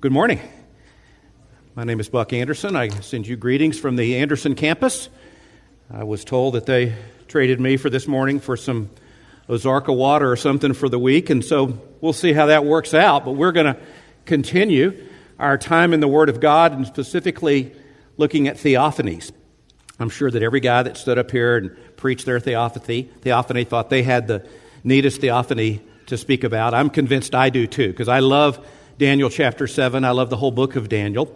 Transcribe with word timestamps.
Good 0.00 0.12
morning. 0.12 0.38
My 1.74 1.82
name 1.82 1.98
is 1.98 2.08
Buck 2.08 2.32
Anderson. 2.32 2.76
I 2.76 2.88
send 2.88 3.26
you 3.26 3.34
greetings 3.34 3.80
from 3.80 3.96
the 3.96 4.18
Anderson 4.18 4.54
campus. 4.54 5.08
I 5.92 6.04
was 6.04 6.24
told 6.24 6.54
that 6.54 6.66
they 6.66 6.94
traded 7.26 7.58
me 7.58 7.76
for 7.76 7.90
this 7.90 8.06
morning 8.06 8.38
for 8.38 8.56
some 8.56 8.90
Ozarka 9.48 9.92
water 9.92 10.30
or 10.30 10.36
something 10.36 10.72
for 10.72 10.88
the 10.88 11.00
week, 11.00 11.30
and 11.30 11.44
so 11.44 11.80
we'll 12.00 12.12
see 12.12 12.32
how 12.32 12.46
that 12.46 12.64
works 12.64 12.94
out. 12.94 13.24
But 13.24 13.32
we're 13.32 13.50
going 13.50 13.74
to 13.74 13.76
continue 14.24 15.04
our 15.36 15.58
time 15.58 15.92
in 15.92 15.98
the 15.98 16.06
Word 16.06 16.28
of 16.28 16.38
God 16.38 16.70
and 16.70 16.86
specifically 16.86 17.72
looking 18.16 18.46
at 18.46 18.54
theophanies. 18.54 19.32
I'm 19.98 20.10
sure 20.10 20.30
that 20.30 20.44
every 20.44 20.60
guy 20.60 20.84
that 20.84 20.96
stood 20.96 21.18
up 21.18 21.32
here 21.32 21.56
and 21.56 21.76
preached 21.96 22.24
their 22.24 22.38
theophany, 22.38 23.10
theophany 23.22 23.64
thought 23.64 23.90
they 23.90 24.04
had 24.04 24.28
the 24.28 24.46
neatest 24.84 25.20
theophany 25.20 25.82
to 26.06 26.16
speak 26.16 26.44
about. 26.44 26.72
I'm 26.72 26.88
convinced 26.88 27.34
I 27.34 27.50
do 27.50 27.66
too, 27.66 27.88
because 27.88 28.06
I 28.06 28.20
love 28.20 28.64
Daniel 28.98 29.30
chapter 29.30 29.68
7. 29.68 30.04
I 30.04 30.10
love 30.10 30.28
the 30.28 30.36
whole 30.36 30.50
book 30.50 30.74
of 30.74 30.88
Daniel. 30.88 31.32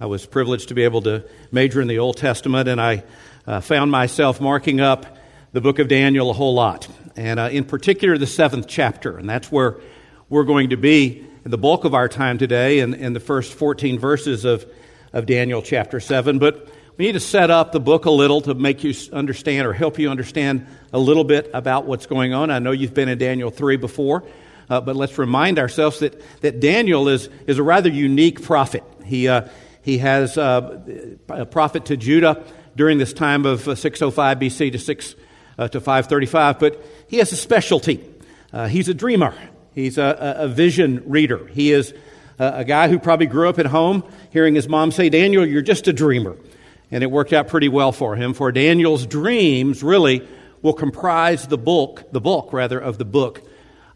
I 0.00 0.06
was 0.06 0.24
privileged 0.24 0.68
to 0.68 0.74
be 0.74 0.84
able 0.84 1.02
to 1.02 1.22
major 1.50 1.82
in 1.82 1.86
the 1.86 1.98
Old 1.98 2.16
Testament, 2.16 2.70
and 2.70 2.80
I 2.80 3.04
uh, 3.46 3.60
found 3.60 3.90
myself 3.90 4.40
marking 4.40 4.80
up 4.80 5.18
the 5.52 5.60
book 5.60 5.78
of 5.78 5.88
Daniel 5.88 6.30
a 6.30 6.32
whole 6.32 6.54
lot. 6.54 6.88
And 7.14 7.38
uh, 7.38 7.50
in 7.52 7.64
particular, 7.64 8.16
the 8.16 8.26
seventh 8.26 8.66
chapter. 8.66 9.18
And 9.18 9.28
that's 9.28 9.52
where 9.52 9.76
we're 10.30 10.44
going 10.44 10.70
to 10.70 10.78
be 10.78 11.26
in 11.44 11.50
the 11.50 11.58
bulk 11.58 11.84
of 11.84 11.92
our 11.92 12.08
time 12.08 12.38
today 12.38 12.78
in, 12.78 12.94
in 12.94 13.12
the 13.12 13.20
first 13.20 13.52
14 13.52 13.98
verses 13.98 14.46
of, 14.46 14.64
of 15.12 15.26
Daniel 15.26 15.60
chapter 15.60 16.00
7. 16.00 16.38
But 16.38 16.66
we 16.96 17.04
need 17.04 17.12
to 17.12 17.20
set 17.20 17.50
up 17.50 17.72
the 17.72 17.80
book 17.80 18.06
a 18.06 18.10
little 18.10 18.40
to 18.40 18.54
make 18.54 18.84
you 18.84 18.94
understand 19.12 19.66
or 19.66 19.74
help 19.74 19.98
you 19.98 20.08
understand 20.08 20.66
a 20.94 20.98
little 20.98 21.24
bit 21.24 21.50
about 21.52 21.84
what's 21.84 22.06
going 22.06 22.32
on. 22.32 22.50
I 22.50 22.58
know 22.58 22.70
you've 22.70 22.94
been 22.94 23.10
in 23.10 23.18
Daniel 23.18 23.50
3 23.50 23.76
before. 23.76 24.24
Uh, 24.70 24.80
but 24.80 24.96
let's 24.96 25.18
remind 25.18 25.58
ourselves 25.58 26.00
that, 26.00 26.20
that 26.40 26.60
Daniel 26.60 27.08
is, 27.08 27.28
is 27.46 27.58
a 27.58 27.62
rather 27.62 27.88
unique 27.88 28.42
prophet. 28.42 28.84
He, 29.04 29.28
uh, 29.28 29.48
he 29.82 29.98
has 29.98 30.38
uh, 30.38 30.80
a 31.28 31.46
prophet 31.46 31.86
to 31.86 31.96
Judah 31.96 32.44
during 32.76 32.98
this 32.98 33.12
time 33.12 33.44
of 33.44 33.68
uh, 33.68 33.74
605 33.74 34.38
BC 34.38 34.72
to 34.72 34.78
6 34.78 35.14
uh, 35.58 35.68
to 35.68 35.80
535, 35.80 36.58
but 36.58 36.84
he 37.08 37.18
has 37.18 37.32
a 37.32 37.36
specialty. 37.36 38.02
Uh, 38.52 38.68
he's 38.68 38.88
a 38.88 38.94
dreamer. 38.94 39.34
He's 39.74 39.98
a, 39.98 40.36
a 40.38 40.48
vision 40.48 41.02
reader. 41.06 41.46
He 41.48 41.72
is 41.72 41.94
a, 42.38 42.58
a 42.58 42.64
guy 42.64 42.88
who 42.88 42.98
probably 42.98 43.26
grew 43.26 43.48
up 43.48 43.58
at 43.58 43.66
home 43.66 44.04
hearing 44.30 44.54
his 44.54 44.68
mom 44.68 44.92
say, 44.92 45.08
Daniel, 45.08 45.46
you're 45.46 45.62
just 45.62 45.88
a 45.88 45.92
dreamer. 45.92 46.36
And 46.90 47.02
it 47.02 47.10
worked 47.10 47.32
out 47.32 47.48
pretty 47.48 47.68
well 47.68 47.92
for 47.92 48.16
him, 48.16 48.34
for 48.34 48.52
Daniel's 48.52 49.06
dreams 49.06 49.82
really 49.82 50.26
will 50.60 50.74
comprise 50.74 51.46
the 51.46 51.58
bulk, 51.58 52.12
the 52.12 52.20
bulk 52.20 52.52
rather, 52.52 52.78
of 52.78 52.98
the 52.98 53.04
book 53.04 53.42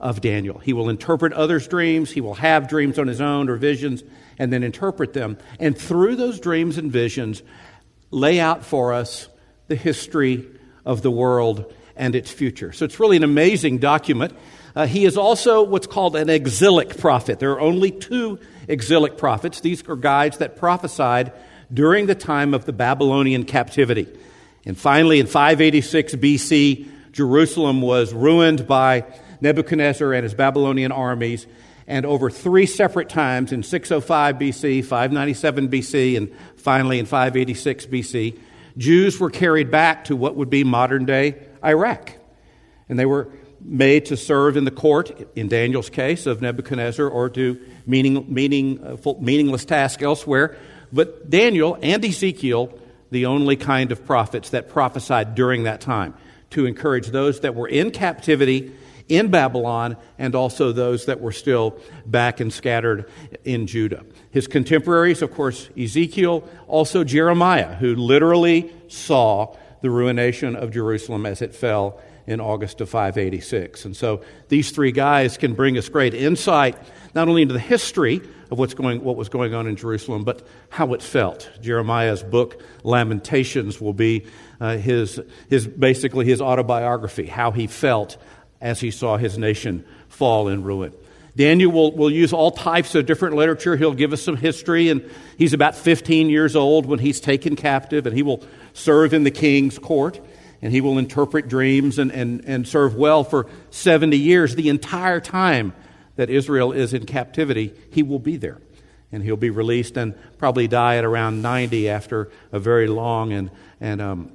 of 0.06 0.20
Daniel. 0.20 0.60
He 0.60 0.72
will 0.72 0.88
interpret 0.88 1.32
others' 1.32 1.66
dreams, 1.66 2.12
he 2.12 2.20
will 2.20 2.34
have 2.34 2.68
dreams 2.68 2.96
on 2.96 3.08
his 3.08 3.20
own 3.20 3.48
or 3.48 3.56
visions, 3.56 4.04
and 4.38 4.52
then 4.52 4.62
interpret 4.62 5.12
them. 5.14 5.36
And 5.58 5.76
through 5.76 6.14
those 6.14 6.38
dreams 6.38 6.78
and 6.78 6.92
visions, 6.92 7.42
lay 8.12 8.38
out 8.38 8.64
for 8.64 8.92
us 8.92 9.28
the 9.66 9.74
history 9.74 10.46
of 10.84 11.02
the 11.02 11.10
world 11.10 11.74
and 11.96 12.14
its 12.14 12.30
future. 12.30 12.72
So 12.72 12.84
it's 12.84 13.00
really 13.00 13.16
an 13.16 13.24
amazing 13.24 13.78
document. 13.78 14.32
Uh, 14.76 14.86
he 14.86 15.06
is 15.06 15.16
also 15.16 15.64
what's 15.64 15.88
called 15.88 16.14
an 16.14 16.30
exilic 16.30 16.98
prophet. 16.98 17.40
There 17.40 17.50
are 17.50 17.60
only 17.60 17.90
two 17.90 18.38
exilic 18.68 19.18
prophets. 19.18 19.58
These 19.58 19.88
are 19.88 19.96
guys 19.96 20.38
that 20.38 20.54
prophesied 20.54 21.32
during 21.74 22.06
the 22.06 22.14
time 22.14 22.54
of 22.54 22.64
the 22.64 22.72
Babylonian 22.72 23.42
captivity. 23.42 24.06
And 24.64 24.78
finally, 24.78 25.18
in 25.18 25.26
586 25.26 26.14
BC, 26.14 26.88
Jerusalem 27.10 27.82
was 27.82 28.14
ruined 28.14 28.68
by 28.68 29.04
Nebuchadnezzar 29.40 30.12
and 30.12 30.24
his 30.24 30.34
Babylonian 30.34 30.92
armies. 30.92 31.46
And 31.86 32.04
over 32.04 32.30
three 32.30 32.66
separate 32.66 33.08
times 33.08 33.52
in 33.52 33.62
605 33.62 34.36
BC, 34.36 34.84
597 34.84 35.68
BC, 35.68 36.16
and 36.16 36.32
finally 36.56 36.98
in 36.98 37.06
586 37.06 37.86
BC, 37.86 38.38
Jews 38.76 39.20
were 39.20 39.30
carried 39.30 39.70
back 39.70 40.04
to 40.04 40.16
what 40.16 40.36
would 40.36 40.50
be 40.50 40.64
modern 40.64 41.04
day 41.04 41.46
Iraq. 41.64 42.12
And 42.88 42.98
they 42.98 43.06
were 43.06 43.28
made 43.60 44.06
to 44.06 44.16
serve 44.16 44.56
in 44.56 44.64
the 44.64 44.70
court, 44.70 45.28
in 45.34 45.48
Daniel's 45.48 45.90
case, 45.90 46.26
of 46.26 46.40
Nebuchadnezzar, 46.40 47.08
or 47.08 47.28
do 47.28 47.58
meaning, 47.86 48.26
meaning, 48.32 48.82
uh, 48.84 49.12
meaningless 49.20 49.64
tasks 49.64 50.02
elsewhere. 50.02 50.56
But 50.92 51.30
Daniel 51.30 51.78
and 51.82 52.04
Ezekiel, 52.04 52.78
the 53.10 53.26
only 53.26 53.56
kind 53.56 53.92
of 53.92 54.04
prophets 54.04 54.50
that 54.50 54.68
prophesied 54.68 55.34
during 55.34 55.64
that 55.64 55.80
time, 55.80 56.14
to 56.50 56.66
encourage 56.66 57.08
those 57.08 57.40
that 57.40 57.54
were 57.54 57.68
in 57.68 57.90
captivity 57.90 58.72
in 59.08 59.30
Babylon 59.30 59.96
and 60.18 60.34
also 60.34 60.72
those 60.72 61.06
that 61.06 61.20
were 61.20 61.32
still 61.32 61.78
back 62.04 62.40
and 62.40 62.52
scattered 62.52 63.10
in 63.44 63.66
Judah. 63.66 64.04
His 64.30 64.46
contemporaries, 64.46 65.22
of 65.22 65.32
course, 65.32 65.68
Ezekiel, 65.78 66.48
also 66.66 67.04
Jeremiah, 67.04 67.74
who 67.74 67.94
literally 67.94 68.72
saw 68.88 69.56
the 69.82 69.90
ruination 69.90 70.56
of 70.56 70.70
Jerusalem 70.70 71.26
as 71.26 71.42
it 71.42 71.54
fell 71.54 72.00
in 72.26 72.40
August 72.40 72.80
of 72.80 72.88
586. 72.88 73.84
And 73.84 73.96
so 73.96 74.22
these 74.48 74.70
three 74.70 74.92
guys 74.92 75.38
can 75.38 75.54
bring 75.54 75.78
us 75.78 75.88
great 75.88 76.12
insight 76.12 76.76
not 77.14 77.28
only 77.28 77.42
into 77.42 77.54
the 77.54 77.60
history 77.60 78.20
of 78.50 78.58
what's 78.58 78.74
going, 78.74 79.02
what 79.02 79.16
was 79.16 79.28
going 79.28 79.54
on 79.54 79.66
in 79.66 79.76
Jerusalem, 79.76 80.24
but 80.24 80.46
how 80.68 80.92
it 80.92 81.02
felt. 81.02 81.48
Jeremiah's 81.62 82.22
book, 82.22 82.60
Lamentations, 82.82 83.80
will 83.80 83.94
be 83.94 84.26
uh, 84.60 84.76
his, 84.76 85.20
his, 85.48 85.66
basically 85.66 86.26
his 86.26 86.40
autobiography, 86.40 87.26
how 87.26 87.52
he 87.52 87.66
felt 87.66 88.18
as 88.60 88.80
he 88.80 88.90
saw 88.90 89.16
his 89.16 89.38
nation 89.38 89.84
fall 90.08 90.48
in 90.48 90.62
ruin. 90.62 90.92
Daniel 91.36 91.70
will, 91.70 91.92
will 91.92 92.10
use 92.10 92.32
all 92.32 92.50
types 92.50 92.94
of 92.94 93.04
different 93.04 93.36
literature. 93.36 93.76
He'll 93.76 93.92
give 93.92 94.14
us 94.14 94.22
some 94.22 94.36
history, 94.36 94.88
and 94.88 95.08
he's 95.36 95.52
about 95.52 95.76
15 95.76 96.30
years 96.30 96.56
old 96.56 96.86
when 96.86 96.98
he's 96.98 97.20
taken 97.20 97.56
captive, 97.56 98.06
and 98.06 98.16
he 98.16 98.22
will 98.22 98.42
serve 98.72 99.12
in 99.12 99.22
the 99.22 99.30
king's 99.30 99.78
court, 99.78 100.18
and 100.62 100.72
he 100.72 100.80
will 100.80 100.96
interpret 100.96 101.48
dreams 101.48 101.98
and, 101.98 102.10
and, 102.10 102.42
and 102.46 102.66
serve 102.66 102.94
well 102.94 103.22
for 103.22 103.46
70 103.70 104.16
years. 104.16 104.54
The 104.54 104.70
entire 104.70 105.20
time 105.20 105.74
that 106.16 106.30
Israel 106.30 106.72
is 106.72 106.94
in 106.94 107.04
captivity, 107.04 107.74
he 107.90 108.02
will 108.02 108.18
be 108.18 108.38
there. 108.38 108.58
And 109.12 109.22
he'll 109.22 109.36
be 109.36 109.50
released 109.50 109.96
and 109.96 110.14
probably 110.38 110.66
die 110.66 110.96
at 110.96 111.04
around 111.04 111.42
90 111.42 111.88
after 111.88 112.30
a 112.50 112.58
very 112.58 112.86
long 112.86 113.32
and, 113.32 113.50
and 113.80 114.00
um, 114.00 114.32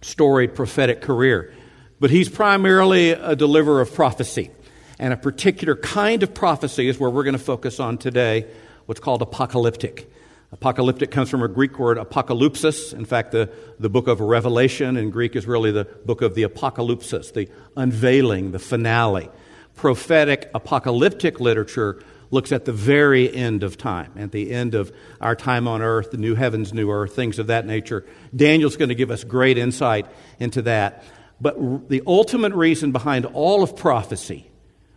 storied 0.00 0.54
prophetic 0.54 1.02
career. 1.02 1.52
But 2.00 2.10
he's 2.10 2.28
primarily 2.28 3.10
a 3.10 3.34
deliverer 3.34 3.80
of 3.80 3.92
prophecy. 3.92 4.50
And 4.98 5.12
a 5.12 5.16
particular 5.16 5.76
kind 5.76 6.22
of 6.22 6.34
prophecy 6.34 6.88
is 6.88 6.98
where 6.98 7.10
we're 7.10 7.24
going 7.24 7.36
to 7.36 7.42
focus 7.42 7.80
on 7.80 7.98
today, 7.98 8.46
what's 8.86 9.00
called 9.00 9.22
apocalyptic. 9.22 10.10
Apocalyptic 10.50 11.10
comes 11.10 11.28
from 11.28 11.42
a 11.42 11.48
Greek 11.48 11.78
word, 11.78 11.98
apocalypsis. 11.98 12.94
In 12.94 13.04
fact, 13.04 13.32
the, 13.32 13.50
the 13.78 13.90
book 13.90 14.08
of 14.08 14.20
Revelation 14.20 14.96
in 14.96 15.10
Greek 15.10 15.36
is 15.36 15.46
really 15.46 15.70
the 15.70 15.84
book 15.84 16.22
of 16.22 16.34
the 16.34 16.44
apocalypsis, 16.44 17.32
the 17.32 17.48
unveiling, 17.76 18.52
the 18.52 18.58
finale. 18.58 19.28
Prophetic 19.74 20.50
apocalyptic 20.54 21.38
literature 21.38 22.02
looks 22.30 22.50
at 22.50 22.64
the 22.64 22.72
very 22.72 23.32
end 23.32 23.62
of 23.62 23.76
time, 23.76 24.12
at 24.16 24.32
the 24.32 24.50
end 24.50 24.74
of 24.74 24.92
our 25.20 25.36
time 25.36 25.68
on 25.68 25.82
earth, 25.82 26.10
the 26.10 26.16
new 26.16 26.34
heavens, 26.34 26.72
new 26.72 26.90
earth, 26.90 27.14
things 27.14 27.38
of 27.38 27.48
that 27.48 27.66
nature. 27.66 28.04
Daniel's 28.34 28.76
going 28.76 28.88
to 28.90 28.94
give 28.94 29.10
us 29.10 29.24
great 29.24 29.58
insight 29.58 30.06
into 30.38 30.62
that. 30.62 31.04
But 31.40 31.88
the 31.88 32.02
ultimate 32.06 32.52
reason 32.52 32.92
behind 32.92 33.24
all 33.26 33.62
of 33.62 33.76
prophecy, 33.76 34.50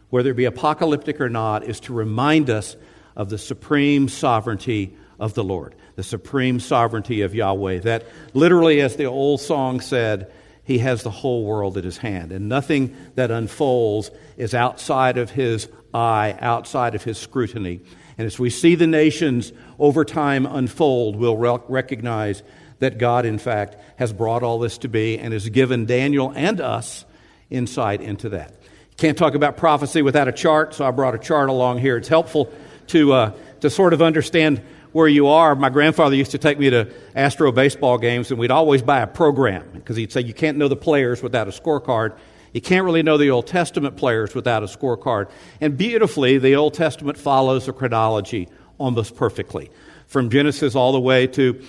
whether 0.09 0.31
it 0.31 0.35
be 0.35 0.45
apocalyptic 0.45 1.21
or 1.21 1.29
not, 1.29 1.63
is 1.63 1.79
to 1.81 1.93
remind 1.93 2.49
us 2.49 2.75
of 3.15 3.29
the 3.29 3.37
supreme 3.37 4.09
sovereignty 4.09 4.95
of 5.19 5.33
the 5.35 5.43
Lord, 5.43 5.75
the 5.95 6.03
supreme 6.03 6.59
sovereignty 6.59 7.21
of 7.21 7.35
Yahweh. 7.35 7.79
That 7.79 8.05
literally, 8.33 8.81
as 8.81 8.95
the 8.95 9.05
old 9.05 9.39
song 9.39 9.81
said, 9.81 10.31
He 10.63 10.79
has 10.79 11.03
the 11.03 11.11
whole 11.11 11.45
world 11.45 11.77
at 11.77 11.83
His 11.83 11.97
hand, 11.97 12.31
and 12.31 12.49
nothing 12.49 12.95
that 13.15 13.29
unfolds 13.29 14.09
is 14.35 14.55
outside 14.55 15.17
of 15.17 15.29
His 15.29 15.67
eye, 15.93 16.35
outside 16.39 16.95
of 16.95 17.03
His 17.03 17.19
scrutiny. 17.19 17.81
And 18.17 18.25
as 18.25 18.39
we 18.39 18.49
see 18.49 18.75
the 18.75 18.87
nations 18.87 19.53
over 19.77 20.03
time 20.03 20.45
unfold, 20.45 21.15
we'll 21.15 21.37
recognize 21.37 22.41
that 22.81 22.97
God, 22.97 23.25
in 23.25 23.37
fact, 23.37 23.77
has 23.97 24.11
brought 24.11 24.43
all 24.43 24.59
this 24.59 24.79
to 24.79 24.87
be 24.87 25.17
and 25.17 25.33
has 25.33 25.47
given 25.49 25.85
Daniel 25.85 26.33
and 26.35 26.59
us 26.59 27.05
insight 27.49 28.01
into 28.01 28.29
that. 28.29 28.53
Can't 28.97 29.17
talk 29.17 29.35
about 29.35 29.55
prophecy 29.55 30.01
without 30.01 30.27
a 30.27 30.31
chart, 30.31 30.73
so 30.73 30.85
I 30.85 30.91
brought 30.91 31.15
a 31.15 31.19
chart 31.19 31.49
along 31.49 31.79
here. 31.79 31.97
It's 31.97 32.07
helpful 32.07 32.51
to, 32.87 33.13
uh, 33.13 33.33
to 33.61 33.69
sort 33.69 33.93
of 33.93 34.01
understand 34.01 34.61
where 34.91 35.07
you 35.07 35.27
are. 35.27 35.55
My 35.55 35.69
grandfather 35.69 36.15
used 36.15 36.31
to 36.31 36.37
take 36.37 36.59
me 36.59 36.69
to 36.71 36.91
Astro 37.15 37.51
baseball 37.51 37.97
games, 37.97 38.31
and 38.31 38.39
we'd 38.39 38.51
always 38.51 38.81
buy 38.81 39.01
a 39.01 39.07
program 39.07 39.69
because 39.73 39.95
he'd 39.95 40.11
say 40.11 40.21
you 40.21 40.33
can't 40.33 40.57
know 40.57 40.67
the 40.67 40.75
players 40.75 41.23
without 41.23 41.47
a 41.47 41.51
scorecard. 41.51 42.17
You 42.53 42.61
can't 42.61 42.83
really 42.83 43.03
know 43.03 43.17
the 43.17 43.29
Old 43.29 43.47
Testament 43.47 43.95
players 43.95 44.35
without 44.35 44.63
a 44.63 44.65
scorecard. 44.65 45.29
And 45.61 45.77
beautifully, 45.77 46.37
the 46.37 46.55
Old 46.55 46.73
Testament 46.73 47.17
follows 47.17 47.67
a 47.67 47.73
chronology 47.73 48.49
almost 48.77 49.15
perfectly. 49.15 49.71
From 50.07 50.29
Genesis 50.29 50.75
all 50.75 50.91
the 50.91 50.99
way 50.99 51.27
to 51.27 51.63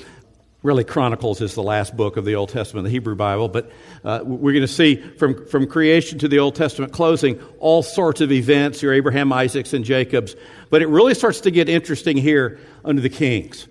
Really, 0.62 0.84
Chronicles 0.84 1.40
is 1.40 1.56
the 1.56 1.62
last 1.62 1.96
book 1.96 2.16
of 2.16 2.24
the 2.24 2.36
Old 2.36 2.50
Testament, 2.50 2.84
the 2.84 2.90
Hebrew 2.90 3.16
Bible, 3.16 3.48
but 3.48 3.72
uh, 4.04 4.20
we're 4.22 4.52
going 4.52 4.60
to 4.60 4.68
see 4.68 4.94
from, 4.94 5.44
from 5.46 5.66
creation 5.66 6.20
to 6.20 6.28
the 6.28 6.38
Old 6.38 6.54
Testament 6.54 6.92
closing 6.92 7.40
all 7.58 7.82
sorts 7.82 8.20
of 8.20 8.30
events, 8.30 8.80
your 8.80 8.92
Abraham, 8.92 9.32
Isaacs, 9.32 9.72
and 9.72 9.84
Jacob's. 9.84 10.36
But 10.70 10.80
it 10.80 10.86
really 10.86 11.14
starts 11.14 11.40
to 11.40 11.50
get 11.50 11.68
interesting 11.68 12.16
here 12.16 12.60
under 12.84 13.02
the 13.02 13.08
kings. 13.08 13.66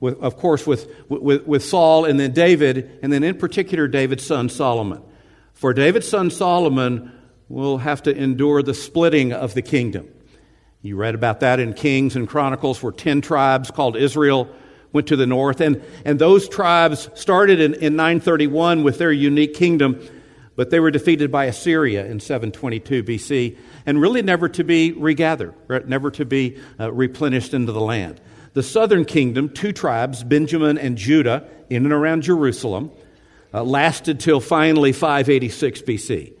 With, 0.00 0.20
of 0.20 0.36
course, 0.36 0.66
with, 0.66 0.92
with, 1.08 1.46
with 1.46 1.62
Saul 1.62 2.06
and 2.06 2.18
then 2.18 2.32
David, 2.32 2.98
and 3.02 3.12
then 3.12 3.22
in 3.22 3.38
particular 3.38 3.86
David's 3.86 4.26
son 4.26 4.48
Solomon. 4.48 5.00
For 5.52 5.72
David's 5.72 6.08
son 6.08 6.28
Solomon 6.28 7.12
will 7.48 7.78
have 7.78 8.02
to 8.02 8.16
endure 8.16 8.64
the 8.64 8.74
splitting 8.74 9.32
of 9.32 9.54
the 9.54 9.62
kingdom. 9.62 10.08
You 10.80 10.96
read 10.96 11.14
about 11.14 11.38
that 11.38 11.60
in 11.60 11.74
Kings 11.74 12.16
and 12.16 12.26
Chronicles, 12.26 12.82
where 12.82 12.90
10 12.90 13.20
tribes 13.20 13.70
called 13.70 13.96
Israel 13.96 14.52
went 14.92 15.06
to 15.08 15.16
the 15.16 15.26
north. 15.26 15.60
And, 15.60 15.82
and 16.04 16.18
those 16.18 16.48
tribes 16.48 17.08
started 17.14 17.60
in, 17.60 17.74
in 17.74 17.96
931 17.96 18.82
with 18.82 18.98
their 18.98 19.12
unique 19.12 19.54
kingdom, 19.54 20.00
but 20.56 20.70
they 20.70 20.80
were 20.80 20.90
defeated 20.90 21.30
by 21.30 21.46
Assyria 21.46 22.06
in 22.06 22.20
722 22.20 23.02
BC 23.02 23.56
and 23.86 24.00
really 24.00 24.22
never 24.22 24.48
to 24.50 24.64
be 24.64 24.92
regathered, 24.92 25.54
never 25.88 26.10
to 26.12 26.24
be 26.24 26.58
uh, 26.78 26.92
replenished 26.92 27.54
into 27.54 27.72
the 27.72 27.80
land. 27.80 28.20
The 28.54 28.62
southern 28.62 29.06
kingdom, 29.06 29.48
two 29.48 29.72
tribes, 29.72 30.22
Benjamin 30.22 30.76
and 30.76 30.98
Judah, 30.98 31.48
in 31.70 31.84
and 31.84 31.92
around 31.92 32.22
Jerusalem, 32.22 32.90
uh, 33.54 33.64
lasted 33.64 34.20
till 34.20 34.40
finally 34.40 34.92
586 34.92 35.82
BC. 35.82 36.34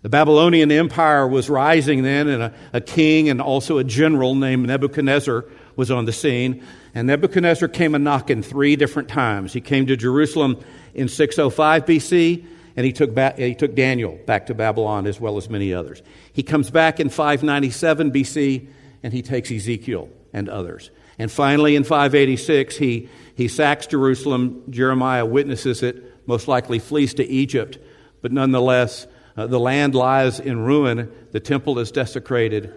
The 0.00 0.08
Babylonian 0.08 0.72
Empire 0.72 1.28
was 1.28 1.48
rising 1.48 2.02
then, 2.02 2.26
and 2.26 2.42
a, 2.42 2.54
a 2.72 2.80
king 2.80 3.28
and 3.28 3.40
also 3.40 3.78
a 3.78 3.84
general 3.84 4.34
named 4.34 4.66
Nebuchadnezzar 4.66 5.44
was 5.76 5.90
on 5.90 6.04
the 6.04 6.12
scene. 6.12 6.64
And 6.94 7.06
Nebuchadnezzar 7.06 7.68
came 7.68 7.94
a 7.94 7.98
knocking 7.98 8.42
three 8.42 8.76
different 8.76 9.08
times. 9.08 9.52
He 9.52 9.60
came 9.60 9.86
to 9.86 9.96
Jerusalem 9.96 10.62
in 10.94 11.08
605 11.08 11.86
BC, 11.86 12.44
and 12.76 12.86
he 12.86 12.92
took, 12.92 13.14
back, 13.14 13.38
he 13.38 13.54
took 13.54 13.74
Daniel 13.74 14.18
back 14.26 14.46
to 14.46 14.54
Babylon 14.54 15.06
as 15.06 15.20
well 15.20 15.36
as 15.36 15.48
many 15.48 15.72
others. 15.72 16.02
He 16.32 16.42
comes 16.42 16.70
back 16.70 17.00
in 17.00 17.08
597 17.08 18.12
BC, 18.12 18.68
and 19.02 19.12
he 19.12 19.22
takes 19.22 19.50
Ezekiel 19.50 20.08
and 20.32 20.48
others. 20.48 20.90
And 21.18 21.30
finally, 21.30 21.76
in 21.76 21.84
586, 21.84 22.76
he, 22.76 23.08
he 23.34 23.48
sacks 23.48 23.86
Jerusalem. 23.86 24.62
Jeremiah 24.70 25.26
witnesses 25.26 25.82
it, 25.82 26.26
most 26.26 26.48
likely 26.48 26.78
flees 26.78 27.14
to 27.14 27.26
Egypt, 27.26 27.78
but 28.22 28.32
nonetheless, 28.32 29.06
uh, 29.36 29.46
the 29.46 29.60
land 29.60 29.94
lies 29.94 30.40
in 30.40 30.60
ruin. 30.60 31.10
The 31.32 31.40
temple 31.40 31.78
is 31.78 31.90
desecrated 31.90 32.72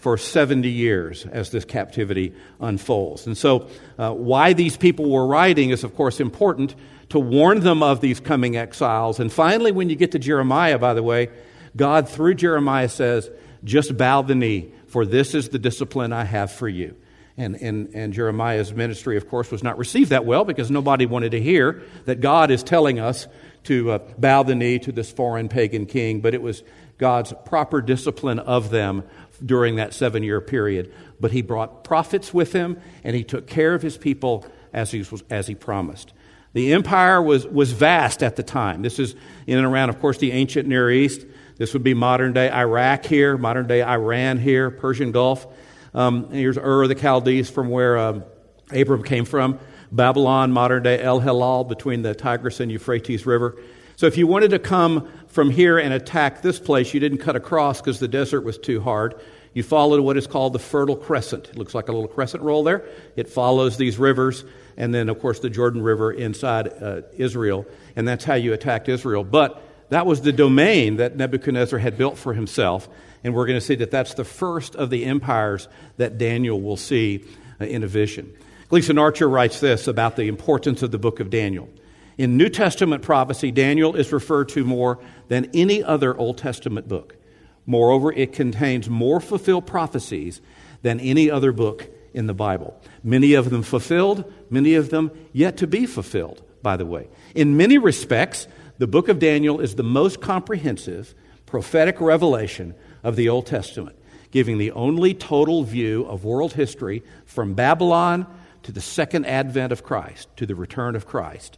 for 0.00 0.16
70 0.16 0.68
years 0.68 1.26
as 1.26 1.50
this 1.50 1.64
captivity 1.64 2.32
unfolds. 2.60 3.26
And 3.26 3.36
so, 3.36 3.68
uh, 3.98 4.12
why 4.12 4.52
these 4.52 4.76
people 4.76 5.10
were 5.10 5.26
writing 5.26 5.70
is, 5.70 5.84
of 5.84 5.94
course, 5.94 6.20
important 6.20 6.74
to 7.10 7.18
warn 7.18 7.60
them 7.60 7.82
of 7.82 8.00
these 8.00 8.20
coming 8.20 8.56
exiles. 8.56 9.18
And 9.20 9.32
finally, 9.32 9.72
when 9.72 9.90
you 9.90 9.96
get 9.96 10.12
to 10.12 10.18
Jeremiah, 10.18 10.78
by 10.78 10.94
the 10.94 11.02
way, 11.02 11.30
God, 11.76 12.08
through 12.08 12.34
Jeremiah, 12.34 12.88
says, 12.88 13.30
Just 13.64 13.96
bow 13.96 14.22
the 14.22 14.34
knee, 14.34 14.72
for 14.86 15.04
this 15.04 15.34
is 15.34 15.48
the 15.48 15.58
discipline 15.58 16.12
I 16.12 16.24
have 16.24 16.52
for 16.52 16.68
you. 16.68 16.96
And, 17.36 17.54
and, 17.56 17.94
and 17.94 18.12
Jeremiah's 18.12 18.72
ministry, 18.74 19.16
of 19.16 19.28
course, 19.28 19.50
was 19.50 19.62
not 19.62 19.78
received 19.78 20.10
that 20.10 20.24
well 20.24 20.44
because 20.44 20.72
nobody 20.72 21.06
wanted 21.06 21.30
to 21.32 21.40
hear 21.40 21.82
that 22.04 22.20
God 22.20 22.50
is 22.50 22.64
telling 22.64 22.98
us 22.98 23.28
to 23.64 23.92
uh, 23.92 23.98
bow 24.18 24.42
the 24.42 24.56
knee 24.56 24.78
to 24.80 24.92
this 24.92 25.12
foreign 25.12 25.48
pagan 25.48 25.86
king, 25.86 26.20
but 26.20 26.34
it 26.34 26.42
was 26.42 26.64
God's 26.98 27.32
proper 27.44 27.80
discipline 27.80 28.40
of 28.40 28.70
them 28.70 29.04
during 29.44 29.76
that 29.76 29.94
seven 29.94 30.22
year 30.22 30.40
period. 30.40 30.92
But 31.20 31.32
he 31.32 31.42
brought 31.42 31.84
prophets 31.84 32.32
with 32.32 32.52
him, 32.52 32.80
and 33.04 33.16
he 33.16 33.24
took 33.24 33.46
care 33.46 33.74
of 33.74 33.82
his 33.82 33.96
people 33.96 34.46
as 34.72 34.90
he, 34.90 35.04
as 35.30 35.46
he 35.46 35.54
promised. 35.54 36.12
The 36.54 36.72
empire 36.72 37.20
was, 37.22 37.46
was 37.46 37.72
vast 37.72 38.22
at 38.22 38.36
the 38.36 38.42
time. 38.42 38.82
This 38.82 38.98
is 38.98 39.14
in 39.46 39.58
and 39.58 39.66
around, 39.66 39.90
of 39.90 40.00
course, 40.00 40.18
the 40.18 40.32
ancient 40.32 40.66
Near 40.68 40.90
East. 40.90 41.26
This 41.56 41.72
would 41.72 41.82
be 41.82 41.94
modern 41.94 42.32
day 42.32 42.50
Iraq 42.50 43.04
here, 43.04 43.36
modern 43.36 43.66
day 43.66 43.82
Iran 43.82 44.38
here, 44.38 44.70
Persian 44.70 45.12
Gulf. 45.12 45.46
Um, 45.94 46.30
here's 46.30 46.56
Ur 46.56 46.86
the 46.86 46.94
Chaldees 46.94 47.50
from 47.50 47.68
where 47.68 47.98
um, 47.98 48.24
Abram 48.72 49.02
came 49.02 49.24
from. 49.24 49.58
Babylon, 49.90 50.52
modern 50.52 50.82
day 50.82 51.02
El 51.02 51.20
Halal, 51.20 51.68
between 51.68 52.02
the 52.02 52.14
Tigris 52.14 52.60
and 52.60 52.70
Euphrates 52.70 53.26
River. 53.26 53.56
So 53.96 54.06
if 54.06 54.16
you 54.16 54.26
wanted 54.26 54.50
to 54.50 54.58
come 54.58 55.08
from 55.38 55.50
here 55.50 55.78
and 55.78 55.94
attack 55.94 56.42
this 56.42 56.58
place, 56.58 56.92
you 56.92 56.98
didn't 56.98 57.18
cut 57.18 57.36
across 57.36 57.80
because 57.80 58.00
the 58.00 58.08
desert 58.08 58.40
was 58.40 58.58
too 58.58 58.80
hard. 58.80 59.14
You 59.54 59.62
followed 59.62 60.00
what 60.00 60.16
is 60.16 60.26
called 60.26 60.52
the 60.52 60.58
Fertile 60.58 60.96
Crescent. 60.96 61.50
It 61.50 61.56
looks 61.56 61.76
like 61.76 61.86
a 61.88 61.92
little 61.92 62.08
crescent 62.08 62.42
roll 62.42 62.64
there. 62.64 62.84
It 63.14 63.28
follows 63.28 63.76
these 63.76 63.98
rivers, 63.98 64.44
and 64.76 64.92
then, 64.92 65.08
of 65.08 65.20
course, 65.20 65.38
the 65.38 65.48
Jordan 65.48 65.80
River 65.80 66.10
inside 66.10 66.72
uh, 66.82 67.02
Israel. 67.16 67.66
And 67.94 68.08
that's 68.08 68.24
how 68.24 68.34
you 68.34 68.52
attacked 68.52 68.88
Israel. 68.88 69.22
But 69.22 69.62
that 69.90 70.06
was 70.06 70.22
the 70.22 70.32
domain 70.32 70.96
that 70.96 71.14
Nebuchadnezzar 71.14 71.78
had 71.78 71.96
built 71.96 72.18
for 72.18 72.34
himself. 72.34 72.88
And 73.22 73.32
we're 73.32 73.46
going 73.46 73.60
to 73.60 73.64
see 73.64 73.76
that 73.76 73.92
that's 73.92 74.14
the 74.14 74.24
first 74.24 74.74
of 74.74 74.90
the 74.90 75.04
empires 75.04 75.68
that 75.98 76.18
Daniel 76.18 76.60
will 76.60 76.76
see 76.76 77.24
uh, 77.60 77.64
in 77.64 77.84
a 77.84 77.86
vision. 77.86 78.34
Gleason 78.70 78.98
Archer 78.98 79.28
writes 79.28 79.60
this 79.60 79.86
about 79.86 80.16
the 80.16 80.24
importance 80.24 80.82
of 80.82 80.90
the 80.90 80.98
book 80.98 81.20
of 81.20 81.30
Daniel. 81.30 81.68
In 82.18 82.36
New 82.36 82.48
Testament 82.48 83.02
prophecy, 83.04 83.52
Daniel 83.52 83.94
is 83.94 84.12
referred 84.12 84.48
to 84.50 84.64
more 84.64 84.98
than 85.28 85.48
any 85.54 85.84
other 85.84 86.16
Old 86.16 86.36
Testament 86.36 86.88
book. 86.88 87.16
Moreover, 87.64 88.12
it 88.12 88.32
contains 88.32 88.90
more 88.90 89.20
fulfilled 89.20 89.66
prophecies 89.66 90.40
than 90.82 90.98
any 90.98 91.30
other 91.30 91.52
book 91.52 91.88
in 92.12 92.26
the 92.26 92.34
Bible. 92.34 92.80
Many 93.04 93.34
of 93.34 93.50
them 93.50 93.62
fulfilled, 93.62 94.30
many 94.50 94.74
of 94.74 94.90
them 94.90 95.12
yet 95.32 95.56
to 95.58 95.68
be 95.68 95.86
fulfilled, 95.86 96.42
by 96.60 96.76
the 96.76 96.86
way. 96.86 97.08
In 97.36 97.56
many 97.56 97.78
respects, 97.78 98.48
the 98.78 98.88
book 98.88 99.08
of 99.08 99.20
Daniel 99.20 99.60
is 99.60 99.76
the 99.76 99.84
most 99.84 100.20
comprehensive 100.20 101.14
prophetic 101.46 102.00
revelation 102.00 102.74
of 103.04 103.14
the 103.14 103.28
Old 103.28 103.46
Testament, 103.46 103.96
giving 104.32 104.58
the 104.58 104.72
only 104.72 105.14
total 105.14 105.62
view 105.62 106.04
of 106.06 106.24
world 106.24 106.54
history 106.54 107.04
from 107.26 107.54
Babylon 107.54 108.26
to 108.64 108.72
the 108.72 108.80
second 108.80 109.24
advent 109.26 109.72
of 109.72 109.84
Christ, 109.84 110.28
to 110.36 110.46
the 110.46 110.56
return 110.56 110.96
of 110.96 111.06
Christ, 111.06 111.57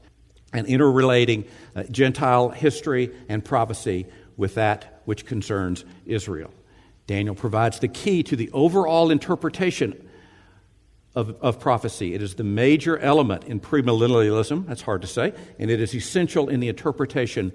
and 0.53 0.67
interrelating 0.67 1.45
uh, 1.75 1.85
Gentile 1.85 2.49
history 2.49 3.11
and 3.29 3.45
prophecy 3.45 4.07
with 4.37 4.55
that 4.55 5.03
which 5.05 5.27
concerns 5.27 5.85
Israel. 6.07 6.51
Daniel 7.07 7.35
provides 7.35 7.81
the 7.81 7.89
key 7.89 8.23
to 8.23 8.37
the 8.37 8.51
overall 8.53 9.11
interpretation 9.11 10.09
of, 11.15 11.37
of, 11.41 11.59
prophecy. 11.59 12.15
It 12.15 12.23
is 12.23 12.37
the 12.37 12.45
major 12.45 12.97
element 12.97 13.45
in 13.45 13.59
premillennialism, 13.59 14.67
that's 14.67 14.83
hard 14.83 15.03
to 15.03 15.09
say, 15.09 15.33
and 15.59 15.71
it 15.71 15.81
is 15.81 15.95
essential 15.95 16.49
in 16.49 16.61
the 16.61 16.69
interpretation 16.69 17.53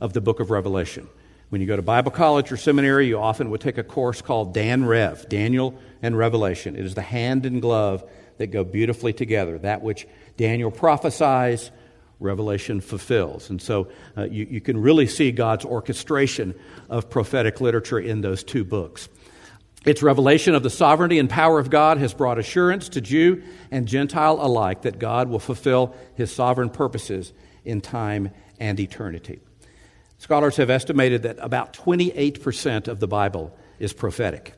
of 0.00 0.12
the 0.12 0.20
book 0.20 0.40
of 0.40 0.50
Revelation. 0.50 1.08
When 1.48 1.60
you 1.60 1.68
go 1.68 1.76
to 1.76 1.82
Bible 1.82 2.10
college 2.10 2.50
or 2.50 2.56
seminary, 2.56 3.06
you 3.06 3.20
often 3.20 3.50
would 3.50 3.60
take 3.60 3.78
a 3.78 3.84
course 3.84 4.20
called 4.20 4.52
Dan 4.52 4.84
Rev, 4.84 5.28
Daniel 5.28 5.78
and 6.02 6.18
Revelation. 6.18 6.74
It 6.74 6.84
is 6.84 6.94
the 6.94 7.02
hand 7.02 7.46
and 7.46 7.62
glove 7.62 8.02
that 8.38 8.48
go 8.48 8.64
beautifully 8.64 9.12
together. 9.12 9.56
That 9.58 9.82
which 9.82 10.08
Daniel 10.36 10.72
prophesies, 10.72 11.70
Revelation 12.18 12.80
fulfills. 12.80 13.50
And 13.50 13.60
so 13.60 13.88
uh, 14.16 14.24
you, 14.24 14.46
you 14.50 14.60
can 14.60 14.80
really 14.80 15.06
see 15.06 15.32
God's 15.32 15.64
orchestration 15.64 16.54
of 16.88 17.10
prophetic 17.10 17.60
literature 17.60 17.98
in 17.98 18.22
those 18.22 18.42
two 18.42 18.64
books. 18.64 19.08
Its 19.84 20.02
revelation 20.02 20.54
of 20.54 20.64
the 20.64 20.70
sovereignty 20.70 21.18
and 21.18 21.30
power 21.30 21.60
of 21.60 21.70
God 21.70 21.98
has 21.98 22.12
brought 22.12 22.38
assurance 22.38 22.88
to 22.90 23.00
Jew 23.00 23.42
and 23.70 23.86
Gentile 23.86 24.38
alike 24.40 24.82
that 24.82 24.98
God 24.98 25.28
will 25.28 25.38
fulfill 25.38 25.94
his 26.14 26.32
sovereign 26.32 26.70
purposes 26.70 27.32
in 27.64 27.80
time 27.80 28.30
and 28.58 28.80
eternity. 28.80 29.40
Scholars 30.18 30.56
have 30.56 30.70
estimated 30.70 31.22
that 31.22 31.36
about 31.40 31.72
28% 31.74 32.88
of 32.88 32.98
the 32.98 33.06
Bible 33.06 33.56
is 33.78 33.92
prophetic, 33.92 34.54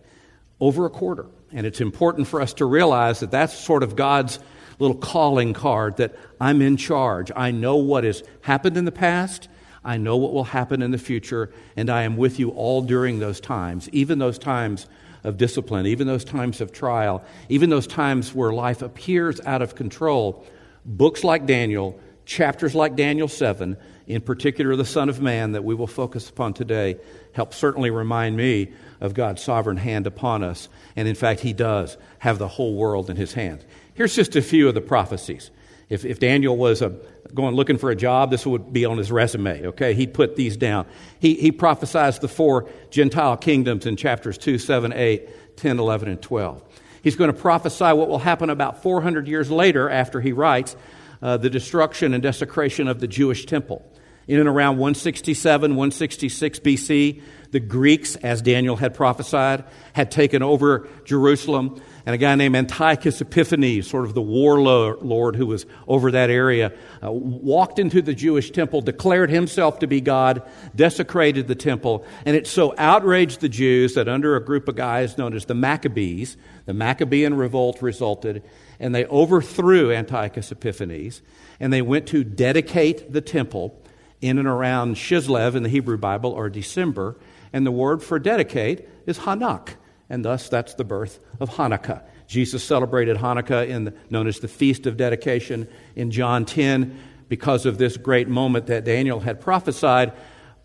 over 0.60 0.86
a 0.86 0.90
quarter. 0.90 1.26
And 1.52 1.66
it's 1.66 1.80
important 1.80 2.28
for 2.28 2.40
us 2.40 2.54
to 2.54 2.64
realize 2.64 3.20
that 3.20 3.30
that's 3.30 3.52
sort 3.52 3.82
of 3.82 3.96
God's 3.96 4.38
little 4.78 4.96
calling 4.96 5.52
card 5.52 5.96
that 5.96 6.16
I'm 6.40 6.62
in 6.62 6.76
charge. 6.76 7.30
I 7.34 7.50
know 7.50 7.76
what 7.76 8.04
has 8.04 8.22
happened 8.42 8.76
in 8.76 8.84
the 8.84 8.92
past. 8.92 9.48
I 9.84 9.96
know 9.96 10.16
what 10.16 10.32
will 10.32 10.44
happen 10.44 10.82
in 10.82 10.90
the 10.90 10.98
future, 10.98 11.50
and 11.76 11.88
I 11.88 12.02
am 12.02 12.16
with 12.16 12.38
you 12.38 12.50
all 12.50 12.82
during 12.82 13.18
those 13.18 13.40
times, 13.40 13.88
even 13.90 14.18
those 14.18 14.38
times 14.38 14.86
of 15.24 15.36
discipline, 15.36 15.86
even 15.86 16.06
those 16.06 16.24
times 16.24 16.60
of 16.60 16.72
trial, 16.72 17.24
even 17.48 17.70
those 17.70 17.86
times 17.86 18.34
where 18.34 18.52
life 18.52 18.82
appears 18.82 19.40
out 19.46 19.62
of 19.62 19.74
control. 19.74 20.44
Books 20.84 21.24
like 21.24 21.46
Daniel, 21.46 21.98
chapters 22.24 22.74
like 22.74 22.96
Daniel 22.96 23.28
7, 23.28 23.76
in 24.06 24.20
particular 24.20 24.74
the 24.76 24.84
Son 24.84 25.08
of 25.08 25.20
Man 25.20 25.52
that 25.52 25.64
we 25.64 25.74
will 25.74 25.86
focus 25.86 26.28
upon 26.28 26.54
today, 26.54 26.96
help 27.32 27.52
certainly 27.52 27.90
remind 27.90 28.36
me 28.36 28.72
of 29.00 29.14
God's 29.14 29.42
sovereign 29.42 29.76
hand 29.76 30.06
upon 30.06 30.42
us. 30.42 30.68
And 30.96 31.06
in 31.06 31.14
fact, 31.14 31.40
He 31.40 31.52
does 31.52 31.96
have 32.18 32.38
the 32.38 32.48
whole 32.48 32.74
world 32.74 33.10
in 33.10 33.16
His 33.16 33.34
hands. 33.34 33.64
Here's 33.98 34.14
just 34.14 34.36
a 34.36 34.42
few 34.42 34.68
of 34.68 34.76
the 34.76 34.80
prophecies. 34.80 35.50
If, 35.88 36.04
if 36.04 36.20
Daniel 36.20 36.56
was 36.56 36.82
a, 36.82 36.94
going 37.34 37.56
looking 37.56 37.78
for 37.78 37.90
a 37.90 37.96
job, 37.96 38.30
this 38.30 38.46
would 38.46 38.72
be 38.72 38.84
on 38.84 38.96
his 38.96 39.10
resume, 39.10 39.66
okay? 39.66 39.92
He'd 39.92 40.14
put 40.14 40.36
these 40.36 40.56
down. 40.56 40.86
He, 41.18 41.34
he 41.34 41.50
prophesies 41.50 42.20
the 42.20 42.28
four 42.28 42.68
Gentile 42.90 43.36
kingdoms 43.36 43.86
in 43.86 43.96
chapters 43.96 44.38
2, 44.38 44.58
7, 44.58 44.92
8, 44.92 45.56
10, 45.56 45.80
11, 45.80 46.08
and 46.10 46.22
12. 46.22 46.62
He's 47.02 47.16
going 47.16 47.32
to 47.32 47.36
prophesy 47.36 47.86
what 47.86 48.08
will 48.08 48.20
happen 48.20 48.50
about 48.50 48.84
400 48.84 49.26
years 49.26 49.50
later 49.50 49.90
after 49.90 50.20
he 50.20 50.30
writes 50.30 50.76
uh, 51.20 51.36
the 51.36 51.50
destruction 51.50 52.14
and 52.14 52.22
desecration 52.22 52.86
of 52.86 53.00
the 53.00 53.08
Jewish 53.08 53.46
temple. 53.46 53.84
In 54.28 54.38
and 54.38 54.48
around 54.48 54.76
167, 54.76 55.72
166 55.72 56.60
BC, 56.60 57.22
the 57.50 57.58
Greeks, 57.58 58.14
as 58.14 58.42
Daniel 58.42 58.76
had 58.76 58.94
prophesied, 58.94 59.64
had 59.94 60.12
taken 60.12 60.40
over 60.44 60.86
Jerusalem. 61.04 61.82
And 62.08 62.14
a 62.14 62.16
guy 62.16 62.36
named 62.36 62.56
Antiochus 62.56 63.20
Epiphanes, 63.20 63.86
sort 63.86 64.06
of 64.06 64.14
the 64.14 64.22
warlord 64.22 65.36
who 65.36 65.44
was 65.44 65.66
over 65.86 66.10
that 66.12 66.30
area, 66.30 66.72
uh, 67.04 67.12
walked 67.12 67.78
into 67.78 68.00
the 68.00 68.14
Jewish 68.14 68.50
temple, 68.50 68.80
declared 68.80 69.28
himself 69.28 69.80
to 69.80 69.86
be 69.86 70.00
God, 70.00 70.40
desecrated 70.74 71.48
the 71.48 71.54
temple, 71.54 72.06
and 72.24 72.34
it 72.34 72.46
so 72.46 72.74
outraged 72.78 73.42
the 73.42 73.48
Jews 73.50 73.92
that 73.92 74.08
under 74.08 74.36
a 74.36 74.42
group 74.42 74.68
of 74.68 74.74
guys 74.76 75.18
known 75.18 75.34
as 75.34 75.44
the 75.44 75.54
Maccabees, 75.54 76.38
the 76.64 76.72
Maccabean 76.72 77.34
revolt 77.34 77.82
resulted, 77.82 78.42
and 78.80 78.94
they 78.94 79.04
overthrew 79.04 79.92
Antiochus 79.92 80.50
Epiphanes, 80.50 81.20
and 81.60 81.74
they 81.74 81.82
went 81.82 82.06
to 82.06 82.24
dedicate 82.24 83.12
the 83.12 83.20
temple 83.20 83.78
in 84.22 84.38
and 84.38 84.48
around 84.48 84.94
Kislev 84.94 85.54
in 85.54 85.62
the 85.62 85.68
Hebrew 85.68 85.98
Bible, 85.98 86.30
or 86.30 86.48
December, 86.48 87.16
and 87.52 87.66
the 87.66 87.70
word 87.70 88.02
for 88.02 88.18
dedicate 88.18 88.88
is 89.04 89.18
Hanak, 89.18 89.74
and 90.10 90.24
thus 90.24 90.48
that's 90.48 90.74
the 90.74 90.84
birth 90.84 91.20
of 91.40 91.50
Hanukkah. 91.50 92.02
Jesus 92.26 92.62
celebrated 92.62 93.16
Hanukkah 93.16 93.66
in 93.66 93.84
the, 93.84 93.94
known 94.10 94.26
as 94.26 94.40
the 94.40 94.48
Feast 94.48 94.86
of 94.86 94.96
Dedication 94.96 95.68
in 95.96 96.10
John 96.10 96.44
10 96.44 96.98
because 97.28 97.66
of 97.66 97.78
this 97.78 97.96
great 97.96 98.28
moment 98.28 98.66
that 98.66 98.84
Daniel 98.84 99.20
had 99.20 99.40
prophesied. 99.40 100.12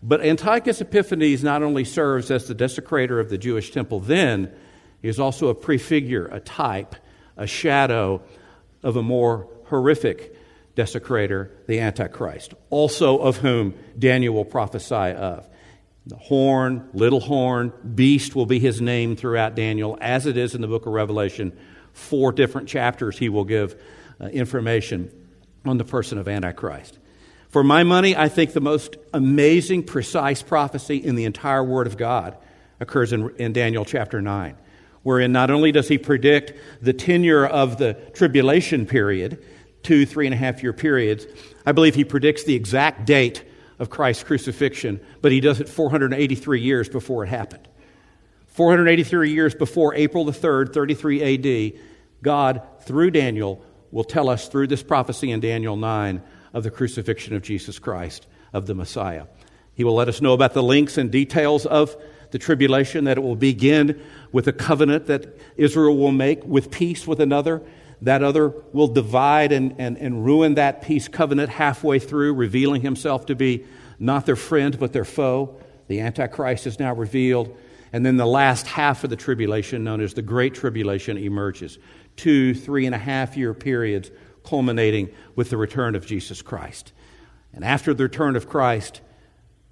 But 0.02 0.20
Antiochus 0.20 0.80
Epiphanes 0.80 1.42
not 1.42 1.62
only 1.62 1.84
serves 1.84 2.30
as 2.30 2.46
the 2.46 2.54
desecrator 2.54 3.20
of 3.20 3.30
the 3.30 3.38
Jewish 3.38 3.70
temple 3.70 4.00
then, 4.00 4.52
he 5.00 5.08
is 5.08 5.20
also 5.20 5.48
a 5.48 5.54
prefigure, 5.54 6.26
a 6.26 6.40
type, 6.40 6.94
a 7.36 7.46
shadow 7.46 8.22
of 8.82 8.96
a 8.96 9.02
more 9.02 9.48
horrific 9.66 10.36
desecrator, 10.76 11.50
the 11.66 11.80
Antichrist, 11.80 12.54
also 12.70 13.18
of 13.18 13.38
whom 13.38 13.74
Daniel 13.98 14.34
will 14.34 14.44
prophesy 14.44 14.94
of. 14.94 15.48
The 16.06 16.16
horn, 16.16 16.90
little 16.92 17.20
horn, 17.20 17.72
beast 17.94 18.34
will 18.34 18.44
be 18.44 18.58
his 18.58 18.80
name 18.80 19.16
throughout 19.16 19.54
Daniel, 19.54 19.96
as 20.00 20.26
it 20.26 20.36
is 20.36 20.54
in 20.54 20.60
the 20.60 20.66
book 20.66 20.84
of 20.84 20.92
Revelation. 20.92 21.56
Four 21.94 22.32
different 22.32 22.68
chapters 22.68 23.16
he 23.16 23.30
will 23.30 23.44
give 23.44 23.80
uh, 24.20 24.26
information 24.26 25.10
on 25.64 25.78
the 25.78 25.84
person 25.84 26.18
of 26.18 26.28
Antichrist. 26.28 26.98
For 27.48 27.64
my 27.64 27.84
money, 27.84 28.14
I 28.16 28.28
think 28.28 28.52
the 28.52 28.60
most 28.60 28.96
amazing, 29.14 29.84
precise 29.84 30.42
prophecy 30.42 30.96
in 30.96 31.14
the 31.14 31.24
entire 31.24 31.64
Word 31.64 31.86
of 31.86 31.96
God 31.96 32.36
occurs 32.80 33.12
in, 33.12 33.30
in 33.36 33.52
Daniel 33.54 33.86
chapter 33.86 34.20
9, 34.20 34.56
wherein 35.04 35.32
not 35.32 35.50
only 35.50 35.72
does 35.72 35.88
he 35.88 35.96
predict 35.96 36.52
the 36.82 36.92
tenure 36.92 37.46
of 37.46 37.78
the 37.78 37.94
tribulation 38.12 38.84
period, 38.84 39.42
two, 39.82 40.04
three 40.04 40.26
and 40.26 40.34
a 40.34 40.36
half 40.36 40.62
year 40.62 40.72
periods, 40.74 41.26
I 41.64 41.72
believe 41.72 41.94
he 41.94 42.04
predicts 42.04 42.44
the 42.44 42.54
exact 42.54 43.06
date 43.06 43.44
of 43.78 43.90
Christ's 43.90 44.24
crucifixion, 44.24 45.00
but 45.20 45.32
he 45.32 45.40
does 45.40 45.60
it 45.60 45.68
483 45.68 46.60
years 46.60 46.88
before 46.88 47.24
it 47.24 47.28
happened. 47.28 47.68
483 48.48 49.32
years 49.32 49.54
before 49.54 49.94
April 49.94 50.24
the 50.24 50.32
3rd, 50.32 50.72
33 50.72 51.74
AD, 51.74 51.80
God, 52.22 52.62
through 52.82 53.10
Daniel, 53.10 53.64
will 53.90 54.04
tell 54.04 54.28
us 54.28 54.48
through 54.48 54.68
this 54.68 54.82
prophecy 54.82 55.30
in 55.30 55.40
Daniel 55.40 55.76
9 55.76 56.22
of 56.52 56.62
the 56.62 56.70
crucifixion 56.70 57.34
of 57.34 57.42
Jesus 57.42 57.78
Christ, 57.78 58.26
of 58.52 58.66
the 58.66 58.74
Messiah. 58.74 59.26
He 59.74 59.82
will 59.82 59.94
let 59.94 60.08
us 60.08 60.20
know 60.20 60.34
about 60.34 60.54
the 60.54 60.62
links 60.62 60.98
and 60.98 61.10
details 61.10 61.66
of 61.66 61.96
the 62.30 62.38
tribulation, 62.38 63.04
that 63.04 63.18
it 63.18 63.22
will 63.22 63.36
begin 63.36 64.00
with 64.32 64.48
a 64.48 64.52
covenant 64.52 65.06
that 65.06 65.38
Israel 65.56 65.96
will 65.96 66.12
make 66.12 66.44
with 66.44 66.70
peace 66.70 67.06
with 67.06 67.20
another, 67.20 67.62
that 68.04 68.22
other 68.22 68.50
will 68.72 68.88
divide 68.88 69.50
and, 69.50 69.74
and, 69.78 69.96
and 69.96 70.24
ruin 70.24 70.54
that 70.54 70.82
peace 70.82 71.08
covenant 71.08 71.48
halfway 71.48 71.98
through, 71.98 72.34
revealing 72.34 72.82
himself 72.82 73.26
to 73.26 73.34
be 73.34 73.64
not 73.98 74.26
their 74.26 74.36
friend, 74.36 74.78
but 74.78 74.92
their 74.92 75.06
foe. 75.06 75.58
The 75.88 76.00
Antichrist 76.00 76.66
is 76.66 76.78
now 76.78 76.94
revealed. 76.94 77.56
And 77.94 78.04
then 78.04 78.16
the 78.16 78.26
last 78.26 78.66
half 78.66 79.04
of 79.04 79.10
the 79.10 79.16
tribulation, 79.16 79.84
known 79.84 80.02
as 80.02 80.14
the 80.14 80.22
Great 80.22 80.54
Tribulation, 80.54 81.16
emerges. 81.16 81.78
Two, 82.16 82.54
three 82.54 82.84
and 82.84 82.94
a 82.94 82.98
half 82.98 83.36
year 83.36 83.54
periods 83.54 84.10
culminating 84.44 85.08
with 85.34 85.48
the 85.48 85.56
return 85.56 85.94
of 85.94 86.04
Jesus 86.04 86.42
Christ. 86.42 86.92
And 87.54 87.64
after 87.64 87.94
the 87.94 88.02
return 88.02 88.36
of 88.36 88.48
Christ, 88.48 89.00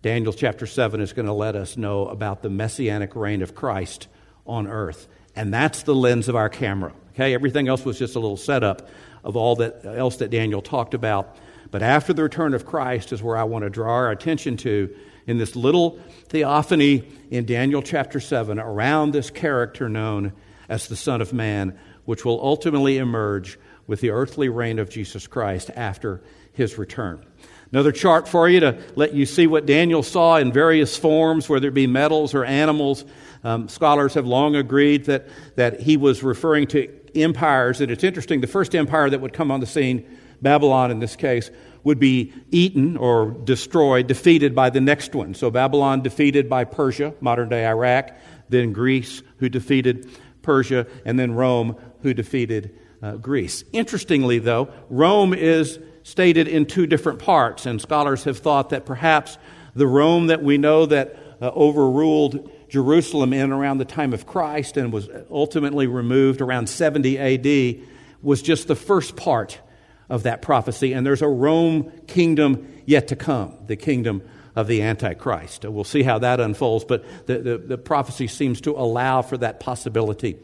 Daniel 0.00 0.32
chapter 0.32 0.66
7 0.66 1.00
is 1.02 1.12
going 1.12 1.26
to 1.26 1.32
let 1.34 1.54
us 1.54 1.76
know 1.76 2.06
about 2.06 2.42
the 2.42 2.48
messianic 2.48 3.14
reign 3.14 3.42
of 3.42 3.54
Christ 3.54 4.08
on 4.46 4.66
earth. 4.66 5.06
And 5.36 5.52
that's 5.52 5.82
the 5.82 5.94
lens 5.94 6.28
of 6.28 6.36
our 6.36 6.48
camera. 6.48 6.94
Okay, 7.14 7.34
everything 7.34 7.68
else 7.68 7.84
was 7.84 7.98
just 7.98 8.16
a 8.16 8.18
little 8.18 8.36
setup 8.36 8.88
of 9.22 9.36
all 9.36 9.56
that 9.56 9.84
else 9.84 10.16
that 10.16 10.30
Daniel 10.30 10.62
talked 10.62 10.94
about. 10.94 11.36
But 11.70 11.82
after 11.82 12.12
the 12.12 12.22
return 12.22 12.54
of 12.54 12.66
Christ 12.66 13.12
is 13.12 13.22
where 13.22 13.36
I 13.36 13.44
want 13.44 13.64
to 13.64 13.70
draw 13.70 13.92
our 13.92 14.10
attention 14.10 14.56
to 14.58 14.94
in 15.26 15.38
this 15.38 15.54
little 15.54 15.98
theophany 16.28 17.04
in 17.30 17.44
Daniel 17.46 17.82
chapter 17.82 18.20
7 18.20 18.58
around 18.58 19.12
this 19.12 19.30
character 19.30 19.88
known 19.88 20.32
as 20.68 20.88
the 20.88 20.96
Son 20.96 21.20
of 21.20 21.32
Man, 21.32 21.78
which 22.04 22.24
will 22.24 22.40
ultimately 22.42 22.98
emerge 22.98 23.58
with 23.86 24.00
the 24.00 24.10
earthly 24.10 24.48
reign 24.48 24.78
of 24.78 24.90
Jesus 24.90 25.26
Christ 25.26 25.70
after 25.76 26.22
his 26.52 26.78
return. 26.78 27.24
Another 27.72 27.92
chart 27.92 28.28
for 28.28 28.48
you 28.48 28.60
to 28.60 28.82
let 28.96 29.14
you 29.14 29.24
see 29.24 29.46
what 29.46 29.64
Daniel 29.64 30.02
saw 30.02 30.36
in 30.36 30.52
various 30.52 30.96
forms, 30.96 31.48
whether 31.48 31.68
it 31.68 31.74
be 31.74 31.86
metals 31.86 32.34
or 32.34 32.44
animals. 32.44 33.04
Um, 33.44 33.68
scholars 33.68 34.14
have 34.14 34.26
long 34.26 34.56
agreed 34.56 35.06
that, 35.06 35.26
that 35.56 35.80
he 35.80 35.96
was 35.96 36.22
referring 36.22 36.66
to 36.68 36.88
empires, 37.14 37.80
and 37.80 37.90
it's 37.90 38.04
interesting, 38.04 38.40
the 38.40 38.46
first 38.46 38.74
empire 38.74 39.10
that 39.10 39.20
would 39.20 39.32
come 39.32 39.50
on 39.50 39.60
the 39.60 39.66
scene, 39.66 40.04
Babylon 40.40 40.90
in 40.90 40.98
this 40.98 41.16
case, 41.16 41.50
would 41.84 41.98
be 41.98 42.32
eaten 42.50 42.96
or 42.96 43.30
destroyed, 43.30 44.06
defeated 44.06 44.54
by 44.54 44.70
the 44.70 44.80
next 44.80 45.14
one. 45.14 45.34
So 45.34 45.50
Babylon 45.50 46.02
defeated 46.02 46.48
by 46.48 46.64
Persia, 46.64 47.14
modern 47.20 47.48
day 47.48 47.66
Iraq, 47.66 48.10
then 48.48 48.72
Greece, 48.72 49.22
who 49.38 49.48
defeated 49.48 50.08
Persia, 50.42 50.86
and 51.04 51.18
then 51.18 51.32
Rome, 51.32 51.76
who 52.02 52.14
defeated 52.14 52.78
uh, 53.02 53.16
Greece. 53.16 53.64
Interestingly, 53.72 54.38
though, 54.38 54.72
Rome 54.88 55.34
is 55.34 55.78
stated 56.04 56.48
in 56.48 56.66
two 56.66 56.86
different 56.86 57.18
parts, 57.18 57.66
and 57.66 57.80
scholars 57.80 58.24
have 58.24 58.38
thought 58.38 58.70
that 58.70 58.86
perhaps 58.86 59.38
the 59.74 59.86
Rome 59.86 60.26
that 60.26 60.42
we 60.42 60.58
know 60.58 60.86
that 60.86 61.16
uh, 61.40 61.50
overruled 61.54 62.50
Jerusalem 62.72 63.34
in 63.34 63.52
around 63.52 63.76
the 63.76 63.84
time 63.84 64.14
of 64.14 64.26
Christ 64.26 64.78
and 64.78 64.94
was 64.94 65.06
ultimately 65.30 65.86
removed 65.86 66.40
around 66.40 66.70
70 66.70 67.18
AD 67.18 67.86
was 68.22 68.40
just 68.40 68.66
the 68.66 68.74
first 68.74 69.14
part 69.14 69.60
of 70.08 70.22
that 70.22 70.40
prophecy. 70.40 70.94
And 70.94 71.04
there's 71.04 71.20
a 71.20 71.28
Rome 71.28 71.92
kingdom 72.06 72.66
yet 72.86 73.08
to 73.08 73.16
come, 73.16 73.58
the 73.66 73.76
kingdom 73.76 74.22
of 74.56 74.68
the 74.68 74.80
Antichrist. 74.80 75.66
We'll 75.66 75.84
see 75.84 76.02
how 76.02 76.20
that 76.20 76.40
unfolds, 76.40 76.86
but 76.86 77.04
the, 77.26 77.40
the, 77.40 77.58
the 77.58 77.78
prophecy 77.78 78.26
seems 78.26 78.62
to 78.62 78.70
allow 78.70 79.20
for 79.20 79.36
that 79.36 79.60
possibility. 79.60 80.38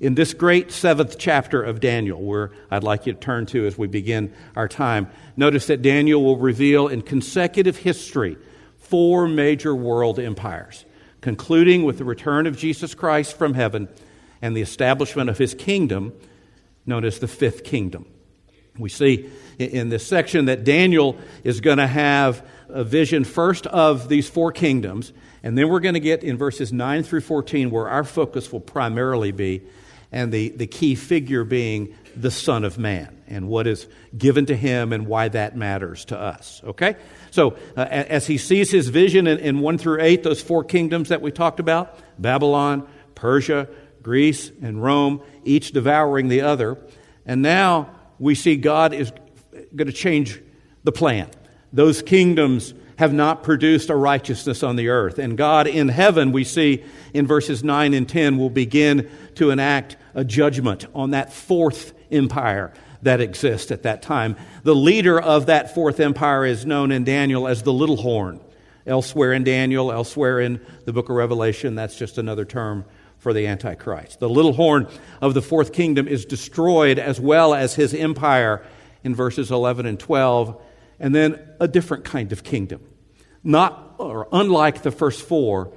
In 0.00 0.16
this 0.16 0.34
great 0.34 0.72
seventh 0.72 1.18
chapter 1.20 1.62
of 1.62 1.78
Daniel, 1.78 2.20
where 2.20 2.50
I'd 2.72 2.82
like 2.82 3.06
you 3.06 3.12
to 3.12 3.18
turn 3.20 3.46
to 3.46 3.64
as 3.68 3.78
we 3.78 3.86
begin 3.86 4.34
our 4.56 4.66
time, 4.66 5.08
notice 5.36 5.68
that 5.68 5.82
Daniel 5.82 6.24
will 6.24 6.38
reveal 6.38 6.88
in 6.88 7.02
consecutive 7.02 7.76
history 7.76 8.38
four 8.78 9.28
major 9.28 9.72
world 9.72 10.18
empires 10.18 10.84
concluding 11.20 11.84
with 11.84 11.98
the 11.98 12.04
return 12.04 12.46
of 12.46 12.56
Jesus 12.56 12.94
Christ 12.94 13.36
from 13.36 13.54
heaven 13.54 13.88
and 14.42 14.56
the 14.56 14.62
establishment 14.62 15.28
of 15.28 15.38
his 15.38 15.54
kingdom, 15.54 16.12
known 16.86 17.04
as 17.04 17.18
the 17.18 17.28
fifth 17.28 17.64
kingdom. 17.64 18.06
We 18.78 18.88
see 18.88 19.28
in 19.58 19.90
this 19.90 20.06
section 20.06 20.46
that 20.46 20.64
Daniel 20.64 21.18
is 21.44 21.60
going 21.60 21.78
to 21.78 21.86
have 21.86 22.46
a 22.68 22.84
vision 22.84 23.24
first 23.24 23.66
of 23.66 24.08
these 24.08 24.28
four 24.28 24.52
kingdoms, 24.52 25.12
and 25.42 25.56
then 25.56 25.68
we're 25.68 25.80
going 25.80 25.94
to 25.94 26.00
get 26.00 26.24
in 26.24 26.38
verses 26.38 26.72
9 26.72 27.02
through 27.02 27.20
14 27.20 27.70
where 27.70 27.88
our 27.88 28.04
focus 28.04 28.50
will 28.52 28.60
primarily 28.60 29.32
be, 29.32 29.62
and 30.12 30.32
the, 30.32 30.50
the 30.50 30.66
key 30.66 30.94
figure 30.94 31.44
being 31.44 31.94
the 32.16 32.30
Son 32.30 32.64
of 32.64 32.78
Man 32.78 33.22
and 33.26 33.48
what 33.48 33.66
is 33.66 33.86
given 34.16 34.46
to 34.46 34.56
him 34.56 34.92
and 34.92 35.06
why 35.06 35.28
that 35.28 35.56
matters 35.56 36.04
to 36.06 36.18
us. 36.18 36.60
Okay? 36.64 36.96
So, 37.30 37.56
uh, 37.76 37.80
as 37.82 38.26
he 38.26 38.38
sees 38.38 38.70
his 38.70 38.88
vision 38.88 39.26
in, 39.26 39.38
in 39.38 39.60
1 39.60 39.78
through 39.78 40.00
8, 40.00 40.22
those 40.22 40.42
four 40.42 40.64
kingdoms 40.64 41.10
that 41.10 41.22
we 41.22 41.30
talked 41.30 41.60
about 41.60 41.98
Babylon, 42.18 42.88
Persia, 43.14 43.68
Greece, 44.02 44.50
and 44.62 44.82
Rome, 44.82 45.22
each 45.44 45.72
devouring 45.72 46.28
the 46.28 46.42
other. 46.42 46.78
And 47.26 47.42
now 47.42 47.90
we 48.18 48.34
see 48.34 48.56
God 48.56 48.92
is 48.92 49.12
going 49.74 49.86
to 49.86 49.92
change 49.92 50.42
the 50.84 50.92
plan. 50.92 51.30
Those 51.72 52.02
kingdoms 52.02 52.74
have 52.96 53.12
not 53.14 53.42
produced 53.42 53.88
a 53.88 53.96
righteousness 53.96 54.62
on 54.62 54.76
the 54.76 54.88
earth. 54.88 55.18
And 55.18 55.38
God 55.38 55.66
in 55.66 55.88
heaven, 55.88 56.32
we 56.32 56.44
see 56.44 56.84
in 57.14 57.26
verses 57.26 57.64
9 57.64 57.94
and 57.94 58.08
10, 58.08 58.36
will 58.36 58.50
begin 58.50 59.10
to 59.36 59.50
enact 59.50 59.96
a 60.14 60.22
judgment 60.24 60.86
on 60.94 61.12
that 61.12 61.32
fourth 61.32 61.94
empire 62.12 62.72
that 63.02 63.20
exists 63.20 63.70
at 63.70 63.84
that 63.84 64.02
time. 64.02 64.36
The 64.62 64.74
leader 64.74 65.20
of 65.20 65.46
that 65.46 65.74
fourth 65.74 66.00
empire 66.00 66.44
is 66.44 66.66
known 66.66 66.92
in 66.92 67.04
Daniel 67.04 67.48
as 67.48 67.62
the 67.62 67.72
little 67.72 67.96
horn. 67.96 68.40
Elsewhere 68.86 69.32
in 69.32 69.44
Daniel, 69.44 69.92
elsewhere 69.92 70.40
in 70.40 70.60
the 70.84 70.92
book 70.92 71.08
of 71.08 71.16
Revelation, 71.16 71.74
that's 71.74 71.96
just 71.96 72.18
another 72.18 72.44
term 72.44 72.84
for 73.18 73.32
the 73.32 73.46
Antichrist. 73.46 74.20
The 74.20 74.28
little 74.28 74.54
horn 74.54 74.88
of 75.20 75.34
the 75.34 75.42
fourth 75.42 75.72
kingdom 75.72 76.08
is 76.08 76.24
destroyed 76.24 76.98
as 76.98 77.20
well 77.20 77.54
as 77.54 77.74
his 77.74 77.92
empire, 77.94 78.64
in 79.04 79.14
verses 79.14 79.50
11 79.50 79.86
and 79.86 79.98
12, 79.98 80.60
and 80.98 81.14
then 81.14 81.40
a 81.58 81.68
different 81.68 82.04
kind 82.04 82.32
of 82.32 82.42
kingdom. 82.42 82.82
Not 83.42 83.94
or 83.98 84.28
unlike 84.32 84.82
the 84.82 84.90
first 84.90 85.22
four, 85.22 85.72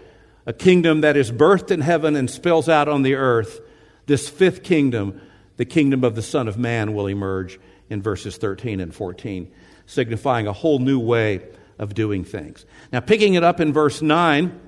a 0.46 0.54
kingdom 0.54 1.02
that 1.02 1.16
is 1.16 1.32
birthed 1.32 1.72
in 1.72 1.82
heaven 1.82 2.16
and 2.16 2.30
spills 2.30 2.68
out 2.68 2.90
on 2.90 3.04
the 3.04 3.16
earth. 3.16 3.62
This 4.06 4.28
fifth 4.28 4.64
kingdom, 4.64 5.22
the 5.58 5.66
kingdom 5.66 6.04
of 6.04 6.16
the 6.16 6.22
Son 6.22 6.48
of 6.48 6.58
Man, 6.58 6.94
will 6.94 7.08
emerge 7.08 7.60
in 7.90 8.02
verses 8.02 8.38
13 8.38 8.80
and 8.80 8.94
14, 8.94 9.52
signifying 9.86 10.48
a 10.48 10.54
whole 10.54 10.80
new 10.80 11.00
way 11.00 11.42
of 11.80 11.94
doing 11.94 12.24
things. 12.24 12.66
Now, 12.92 13.00
picking 13.00 13.36
it 13.36 13.44
up 13.44 13.60
in 13.60 13.74
verse 13.74 14.02
9, 14.02 14.60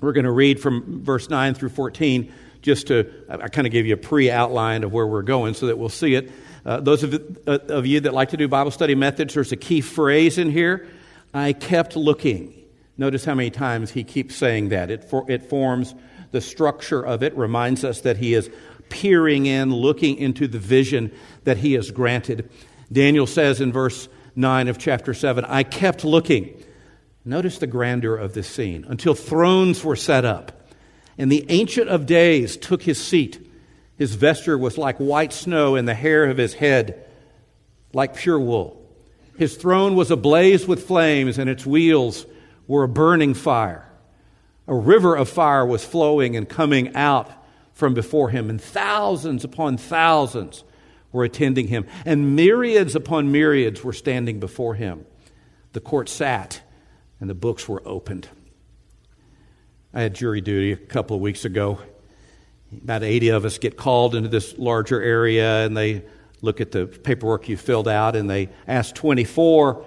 we're 0.00 0.12
going 0.12 0.24
to 0.24 0.32
read 0.32 0.60
from 0.60 1.04
verse 1.04 1.30
9 1.30 1.54
through 1.54 1.68
14 1.70 2.32
just 2.62 2.88
to, 2.88 3.10
I 3.28 3.48
kind 3.48 3.66
of 3.66 3.72
gave 3.72 3.86
you 3.86 3.94
a 3.94 3.98
pre 3.98 4.30
outline 4.30 4.84
of 4.84 4.92
where 4.92 5.06
we're 5.06 5.22
going 5.22 5.54
so 5.54 5.66
that 5.66 5.78
we'll 5.78 5.88
see 5.88 6.14
it. 6.14 6.30
Uh, 6.64 6.80
those 6.80 7.02
of, 7.02 7.14
uh, 7.46 7.58
of 7.68 7.86
you 7.86 8.00
that 8.00 8.14
like 8.14 8.30
to 8.30 8.36
do 8.36 8.46
Bible 8.46 8.70
study 8.70 8.94
methods, 8.94 9.34
there's 9.34 9.52
a 9.52 9.56
key 9.56 9.80
phrase 9.80 10.38
in 10.38 10.50
here. 10.50 10.88
I 11.34 11.52
kept 11.52 11.96
looking. 11.96 12.54
Notice 12.96 13.24
how 13.24 13.34
many 13.34 13.50
times 13.50 13.90
he 13.90 14.04
keeps 14.04 14.36
saying 14.36 14.68
that. 14.68 14.90
It, 14.90 15.04
for, 15.04 15.28
it 15.28 15.48
forms 15.48 15.94
the 16.30 16.40
structure 16.40 17.04
of 17.04 17.22
it, 17.22 17.36
reminds 17.36 17.84
us 17.84 18.02
that 18.02 18.16
he 18.16 18.34
is 18.34 18.50
peering 18.92 19.46
in, 19.46 19.74
looking 19.74 20.18
into 20.18 20.46
the 20.46 20.58
vision 20.58 21.10
that 21.44 21.56
he 21.56 21.72
has 21.72 21.90
granted. 21.90 22.48
Daniel 22.92 23.26
says 23.26 23.60
in 23.60 23.72
verse 23.72 24.08
9 24.36 24.68
of 24.68 24.78
chapter 24.78 25.14
7, 25.14 25.44
I 25.46 25.62
kept 25.62 26.04
looking. 26.04 26.62
Notice 27.24 27.58
the 27.58 27.66
grandeur 27.66 28.16
of 28.16 28.34
this 28.34 28.48
scene 28.48 28.84
until 28.86 29.14
thrones 29.14 29.82
were 29.82 29.96
set 29.96 30.24
up, 30.24 30.70
and 31.16 31.32
the 31.32 31.46
Ancient 31.48 31.88
of 31.88 32.06
Days 32.06 32.56
took 32.56 32.82
his 32.82 33.02
seat. 33.02 33.48
His 33.96 34.14
vesture 34.14 34.58
was 34.58 34.76
like 34.76 34.98
white 34.98 35.32
snow, 35.32 35.74
and 35.74 35.88
the 35.88 35.94
hair 35.94 36.24
of 36.24 36.36
his 36.36 36.54
head 36.54 37.06
like 37.92 38.16
pure 38.16 38.40
wool. 38.40 38.78
His 39.38 39.56
throne 39.56 39.94
was 39.94 40.10
ablaze 40.10 40.66
with 40.66 40.86
flames, 40.86 41.38
and 41.38 41.48
its 41.48 41.64
wheels 41.64 42.26
were 42.66 42.84
a 42.84 42.88
burning 42.88 43.34
fire. 43.34 43.88
A 44.66 44.74
river 44.74 45.14
of 45.14 45.28
fire 45.28 45.64
was 45.64 45.84
flowing 45.84 46.36
and 46.36 46.48
coming 46.48 46.94
out 46.94 47.30
from 47.82 47.94
before 47.94 48.30
him, 48.30 48.48
and 48.48 48.62
thousands 48.62 49.42
upon 49.42 49.76
thousands 49.76 50.62
were 51.10 51.24
attending 51.24 51.66
him, 51.66 51.84
and 52.04 52.36
myriads 52.36 52.94
upon 52.94 53.32
myriads 53.32 53.82
were 53.82 53.92
standing 53.92 54.38
before 54.38 54.76
him. 54.76 55.04
The 55.72 55.80
court 55.80 56.08
sat, 56.08 56.62
and 57.18 57.28
the 57.28 57.34
books 57.34 57.68
were 57.68 57.82
opened. 57.84 58.28
I 59.92 60.02
had 60.02 60.14
jury 60.14 60.40
duty 60.40 60.70
a 60.70 60.76
couple 60.76 61.16
of 61.16 61.22
weeks 61.22 61.44
ago. 61.44 61.80
About 62.84 63.02
80 63.02 63.30
of 63.30 63.44
us 63.44 63.58
get 63.58 63.76
called 63.76 64.14
into 64.14 64.28
this 64.28 64.56
larger 64.56 65.02
area, 65.02 65.66
and 65.66 65.76
they 65.76 66.04
look 66.40 66.60
at 66.60 66.70
the 66.70 66.86
paperwork 66.86 67.48
you 67.48 67.56
filled 67.56 67.88
out, 67.88 68.14
and 68.14 68.30
they 68.30 68.48
ask 68.68 68.94
24 68.94 69.84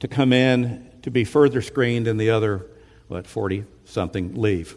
to 0.00 0.06
come 0.06 0.34
in 0.34 0.86
to 1.00 1.10
be 1.10 1.24
further 1.24 1.62
screened, 1.62 2.08
and 2.08 2.20
the 2.20 2.28
other, 2.28 2.66
what, 3.08 3.26
40 3.26 3.64
something 3.86 4.34
leave. 4.34 4.76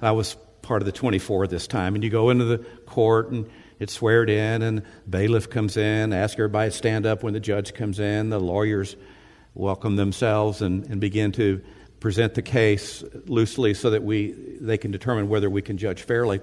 I 0.00 0.12
was 0.12 0.36
part 0.70 0.82
of 0.82 0.86
the 0.86 0.92
24 0.92 1.48
this 1.48 1.66
time, 1.66 1.96
and 1.96 2.04
you 2.04 2.10
go 2.10 2.30
into 2.30 2.44
the 2.44 2.58
court, 2.86 3.32
and 3.32 3.50
it's 3.80 3.92
sweared 3.92 4.30
in, 4.30 4.62
and 4.62 4.84
bailiff 5.08 5.50
comes 5.50 5.76
in, 5.76 6.12
ask 6.12 6.38
everybody 6.38 6.70
to 6.70 6.76
stand 6.76 7.06
up 7.06 7.24
when 7.24 7.32
the 7.32 7.40
judge 7.40 7.74
comes 7.74 7.98
in. 7.98 8.30
The 8.30 8.38
lawyers 8.38 8.94
welcome 9.52 9.96
themselves 9.96 10.62
and, 10.62 10.84
and 10.84 11.00
begin 11.00 11.32
to 11.32 11.60
present 11.98 12.34
the 12.34 12.42
case 12.42 13.02
loosely 13.26 13.74
so 13.74 13.90
that 13.90 14.04
we 14.04 14.30
they 14.60 14.78
can 14.78 14.92
determine 14.92 15.28
whether 15.28 15.50
we 15.50 15.60
can 15.60 15.76
judge 15.76 16.02
fairly. 16.02 16.40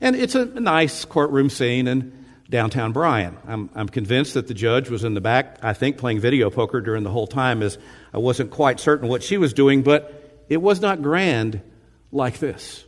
And 0.00 0.14
it's 0.14 0.36
a 0.36 0.44
nice 0.44 1.04
courtroom 1.04 1.50
scene 1.50 1.88
in 1.88 2.26
downtown 2.48 2.92
Bryan. 2.92 3.38
I'm, 3.44 3.70
I'm 3.74 3.88
convinced 3.88 4.34
that 4.34 4.46
the 4.46 4.54
judge 4.54 4.88
was 4.88 5.02
in 5.02 5.14
the 5.14 5.20
back, 5.20 5.58
I 5.64 5.72
think, 5.72 5.98
playing 5.98 6.20
video 6.20 6.48
poker 6.48 6.80
during 6.80 7.02
the 7.02 7.10
whole 7.10 7.26
time, 7.26 7.64
as 7.64 7.76
I 8.14 8.18
wasn't 8.18 8.52
quite 8.52 8.78
certain 8.78 9.08
what 9.08 9.24
she 9.24 9.36
was 9.36 9.52
doing, 9.52 9.82
but 9.82 10.44
it 10.48 10.62
was 10.62 10.80
not 10.80 11.02
grand 11.02 11.60
like 12.12 12.38
this. 12.38 12.84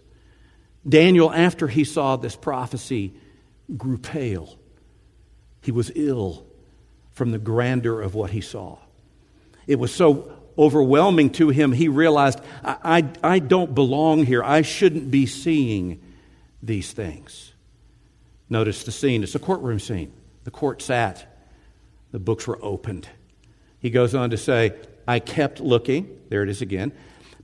Daniel, 0.89 1.33
after 1.33 1.69
he 1.69 1.85
saw 1.85 2.17
this 2.17 2.37
prophecy, 2.37 3.13
grew 3.77 3.99
pale. 3.99 4.59
He 5.63 5.73
was 5.73 5.93
ill 5.95 6.47
from 7.13 7.33
the 7.33 7.39
grandeur 7.39 8.01
of 8.01 8.15
what 8.15 8.31
he 8.31 8.41
saw. 8.41 8.79
It 9.67 9.79
was 9.79 9.95
so 9.95 10.37
overwhelming 10.59 11.31
to 11.31 11.49
him, 11.49 11.73
he 11.73 11.89
realized, 11.89 12.41
I, 12.65 12.77
I, 13.23 13.35
I 13.35 13.39
don't 13.39 13.75
belong 13.75 14.25
here. 14.27 14.43
I 14.43 14.63
shouldn't 14.63 15.11
be 15.11 15.27
seeing 15.27 16.03
these 16.63 16.93
things. 16.93 17.53
Notice 18.49 18.85
the 18.85 18.93
scene. 18.93 19.23
It's 19.23 19.35
a 19.35 19.39
courtroom 19.39 19.79
scene. 19.79 20.13
The 20.45 20.51
court 20.51 20.83
sat, 20.83 21.27
the 22.11 22.19
books 22.19 22.47
were 22.47 22.59
opened. 22.63 23.09
He 23.79 23.91
goes 23.91 24.15
on 24.15 24.31
to 24.31 24.37
say, 24.37 24.75
I 25.07 25.19
kept 25.21 25.61
looking. 25.61 26.19
There 26.29 26.43
it 26.43 26.49
is 26.49 26.63
again. 26.63 26.93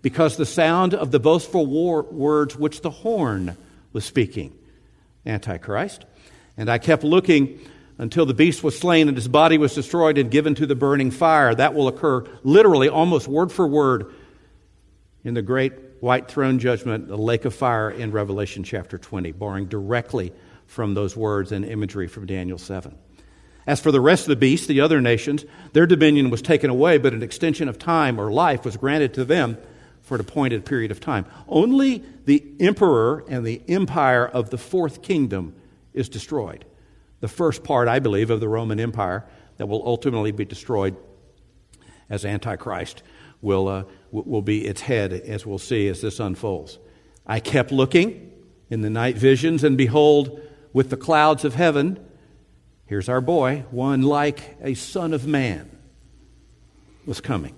Because 0.06 0.36
the 0.36 0.46
sound 0.46 0.94
of 0.94 1.10
the 1.10 1.18
boastful 1.18 1.66
war, 1.66 2.04
words 2.04 2.54
which 2.54 2.80
the 2.80 2.90
horn 2.90 3.56
was 3.92 4.04
speaking, 4.04 4.56
Antichrist, 5.26 6.04
and 6.56 6.70
I 6.70 6.78
kept 6.78 7.02
looking 7.02 7.58
until 7.98 8.24
the 8.24 8.32
beast 8.32 8.62
was 8.62 8.78
slain 8.78 9.08
and 9.08 9.16
his 9.16 9.26
body 9.26 9.58
was 9.58 9.74
destroyed 9.74 10.16
and 10.16 10.30
given 10.30 10.54
to 10.54 10.64
the 10.64 10.76
burning 10.76 11.10
fire. 11.10 11.52
That 11.52 11.74
will 11.74 11.88
occur 11.88 12.24
literally, 12.44 12.88
almost 12.88 13.26
word 13.26 13.50
for 13.50 13.66
word, 13.66 14.14
in 15.24 15.34
the 15.34 15.42
great 15.42 15.72
white 15.98 16.28
throne 16.28 16.60
judgment, 16.60 17.08
the 17.08 17.18
lake 17.18 17.44
of 17.44 17.52
fire 17.52 17.90
in 17.90 18.12
Revelation 18.12 18.62
chapter 18.62 18.98
20, 18.98 19.32
borrowing 19.32 19.66
directly 19.66 20.32
from 20.66 20.94
those 20.94 21.16
words 21.16 21.50
and 21.50 21.64
imagery 21.64 22.06
from 22.06 22.26
Daniel 22.26 22.58
7. 22.58 22.96
As 23.66 23.80
for 23.80 23.90
the 23.90 24.00
rest 24.00 24.22
of 24.22 24.28
the 24.28 24.36
beasts, 24.36 24.68
the 24.68 24.82
other 24.82 25.00
nations, 25.00 25.44
their 25.72 25.84
dominion 25.84 26.30
was 26.30 26.42
taken 26.42 26.70
away, 26.70 26.96
but 26.96 27.12
an 27.12 27.24
extension 27.24 27.68
of 27.68 27.76
time 27.76 28.20
or 28.20 28.30
life 28.30 28.64
was 28.64 28.76
granted 28.76 29.12
to 29.14 29.24
them 29.24 29.58
for 30.06 30.14
an 30.14 30.20
appointed 30.20 30.64
period 30.64 30.92
of 30.92 31.00
time. 31.00 31.26
Only 31.48 32.04
the 32.26 32.42
emperor 32.60 33.24
and 33.28 33.44
the 33.44 33.60
empire 33.66 34.24
of 34.24 34.50
the 34.50 34.56
fourth 34.56 35.02
kingdom 35.02 35.52
is 35.92 36.08
destroyed. 36.08 36.64
The 37.18 37.28
first 37.28 37.64
part, 37.64 37.88
I 37.88 37.98
believe, 37.98 38.30
of 38.30 38.38
the 38.38 38.48
Roman 38.48 38.78
Empire 38.78 39.26
that 39.56 39.66
will 39.66 39.82
ultimately 39.84 40.30
be 40.30 40.44
destroyed 40.44 40.96
as 42.08 42.24
Antichrist 42.24 43.02
will, 43.40 43.66
uh, 43.66 43.82
will 44.12 44.42
be 44.42 44.64
its 44.64 44.80
head, 44.80 45.12
as 45.12 45.44
we'll 45.44 45.58
see 45.58 45.88
as 45.88 46.02
this 46.02 46.20
unfolds. 46.20 46.78
I 47.26 47.40
kept 47.40 47.72
looking 47.72 48.30
in 48.70 48.82
the 48.82 48.90
night 48.90 49.16
visions, 49.16 49.64
and 49.64 49.76
behold, 49.76 50.40
with 50.72 50.88
the 50.88 50.96
clouds 50.96 51.44
of 51.44 51.56
heaven, 51.56 51.98
here's 52.86 53.08
our 53.08 53.20
boy, 53.20 53.64
one 53.72 54.02
like 54.02 54.56
a 54.62 54.74
son 54.74 55.12
of 55.12 55.26
man 55.26 55.68
was 57.06 57.20
coming. 57.20 57.56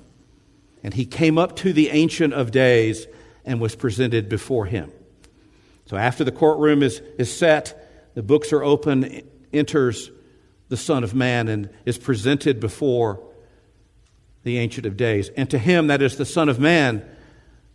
And 0.88 0.94
he 0.94 1.04
came 1.04 1.36
up 1.36 1.54
to 1.56 1.74
the 1.74 1.90
Ancient 1.90 2.32
of 2.32 2.50
Days 2.50 3.06
and 3.44 3.60
was 3.60 3.76
presented 3.76 4.26
before 4.30 4.64
him. 4.64 4.90
So 5.84 5.98
after 5.98 6.24
the 6.24 6.32
courtroom 6.32 6.82
is, 6.82 7.02
is 7.18 7.30
set, 7.30 8.14
the 8.14 8.22
books 8.22 8.54
are 8.54 8.64
open, 8.64 9.20
enters 9.52 10.10
the 10.70 10.78
Son 10.78 11.04
of 11.04 11.14
Man 11.14 11.48
and 11.48 11.68
is 11.84 11.98
presented 11.98 12.58
before 12.58 13.22
the 14.44 14.56
Ancient 14.56 14.86
of 14.86 14.96
Days. 14.96 15.28
And 15.36 15.50
to 15.50 15.58
him, 15.58 15.88
that 15.88 16.00
is 16.00 16.16
the 16.16 16.24
Son 16.24 16.48
of 16.48 16.58
Man, 16.58 17.06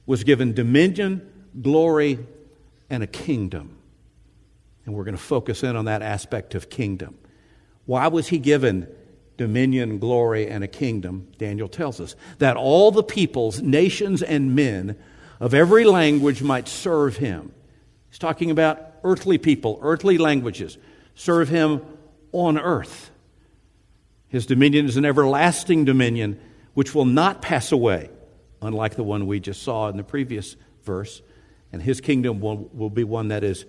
was 0.08 0.24
given 0.24 0.54
dominion, 0.54 1.22
glory, 1.62 2.18
and 2.90 3.04
a 3.04 3.08
kingdom. 3.08 3.78
And 4.88 4.96
we're 4.96 5.04
going 5.04 5.16
to 5.16 5.22
focus 5.22 5.62
in 5.62 5.76
on 5.76 5.86
that 5.86 6.02
aspect 6.02 6.56
of 6.56 6.72
kingdom. 6.72 7.20
Why 7.86 8.08
was 8.08 8.30
he 8.30 8.40
given 8.40 8.88
dominion, 9.38 10.00
glory, 10.00 10.48
and 10.48 10.64
a 10.64 10.68
kingdom? 10.68 11.28
Daniel 11.38 11.68
tells 11.68 12.00
us 12.00 12.16
that 12.40 12.58
all 12.58 12.92
the 12.92 13.04
peoples, 13.04 13.62
nations, 13.62 14.22
and 14.22 14.56
men 14.56 14.98
of 15.40 15.54
every 15.54 15.84
language 15.86 16.42
might 16.42 16.68
serve 16.68 17.18
him. 17.18 17.52
He's 18.10 18.20
talking 18.20 18.52
about 18.52 18.80
earthly 19.04 19.38
people, 19.38 19.80
earthly 19.82 20.18
languages, 20.18 20.78
serve 21.16 21.50
him 21.50 21.82
on 22.32 22.58
earth. 22.58 23.12
His 24.28 24.46
dominion 24.46 24.86
is 24.86 24.98
an 24.98 25.06
everlasting 25.06 25.86
dominion 25.86 26.40
which 26.74 26.96
will 26.96 27.06
not 27.06 27.42
pass 27.42 27.72
away, 27.72 28.10
unlike 28.62 28.96
the 28.96 29.04
one 29.04 29.28
we 29.28 29.40
just 29.40 29.62
saw 29.62 29.90
in 29.90 29.98
the 29.98 30.04
previous 30.04 30.56
verse. 30.84 31.22
And 31.72 31.82
his 31.82 32.02
kingdom 32.02 32.40
will, 32.40 32.70
will 32.74 32.90
be 32.90 33.04
one 33.04 33.30
that 33.30 33.44
is, 33.44 33.66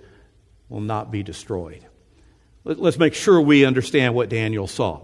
will 0.69 0.81
not 0.81 1.11
be 1.11 1.23
destroyed. 1.23 1.85
Let's 2.65 2.99
make 2.99 3.15
sure 3.15 3.41
we 3.41 3.67
understand 3.67 4.15
what 4.15 4.31
Daniel 4.31 4.67
saw, 4.67 5.03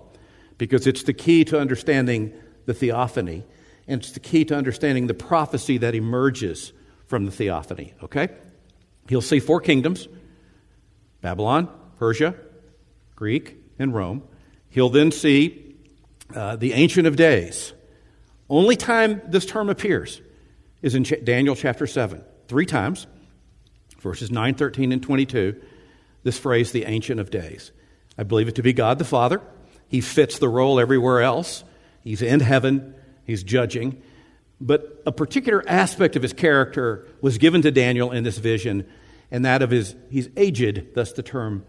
because 0.61 0.87
it's 0.87 1.05
the 1.05 1.14
key 1.14 1.42
to 1.42 1.59
understanding 1.59 2.35
the 2.66 2.75
theophany, 2.75 3.42
and 3.88 4.03
it's 4.03 4.12
the 4.12 4.20
key 4.20 4.44
to 4.44 4.55
understanding 4.55 5.07
the 5.07 5.14
prophecy 5.14 5.79
that 5.79 5.94
emerges 5.94 6.75
from 7.07 7.25
the 7.25 7.31
theophany. 7.33 7.94
Okay? 8.03 8.29
He'll 9.09 9.23
see 9.23 9.40
four 9.40 9.62
kingdoms 9.62 10.07
Babylon, 11.23 11.66
Persia, 11.99 12.35
Greek, 13.16 13.57
and 13.79 13.94
Rome. 13.94 14.23
He'll 14.68 14.90
then 14.90 15.12
see 15.12 15.77
uh, 16.35 16.57
the 16.57 16.75
Ancient 16.75 17.07
of 17.07 17.16
Days. 17.16 17.73
Only 18.51 18.77
time 18.77 19.23
this 19.29 19.46
term 19.46 19.70
appears 19.70 20.20
is 20.83 20.94
in 20.94 21.05
Ch- 21.05 21.25
Daniel 21.25 21.57
chapter 21.57 21.87
7. 21.87 22.23
Three 22.49 22.66
times, 22.66 23.07
verses 23.99 24.31
9, 24.31 24.57
13, 24.57 24.92
and 24.92 25.03
22, 25.03 25.59
this 26.23 26.38
phrase, 26.38 26.70
the 26.70 26.85
Ancient 26.85 27.18
of 27.18 27.31
Days. 27.31 27.73
I 28.18 28.25
believe 28.25 28.49
it 28.49 28.57
to 28.57 28.62
be 28.62 28.75
God 28.75 28.99
the 28.99 29.07
Father. 29.07 29.40
He 29.90 30.00
fits 30.00 30.38
the 30.38 30.48
role 30.48 30.79
everywhere 30.81 31.20
else. 31.20 31.64
He's 32.03 32.22
in 32.22 32.40
heaven, 32.40 32.94
he's 33.24 33.42
judging. 33.42 34.00
But 34.61 35.03
a 35.05 35.12
particular 35.12 35.64
aspect 35.66 36.16
of 36.16 36.22
his 36.22 36.33
character 36.33 37.09
was 37.20 37.38
given 37.38 37.61
to 37.62 37.70
Daniel 37.70 38.12
in 38.12 38.22
this 38.22 38.38
vision, 38.38 38.87
and 39.31 39.44
that 39.44 39.62
of 39.62 39.70
his, 39.70 39.96
he's 40.09 40.29
aged, 40.37 40.94
thus 40.94 41.12
the 41.12 41.22
term 41.22 41.66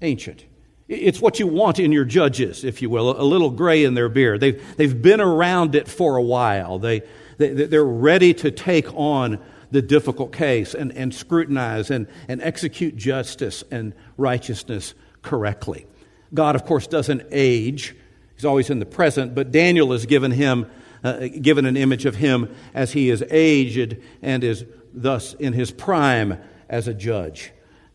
ancient. 0.00 0.44
It's 0.88 1.20
what 1.20 1.38
you 1.38 1.46
want 1.46 1.78
in 1.78 1.90
your 1.92 2.04
judges, 2.04 2.64
if 2.64 2.80
you 2.80 2.90
will, 2.90 3.20
a 3.20 3.22
little 3.22 3.50
gray 3.50 3.84
in 3.84 3.94
their 3.94 4.08
beard. 4.08 4.40
They've, 4.40 4.76
they've 4.76 5.02
been 5.02 5.20
around 5.20 5.74
it 5.74 5.88
for 5.88 6.16
a 6.16 6.22
while. 6.22 6.78
They, 6.78 7.02
they, 7.38 7.66
they're 7.66 7.84
ready 7.84 8.34
to 8.34 8.50
take 8.50 8.92
on 8.94 9.40
the 9.70 9.82
difficult 9.82 10.32
case 10.32 10.74
and, 10.74 10.92
and 10.92 11.14
scrutinize 11.14 11.90
and, 11.90 12.06
and 12.28 12.40
execute 12.42 12.96
justice 12.96 13.64
and 13.70 13.94
righteousness 14.16 14.94
correctly. 15.22 15.86
God, 16.32 16.54
of 16.54 16.64
course, 16.64 16.86
doesn't 16.86 17.22
age. 17.30 17.94
He's 18.34 18.44
always 18.44 18.70
in 18.70 18.78
the 18.78 18.86
present, 18.86 19.34
but 19.34 19.50
Daniel 19.50 19.92
is 19.92 20.06
given 20.06 20.30
him, 20.30 20.70
uh, 21.02 21.28
given 21.40 21.66
an 21.66 21.76
image 21.76 22.06
of 22.06 22.16
him 22.16 22.54
as 22.72 22.92
he 22.92 23.10
is 23.10 23.24
aged 23.30 24.00
and 24.22 24.44
is 24.44 24.64
thus 24.92 25.34
in 25.34 25.52
his 25.52 25.70
prime 25.70 26.38
as 26.68 26.88
a 26.88 26.94
judge. 26.94 27.52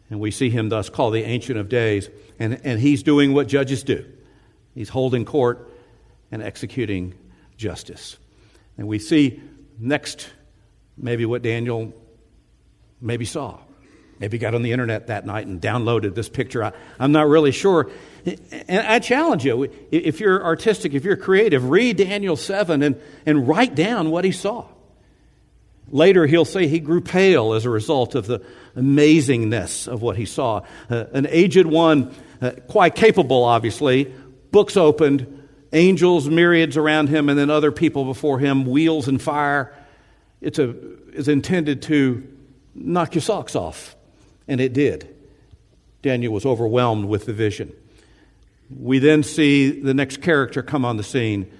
And 0.09 0.19
we 0.19 0.31
see 0.31 0.49
him 0.49 0.69
thus 0.69 0.89
called 0.89 1.13
the 1.13 1.23
Ancient 1.23 1.57
of 1.57 1.69
Days. 1.69 2.09
And, 2.37 2.59
and 2.63 2.79
he's 2.79 3.03
doing 3.03 3.33
what 3.33 3.47
judges 3.47 3.83
do 3.83 4.05
he's 4.73 4.89
holding 4.89 5.23
court 5.23 5.71
and 6.31 6.43
executing 6.43 7.15
justice. 7.57 8.17
And 8.77 8.87
we 8.87 8.99
see 8.99 9.41
next 9.79 10.29
maybe 10.97 11.25
what 11.25 11.41
Daniel 11.41 11.93
maybe 13.01 13.25
saw. 13.25 13.59
Maybe 14.19 14.37
got 14.37 14.55
on 14.55 14.61
the 14.61 14.71
internet 14.71 15.07
that 15.07 15.25
night 15.25 15.45
and 15.45 15.61
downloaded 15.61 16.15
this 16.15 16.29
picture. 16.29 16.63
I, 16.63 16.71
am 16.99 17.11
not 17.11 17.27
really 17.27 17.51
sure. 17.51 17.91
And 18.67 18.87
I 18.87 18.99
challenge 18.99 19.45
you, 19.45 19.69
if 19.91 20.19
you're 20.19 20.43
artistic, 20.43 20.93
if 20.93 21.03
you're 21.03 21.17
creative, 21.17 21.69
read 21.69 21.97
Daniel 21.97 22.37
7 22.37 22.81
and, 22.81 23.01
and 23.25 23.47
write 23.47 23.75
down 23.75 24.11
what 24.11 24.23
he 24.23 24.31
saw. 24.31 24.67
Later, 25.89 26.25
he'll 26.25 26.45
say 26.45 26.67
he 26.67 26.79
grew 26.79 27.01
pale 27.01 27.53
as 27.53 27.65
a 27.65 27.69
result 27.69 28.15
of 28.15 28.25
the 28.25 28.39
amazingness 28.75 29.87
of 29.87 30.01
what 30.01 30.17
he 30.17 30.25
saw. 30.25 30.61
Uh, 30.89 31.05
an 31.13 31.27
aged 31.29 31.65
one, 31.65 32.13
uh, 32.41 32.51
quite 32.67 32.95
capable, 32.95 33.43
obviously, 33.43 34.13
books 34.51 34.77
opened, 34.77 35.47
angels, 35.73 36.27
myriads 36.27 36.77
around 36.77 37.09
him, 37.09 37.29
and 37.29 37.37
then 37.37 37.49
other 37.49 37.71
people 37.71 38.05
before 38.05 38.39
him, 38.39 38.65
wheels 38.65 39.07
and 39.07 39.21
fire. 39.21 39.75
It's, 40.41 40.57
a, 40.57 40.73
it's 41.13 41.27
intended 41.27 41.83
to 41.83 42.27
knock 42.73 43.15
your 43.15 43.21
socks 43.21 43.55
off, 43.55 43.94
and 44.47 44.61
it 44.61 44.73
did. 44.73 45.13
Daniel 46.01 46.33
was 46.33 46.45
overwhelmed 46.45 47.05
with 47.05 47.25
the 47.25 47.33
vision. 47.33 47.73
We 48.69 48.99
then 48.99 49.23
see 49.23 49.69
the 49.79 49.93
next 49.93 50.21
character 50.21 50.61
come 50.63 50.85
on 50.85 50.97
the 50.97 51.03
scene 51.03 51.51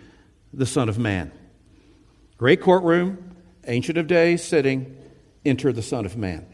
the 0.54 0.66
Son 0.66 0.88
of 0.88 0.98
Man. 0.98 1.32
Great 2.38 2.62
courtroom, 2.62 3.36
Ancient 3.66 3.98
of 3.98 4.08
Days 4.08 4.44
sitting, 4.44 4.96
enter 5.44 5.74
the 5.74 5.82
Son 5.82 6.06
of 6.06 6.16
Man. 6.16 6.46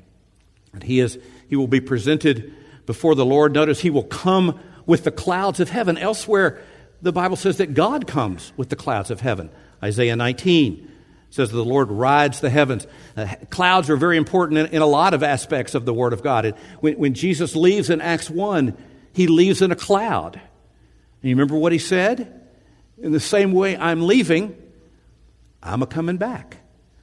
And 0.74 0.84
he, 0.84 1.00
is, 1.00 1.20
he 1.50 1.56
will 1.56 1.68
be 1.68 1.82
presented 1.82 2.54
before 2.86 3.14
the 3.14 3.26
Lord. 3.26 3.54
Notice 3.54 3.80
he 3.80 3.90
will 3.90 4.04
come 4.04 4.60
with 4.86 5.04
the 5.04 5.12
clouds 5.12 5.60
of 5.60 5.70
heaven. 5.70 5.98
Elsewhere, 5.98 6.62
the 7.02 7.12
Bible 7.12 7.36
says 7.36 7.58
that 7.58 7.74
God 7.74 8.08
comes 8.08 8.54
with 8.58 8.70
the 8.70 8.76
clouds 8.76 9.12
of 9.12 9.22
heaven. 9.22 9.50
Isaiah 9.84 10.16
19 10.16 10.91
says 11.32 11.50
the 11.50 11.66
Lord 11.66 11.90
rides 11.90 12.42
the 12.42 12.50
heavens. 12.50 12.86
Uh, 13.18 13.34
clouds 13.50 13.90
are 13.90 13.96
very 13.96 14.18
important 14.18 14.60
in, 14.60 14.66
in, 14.68 14.82
a 14.82 14.86
lot 14.86 15.14
of 15.14 15.24
aspects 15.24 15.74
of 15.74 15.86
the 15.86 15.94
Word 15.94 16.14
of 16.14 16.22
God. 16.22 16.54
when, 16.82 16.96
when 16.96 17.14
Jesus 17.14 17.56
leaves 17.56 17.90
in 17.90 18.02
Acts 18.02 18.30
1, 18.30 18.78
he 19.14 19.28
leaves 19.28 19.62
in 19.62 19.72
a 19.72 19.76
cloud. 19.76 20.36
And 20.36 21.30
you 21.30 21.36
remember 21.36 21.56
what 21.56 21.72
he 21.72 21.80
said? 21.80 22.48
In 22.98 23.14
the 23.14 23.20
same 23.20 23.54
way 23.54 23.78
I'm 23.78 24.06
leaving, 24.06 24.56
I'm 25.64 25.82
a 25.82 25.88
coming 25.88 26.18
back. 26.18 26.58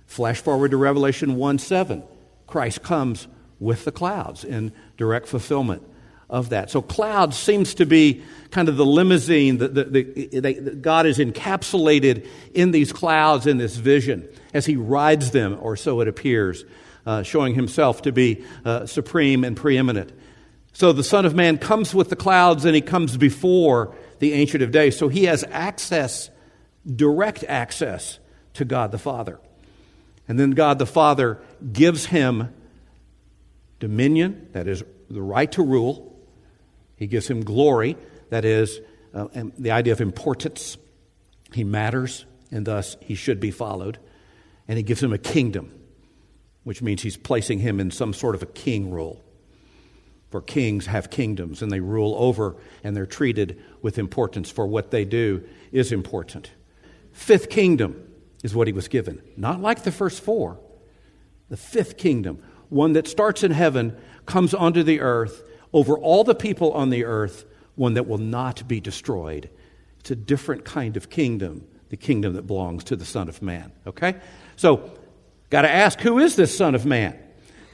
Flash 0.07 0.41
forward 0.41 0.71
to 0.71 0.77
Revelation 0.77 1.37
1 1.37 1.59
7. 1.59 2.03
Christ 2.47 2.83
comes 2.83 3.27
with 3.59 3.85
the 3.85 3.93
clouds 3.93 4.45
in 4.45 4.73
direct 4.97 5.27
fulfillment 5.27 5.83
of 6.31 6.51
that. 6.51 6.71
So, 6.71 6.83
clouds 6.83 7.37
seems 7.39 7.75
to 7.75 7.87
be 7.87 8.23
kind 8.51 8.69
of 8.69 8.77
the 8.77 8.85
limousine 8.85 9.59
that, 9.59 9.75
the, 9.75 9.85
the, 9.85 10.55
God 10.77 11.07
is 11.07 11.19
encapsulated 11.19 12.27
in 12.53 12.71
these 12.71 12.93
clouds 12.93 13.47
in 13.47 13.59
this 13.59 13.77
vision 13.77 14.29
as 14.53 14.67
he 14.67 14.77
rides 14.77 15.31
them, 15.31 15.59
or 15.61 15.77
so 15.77 16.01
it 16.01 16.09
appears, 16.09 16.65
uh, 17.07 17.23
showing 17.23 17.55
himself 17.55 18.03
to 18.03 18.13
be 18.13 18.45
uh, 18.65 18.87
supreme 18.87 19.45
and 19.45 19.57
preeminent. 19.57 20.13
So, 20.75 20.93
the 20.93 21.05
Son 21.05 21.25
of 21.25 21.35
Man 21.35 21.57
comes 21.59 21.95
with 21.95 22.11
the 22.11 22.17
clouds 22.17 22.65
and 22.65 22.75
he 22.75 22.83
comes 22.83 23.17
before 23.17 23.95
the 24.19 24.35
Ancient 24.35 24.63
of 24.63 24.71
Days. 24.71 24.99
So, 24.99 25.09
he 25.09 25.25
has 25.25 25.45
access, 25.51 26.29
direct 26.87 27.43
access 27.45 28.19
to 28.55 28.65
God 28.65 28.93
the 28.93 28.99
Father. 28.99 29.41
And 30.29 30.39
then 30.39 30.51
God 30.51 30.79
the 30.79 30.87
Father 30.87 31.39
gives 31.73 32.07
him 32.07 32.55
dominion, 33.81 34.51
that 34.53 34.69
is, 34.69 34.85
the 35.09 35.23
right 35.23 35.51
to 35.53 35.63
rule. 35.63 36.08
He 36.99 37.07
gives 37.07 37.29
him 37.29 37.43
glory, 37.43 37.97
that 38.31 38.45
is, 38.45 38.81
uh, 39.15 39.29
the 39.59 39.71
idea 39.71 39.93
of 39.93 40.01
importance. 40.01 40.77
He 41.53 41.65
matters, 41.65 42.27
and 42.51 42.67
thus 42.67 42.97
he 43.01 43.15
should 43.15 43.41
be 43.41 43.51
followed. 43.51 43.99
And 44.67 44.77
he 44.77 44.83
gives 44.83 45.03
him 45.03 45.13
a 45.13 45.19
kingdom, 45.19 45.73
which 46.65 46.83
means 46.83 47.03
he's 47.03 47.17
placing 47.17 47.61
him 47.61 47.81
in 47.81 47.91
some 47.91 48.13
sort 48.13 48.35
of 48.35 48.43
a 48.43 48.47
king 48.47 48.91
role. 48.91 49.25
For 50.31 50.43
kings 50.43 50.87
have 50.87 51.09
kingdoms, 51.09 51.63
and 51.63 51.71
they 51.73 51.81
rule 51.81 52.15
over, 52.19 52.57
and 52.85 52.95
they're 52.95 53.07
treated 53.07 53.63
with 53.81 53.99
importance, 53.99 54.51
for 54.51 54.67
what 54.67 54.91
they 54.91 55.07
do 55.07 55.49
is 55.73 55.91
important. 55.91 56.51
Fifth 57.13 57.49
kingdom 57.49 58.13
is 58.45 58.55
what 58.55 58.67
he 58.67 58.73
was 58.73 58.89
given. 58.89 59.23
Not 59.37 59.63
like 59.63 59.85
the 59.85 59.93
first 59.93 60.21
four. 60.21 60.61
The 61.49 61.57
fifth 61.57 61.97
kingdom, 61.97 62.43
one 62.69 62.93
that 62.93 63.09
starts 63.09 63.43
in 63.43 63.53
heaven, 63.53 63.97
comes 64.27 64.53
onto 64.53 64.83
the 64.83 65.01
earth, 65.01 65.43
over 65.73 65.97
all 65.97 66.25
the 66.25 66.35
people 66.35 66.73
on 66.73 66.91
the 66.91 67.05
earth, 67.05 67.45
one 67.75 67.95
that 67.95 68.07
will 68.07 68.19
not 68.19 68.67
be 68.67 68.81
destroyed. 68.81 69.51
It's 70.01 70.11
a 70.11 70.17
different 70.17 70.65
kind 70.65 70.97
of 70.97 71.11
kingdom, 71.11 71.67
the 71.91 71.97
kingdom 71.97 72.35
that 72.35 72.47
belongs 72.47 72.85
to 72.85 72.97
the 72.97 73.05
Son 73.05 73.29
of 73.29 73.43
Man. 73.43 73.73
Okay? 73.87 74.17
So, 74.57 74.91
got 75.51 75.63
to 75.63 75.71
ask 75.71 76.01
who 76.01 76.19
is 76.19 76.37
this 76.37 76.57
Son 76.57 76.75
of 76.75 76.87
Man? 76.87 77.19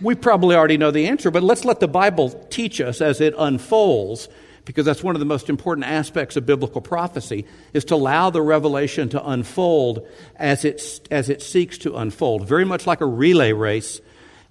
We 0.00 0.14
probably 0.14 0.56
already 0.56 0.76
know 0.76 0.90
the 0.90 1.06
answer, 1.06 1.30
but 1.30 1.42
let's 1.42 1.64
let 1.64 1.80
the 1.80 1.88
Bible 1.88 2.30
teach 2.50 2.80
us 2.80 3.00
as 3.00 3.20
it 3.20 3.34
unfolds 3.38 4.28
because 4.64 4.86
that's 4.86 5.02
one 5.02 5.14
of 5.14 5.20
the 5.20 5.26
most 5.26 5.48
important 5.48 5.86
aspects 5.86 6.36
of 6.36 6.46
biblical 6.46 6.80
prophecy 6.80 7.44
is 7.72 7.84
to 7.86 7.94
allow 7.94 8.30
the 8.30 8.42
revelation 8.42 9.08
to 9.10 9.28
unfold 9.28 10.06
as 10.36 10.64
it, 10.64 11.06
as 11.10 11.28
it 11.28 11.42
seeks 11.42 11.78
to 11.78 11.96
unfold 11.96 12.48
very 12.48 12.64
much 12.64 12.86
like 12.86 13.00
a 13.00 13.06
relay 13.06 13.52
race 13.52 14.00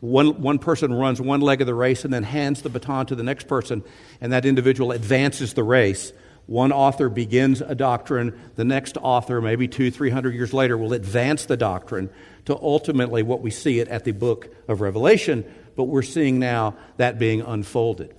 one, 0.03 0.41
one 0.41 0.59
person 0.59 0.93
runs 0.93 1.21
one 1.21 1.39
leg 1.39 1.61
of 1.61 1.67
the 1.67 1.73
race 1.73 2.03
and 2.03 2.13
then 2.13 2.23
hands 2.23 2.61
the 2.61 2.69
baton 2.69 3.05
to 3.05 3.15
the 3.15 3.23
next 3.23 3.47
person 3.47 3.81
and 4.19 4.33
that 4.33 4.45
individual 4.45 4.91
advances 4.91 5.53
the 5.53 5.63
race 5.63 6.11
one 6.45 6.73
author 6.73 7.07
begins 7.07 7.61
a 7.61 7.73
doctrine 7.73 8.37
the 8.57 8.65
next 8.65 8.97
author 8.97 9.39
maybe 9.39 9.65
two 9.65 9.89
three 9.89 10.09
hundred 10.09 10.33
years 10.33 10.53
later 10.53 10.77
will 10.77 10.91
advance 10.91 11.45
the 11.45 11.55
doctrine 11.55 12.09
to 12.43 12.53
ultimately 12.53 13.23
what 13.23 13.39
we 13.39 13.49
see 13.49 13.79
it 13.79 13.87
at 13.87 14.03
the 14.03 14.11
book 14.11 14.53
of 14.67 14.81
revelation 14.81 15.45
but 15.77 15.85
we're 15.85 16.01
seeing 16.01 16.37
now 16.37 16.75
that 16.97 17.17
being 17.17 17.39
unfolded 17.39 18.13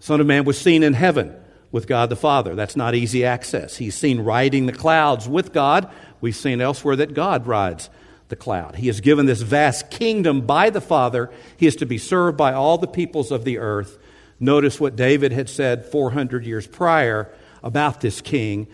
Son 0.00 0.20
of 0.20 0.26
Man 0.26 0.44
was 0.44 0.60
seen 0.60 0.82
in 0.82 0.92
heaven 0.92 1.34
with 1.70 1.86
God 1.86 2.10
the 2.10 2.16
Father. 2.16 2.56
That's 2.56 2.74
not 2.74 2.96
easy 2.96 3.24
access. 3.24 3.76
He's 3.76 3.94
seen 3.94 4.20
riding 4.20 4.66
the 4.66 4.72
clouds 4.72 5.28
with 5.28 5.52
God. 5.52 5.88
We've 6.20 6.34
seen 6.34 6.60
elsewhere 6.60 6.96
that 6.96 7.14
God 7.14 7.46
rides 7.46 7.88
the 8.32 8.36
cloud. 8.36 8.76
He 8.76 8.88
is 8.88 9.02
given 9.02 9.26
this 9.26 9.42
vast 9.42 9.90
kingdom 9.90 10.40
by 10.40 10.70
the 10.70 10.80
Father. 10.80 11.30
He 11.58 11.66
is 11.66 11.76
to 11.76 11.84
be 11.84 11.98
served 11.98 12.38
by 12.38 12.54
all 12.54 12.78
the 12.78 12.86
peoples 12.86 13.30
of 13.30 13.44
the 13.44 13.58
earth. 13.58 13.98
Notice 14.40 14.80
what 14.80 14.96
David 14.96 15.32
had 15.32 15.50
said 15.50 15.84
400 15.84 16.46
years 16.46 16.66
prior 16.66 17.30
about 17.62 18.00
this 18.00 18.22
king. 18.22 18.68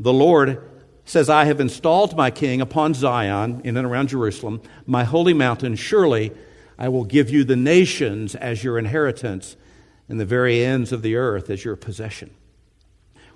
The 0.00 0.12
Lord 0.12 0.60
says, 1.04 1.30
I 1.30 1.44
have 1.44 1.60
installed 1.60 2.16
my 2.16 2.32
king 2.32 2.60
upon 2.60 2.94
Zion, 2.94 3.60
in 3.62 3.76
and 3.76 3.86
around 3.86 4.08
Jerusalem, 4.08 4.60
my 4.86 5.04
holy 5.04 5.34
mountain. 5.34 5.76
Surely 5.76 6.32
I 6.76 6.88
will 6.88 7.04
give 7.04 7.30
you 7.30 7.44
the 7.44 7.54
nations 7.54 8.34
as 8.34 8.64
your 8.64 8.76
inheritance 8.76 9.54
and 10.08 10.18
the 10.18 10.26
very 10.26 10.64
ends 10.64 10.90
of 10.90 11.02
the 11.02 11.14
earth 11.14 11.48
as 11.48 11.64
your 11.64 11.76
possession. 11.76 12.30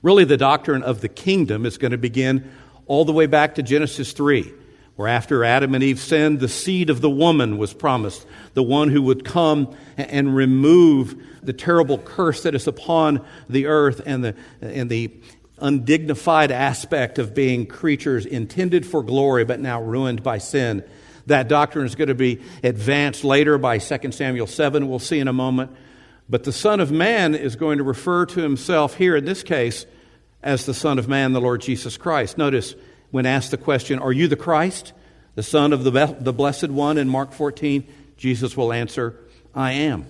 Really, 0.03 0.25
the 0.25 0.37
doctrine 0.37 0.83
of 0.83 1.01
the 1.01 1.09
kingdom 1.09 1.65
is 1.65 1.79
going 1.79 1.93
to 1.93 1.99
begin 1.99 2.51
all 2.87 3.05
the 3.05 3.13
way 3.13 3.27
back 3.27 3.55
to 3.55 3.63
Genesis 3.63 4.13
3, 4.13 4.53
where 4.97 5.09
after 5.09 5.45
Adam 5.45 5.75
and 5.75 5.83
Eve 5.83 5.99
sinned, 5.99 6.41
the 6.41 6.49
seed 6.49 6.91
of 6.91 7.01
the 7.01 7.11
woman 7.11 7.59
was 7.59 7.73
promised, 7.73 8.27
the 8.55 8.63
one 8.63 8.91
who 8.91 9.03
would 9.03 9.25
come 9.25 9.75
and 9.97 10.35
remove 10.35 11.23
the 11.43 11.53
terrible 11.53 11.99
curse 11.99 12.43
that 12.43 12.55
is 12.55 12.67
upon 12.67 13.25
the 13.49 13.67
earth 13.67 14.03
and 14.05 14.23
the, 14.23 14.35
and 14.61 14.91
the 14.91 15.11
undignified 15.59 16.51
aspect 16.51 17.19
of 17.19 17.35
being 17.35 17.67
creatures 17.67 18.27
intended 18.27 18.87
for 18.87 19.03
glory 19.03 19.45
but 19.45 19.61
now 19.61 19.81
ruined 19.81 20.23
by 20.23 20.39
sin. 20.39 20.85
That 21.27 21.49
doctrine 21.49 21.87
is 21.87 21.95
going 21.95 22.09
to 22.09 22.15
be 22.15 22.41
advanced 22.63 23.25
later 23.25 23.59
by 23.59 23.79
2 23.79 24.13
Samuel 24.13 24.47
7, 24.47 24.89
we'll 24.89 24.99
see 24.99 25.19
in 25.19 25.29
a 25.29 25.33
moment. 25.33 25.71
But 26.29 26.45
the 26.45 26.53
Son 26.53 26.81
of 26.81 26.93
Man 26.93 27.35
is 27.35 27.57
going 27.57 27.79
to 27.79 27.85
refer 27.85 28.27
to 28.27 28.41
himself 28.41 28.97
here, 28.97 29.17
in 29.17 29.25
this 29.25 29.43
case, 29.43 29.85
as 30.43 30.65
the 30.65 30.75
Son 30.75 30.99
of 30.99 31.09
Man, 31.09 31.33
the 31.33 31.41
Lord 31.41 31.61
Jesus 31.61 31.97
Christ. 31.97 32.39
Notice 32.39 32.75
when 33.11 33.27
asked 33.27 33.51
the 33.51 33.57
question, 33.57 33.99
Are 33.99 34.13
you 34.13 34.29
the 34.29 34.37
Christ, 34.37 34.93
the 35.35 35.43
Son 35.43 35.73
of 35.73 35.85
the, 35.85 36.17
the 36.21 36.33
Blessed 36.33 36.69
One 36.69 36.99
in 36.99 37.09
Mark 37.09 37.33
14? 37.33 37.87
Jesus 38.17 38.57
will 38.57 38.73
answer, 38.73 39.17
I 39.55 39.73
am. 39.73 40.07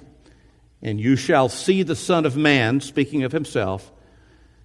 And 0.83 1.01
you 1.01 1.17
shall 1.17 1.49
see 1.49 1.83
the 1.83 1.97
Son 1.97 2.25
of 2.27 2.37
Man, 2.37 2.81
speaking 2.81 3.23
of 3.23 3.33
himself, 3.33 3.93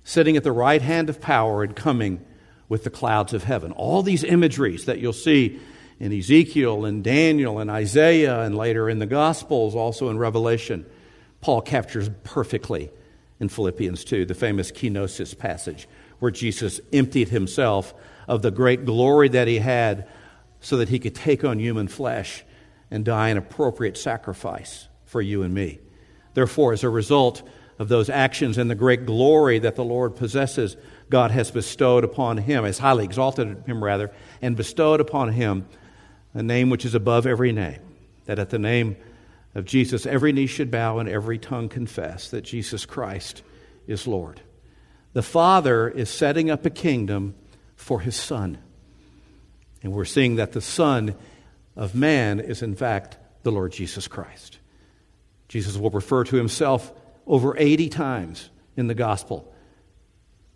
sitting 0.04 0.38
at 0.38 0.44
the 0.44 0.52
right 0.52 0.82
hand 0.82 1.10
of 1.10 1.22
power 1.22 1.64
and 1.64 1.76
coming 1.76 2.26
with 2.70 2.84
the 2.84 2.90
clouds 2.90 3.34
of 3.34 3.44
heaven. 3.44 3.72
All 3.74 4.02
these 4.02 4.24
imageries 4.24 4.86
that 4.86 5.00
you'll 5.00 5.14
see 5.14 5.60
in 6.00 6.12
Ezekiel 6.12 6.86
and 6.86 7.04
Daniel 7.04 7.60
and 7.60 7.70
Isaiah 7.70 8.42
and 8.42 8.56
later 8.56 8.90
in 8.90 9.00
the 9.00 9.06
Gospels, 9.06 9.76
also 9.76 10.10
in 10.10 10.18
Revelation, 10.18 10.86
Paul 11.42 11.62
captures 11.62 12.10
perfectly 12.24 12.90
in 13.40 13.50
Philippians 13.50 14.04
2, 14.04 14.26
the 14.26 14.34
famous 14.34 14.72
kenosis 14.72 15.38
passage, 15.38 15.88
where 16.20 16.32
Jesus 16.32 16.80
emptied 16.92 17.30
himself 17.30 17.94
of 18.28 18.42
the 18.42 18.52
great 18.52 18.86
glory 18.86 19.30
that 19.30 19.48
he 19.48 19.60
had 19.60 20.08
so 20.60 20.78
that 20.78 20.90
he 20.90 21.00
could 21.00 21.16
take 21.16 21.44
on 21.44 21.60
human 21.60 21.88
flesh 21.88 22.44
and 22.90 23.06
die 23.06 23.30
an 23.30 23.38
appropriate 23.38 23.98
sacrifice 23.98 24.88
for 25.06 25.22
you 25.22 25.44
and 25.44 25.54
me. 25.54 25.80
Therefore, 26.34 26.74
as 26.74 26.84
a 26.84 26.90
result 26.90 27.48
of 27.78 27.88
those 27.88 28.10
actions 28.10 28.58
and 28.58 28.70
the 28.70 28.76
great 28.76 29.06
glory 29.06 29.60
that 29.60 29.76
the 29.76 29.84
Lord 29.84 30.16
possesses, 30.16 30.78
God 31.10 31.32
has 31.32 31.52
bestowed 31.52 32.04
upon 32.04 32.38
him, 32.38 32.64
has 32.64 32.80
highly 32.80 33.04
exalted 33.04 33.64
him, 33.66 33.84
rather, 33.84 34.12
and 34.42 34.56
bestowed 34.56 35.02
upon 35.02 35.34
him 35.34 35.68
a 36.34 36.44
name 36.44 36.70
which 36.70 36.86
is 36.86 36.96
above 36.96 37.26
every 37.26 37.52
name, 37.52 37.80
that 38.26 38.40
at 38.40 38.50
the 38.50 38.60
name 38.60 38.98
of 39.54 39.66
Jesus 39.66 40.06
every 40.06 40.34
knee 40.34 40.48
should 40.48 40.72
bow 40.72 41.00
and 41.00 41.08
every 41.08 41.38
tongue 41.38 41.70
confess 41.70 42.30
that 42.30 42.42
Jesus 42.42 42.86
Christ 42.86 43.42
is 43.88 44.08
Lord. 44.08 44.42
The 45.14 45.22
Father 45.22 45.90
is 45.90 46.10
setting 46.10 46.50
up 46.50 46.66
a 46.66 46.70
kingdom 46.70 47.36
for 47.86 48.00
his 48.00 48.16
Son. 48.16 48.58
And 49.84 49.94
we're 49.94 50.06
seeing 50.06 50.38
that 50.38 50.54
the 50.54 50.62
Son 50.62 51.14
of 51.76 51.94
man 51.94 52.40
is, 52.40 52.64
in 52.64 52.74
fact, 52.74 53.20
the 53.44 53.52
Lord 53.52 53.74
Jesus 53.74 54.08
Christ. 54.08 54.58
Jesus 55.50 55.78
will 55.78 55.92
refer 55.92 56.24
to 56.24 56.36
himself 56.36 56.92
over 57.28 57.56
80 57.56 57.90
times 57.90 58.50
in 58.76 58.88
the 58.88 58.96
gospel 58.96 59.54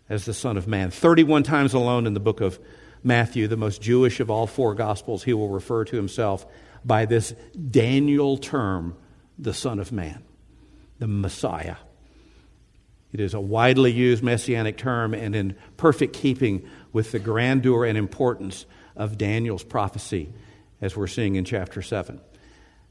as 0.08 0.24
the 0.24 0.34
Son 0.34 0.56
of 0.56 0.66
Man. 0.66 0.90
31 0.90 1.44
times 1.44 1.72
alone 1.72 2.08
in 2.08 2.14
the 2.14 2.20
book 2.20 2.40
of 2.40 2.58
Matthew, 3.04 3.46
the 3.46 3.56
most 3.56 3.80
Jewish 3.80 4.18
of 4.18 4.28
all 4.28 4.48
four 4.48 4.74
gospels, 4.74 5.22
he 5.22 5.32
will 5.32 5.50
refer 5.50 5.84
to 5.84 5.94
himself 5.94 6.44
by 6.84 7.04
this 7.04 7.32
Daniel 7.70 8.38
term, 8.38 8.96
the 9.38 9.54
Son 9.54 9.78
of 9.78 9.92
Man, 9.92 10.24
the 10.98 11.06
Messiah. 11.06 11.76
It 13.12 13.20
is 13.20 13.34
a 13.34 13.40
widely 13.40 13.90
used 13.90 14.22
messianic 14.22 14.76
term 14.76 15.14
and 15.14 15.34
in 15.34 15.56
perfect 15.76 16.14
keeping 16.14 16.68
with 16.92 17.12
the 17.12 17.18
grandeur 17.18 17.84
and 17.84 17.96
importance 17.96 18.66
of 18.96 19.18
Daniel's 19.18 19.64
prophecy, 19.64 20.28
as 20.80 20.96
we're 20.96 21.06
seeing 21.06 21.36
in 21.36 21.44
chapter 21.44 21.82
7. 21.82 22.20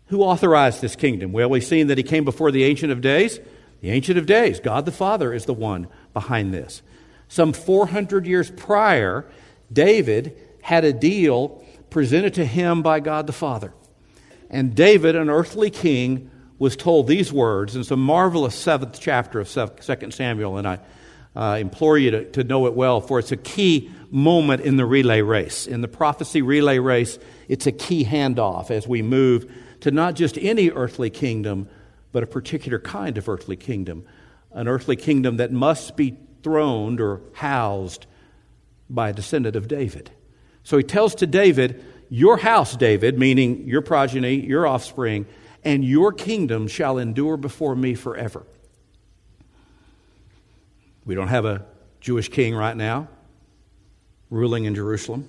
Who 0.07 0.21
authorized 0.21 0.81
this 0.81 0.95
kingdom? 0.95 1.31
Well, 1.31 1.49
we've 1.49 1.63
seen 1.63 1.88
that 1.88 1.97
he 1.97 2.03
came 2.03 2.25
before 2.25 2.51
the 2.51 2.63
Ancient 2.63 2.91
of 2.91 3.01
Days. 3.01 3.39
The 3.81 3.91
Ancient 3.91 4.17
of 4.17 4.25
Days, 4.25 4.59
God 4.59 4.85
the 4.85 4.91
Father, 4.91 5.33
is 5.33 5.45
the 5.45 5.53
one 5.53 5.88
behind 6.13 6.53
this. 6.53 6.81
Some 7.27 7.53
400 7.53 8.25
years 8.25 8.49
prior, 8.49 9.25
David 9.71 10.35
had 10.62 10.83
a 10.83 10.93
deal 10.93 11.63
presented 11.89 12.33
to 12.35 12.45
him 12.45 12.81
by 12.81 12.99
God 12.99 13.27
the 13.27 13.33
Father. 13.33 13.73
And 14.49 14.75
David, 14.75 15.15
an 15.15 15.29
earthly 15.29 15.69
king, 15.69 16.31
was 16.57 16.75
told 16.75 17.07
these 17.07 17.31
words. 17.31 17.75
in 17.75 17.83
a 17.89 17.97
marvelous 17.97 18.55
seventh 18.55 18.99
chapter 18.99 19.39
of 19.39 19.49
2 19.49 20.12
Samuel, 20.12 20.57
and 20.57 20.67
I 20.67 20.79
uh, 21.39 21.56
implore 21.58 21.97
you 21.97 22.12
to, 22.12 22.25
to 22.32 22.43
know 22.43 22.67
it 22.67 22.73
well, 22.73 22.99
for 22.99 23.17
it's 23.17 23.32
a 23.32 23.38
key 23.38 23.89
moment 24.12 24.62
in 24.62 24.75
the 24.75 24.86
relay 24.86 25.21
race. 25.21 25.67
In 25.67 25.80
the 25.80 25.88
prophecy 25.88 26.41
relay 26.41 26.80
race, 26.80 27.17
it's 27.47 27.65
a 27.65 27.71
key 27.71 28.04
handoff 28.04 28.69
as 28.69 28.86
we 28.86 29.02
move 29.02 29.49
to 29.80 29.89
not 29.89 30.15
just 30.15 30.38
any 30.38 30.69
earthly 30.69 31.10
kingdom, 31.10 31.69
but 32.12 32.23
a 32.23 32.28
particular 32.28 32.78
kind 32.78 33.17
of 33.17 33.30
earthly 33.30 33.56
kingdom. 33.56 34.06
An 34.52 34.67
earthly 34.67 34.97
kingdom 34.97 35.38
that 35.38 35.54
must 35.54 35.95
be 35.95 36.17
throned 36.43 36.99
or 36.99 37.21
housed 37.36 38.06
by 38.89 39.12
a 39.12 39.13
descendant 39.13 39.56
of 39.56 39.69
David. 39.69 40.12
So 40.63 40.75
he 40.75 40.84
tells 40.84 41.15
to 41.15 41.28
David, 41.28 41.86
Your 42.10 42.36
house, 42.36 42.75
David, 42.75 43.17
meaning 43.17 43.65
your 43.65 43.82
progeny, 43.82 44.45
your 44.45 44.67
offspring, 44.67 45.25
and 45.63 45.86
your 45.86 46.12
kingdom 46.12 46.67
shall 46.67 46.97
endure 46.97 47.38
before 47.38 47.78
me 47.78 47.95
forever. 47.95 48.45
We 51.10 51.15
don't 51.15 51.30
have 51.30 51.45
a 51.45 51.65
Jewish 52.02 52.30
king 52.30 52.54
right 52.54 52.78
now 52.78 53.08
ruling 54.30 54.65
in 54.65 54.76
Jerusalem. 54.76 55.28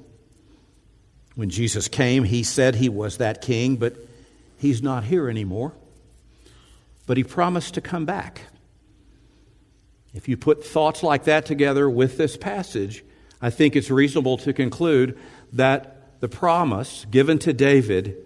When 1.36 1.48
Jesus 1.48 1.88
came, 1.88 2.24
he 2.24 2.42
said 2.42 2.74
he 2.74 2.90
was 2.90 3.16
that 3.16 3.40
king, 3.40 3.76
but 3.76 3.96
he's 4.58 4.82
not 4.82 5.04
here 5.04 5.30
anymore. 5.30 5.72
But 7.06 7.16
he 7.16 7.24
promised 7.24 7.72
to 7.74 7.80
come 7.80 8.04
back. 8.04 8.42
If 10.12 10.28
you 10.28 10.36
put 10.36 10.66
thoughts 10.66 11.02
like 11.02 11.24
that 11.24 11.46
together 11.46 11.88
with 11.88 12.18
this 12.18 12.36
passage, 12.36 13.02
I 13.40 13.48
think 13.48 13.74
it's 13.74 13.90
reasonable 13.90 14.36
to 14.36 14.52
conclude 14.52 15.18
that 15.50 16.20
the 16.20 16.28
promise 16.28 17.06
given 17.10 17.38
to 17.38 17.54
David 17.54 18.18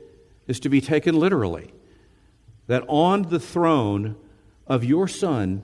is 0.48 0.58
to 0.58 0.68
be 0.68 0.80
taken 0.80 1.20
literally. 1.20 1.72
That 2.66 2.82
on 2.88 3.22
the 3.22 3.38
throne 3.38 4.16
of 4.66 4.82
your 4.82 5.06
son, 5.06 5.62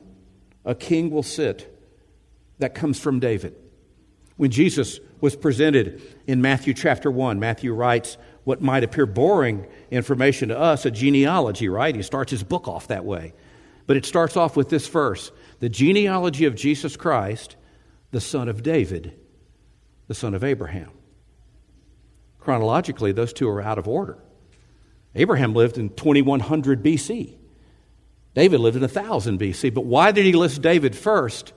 a 0.65 0.77
king 0.77 1.11
will 1.11 1.25
sit 1.25 1.70
that 2.61 2.75
comes 2.75 2.99
from 2.99 3.21
David. 3.21 3.55
When 4.37 4.51
Jesus 4.51 5.01
was 5.21 5.37
presented 5.37 6.01
in 6.27 6.41
Matthew 6.41 6.73
chapter 6.73 7.11
1, 7.11 7.39
Matthew 7.39 7.75
writes 7.75 8.17
what 8.45 8.63
might 8.63 8.85
appear 8.85 9.05
boring 9.05 9.67
information 9.91 10.49
to 10.49 10.59
us, 10.59 10.87
a 10.87 10.91
genealogy, 10.91 11.69
right? 11.69 11.95
He 11.95 12.03
starts 12.03 12.31
his 12.31 12.43
book 12.43 12.67
off 12.67 12.89
that 12.89 13.05
way. 13.05 13.35
But 13.87 13.97
it 13.97 14.07
starts 14.07 14.37
off 14.37 14.57
with 14.57 14.69
this 14.69 14.87
verse 14.87 15.31
the 15.59 15.69
genealogy 15.69 16.47
of 16.47 16.55
Jesus 16.55 16.97
Christ, 16.97 17.57
the 18.13 18.21
son 18.21 18.49
of 18.49 18.63
David, 18.63 19.19
the 20.07 20.15
son 20.15 20.35
of 20.35 20.43
Abraham. 20.43 20.91
Chronologically, 22.39 23.13
those 23.13 23.35
two 23.35 23.49
are 23.49 23.61
out 23.61 23.79
of 23.79 23.87
order. 23.87 24.19
Abraham 25.15 25.55
lived 25.55 25.77
in 25.77 25.91
2100 25.91 26.83
BC. 26.83 27.37
David 28.35 28.61
lived 28.61 28.77
in 28.77 28.83
1000 28.83 29.39
BC. 29.39 29.75
But 29.75 29.85
why 29.85 30.13
did 30.13 30.25
he 30.25 30.33
list 30.33 30.63
David 30.63 30.97
first? 30.97 31.53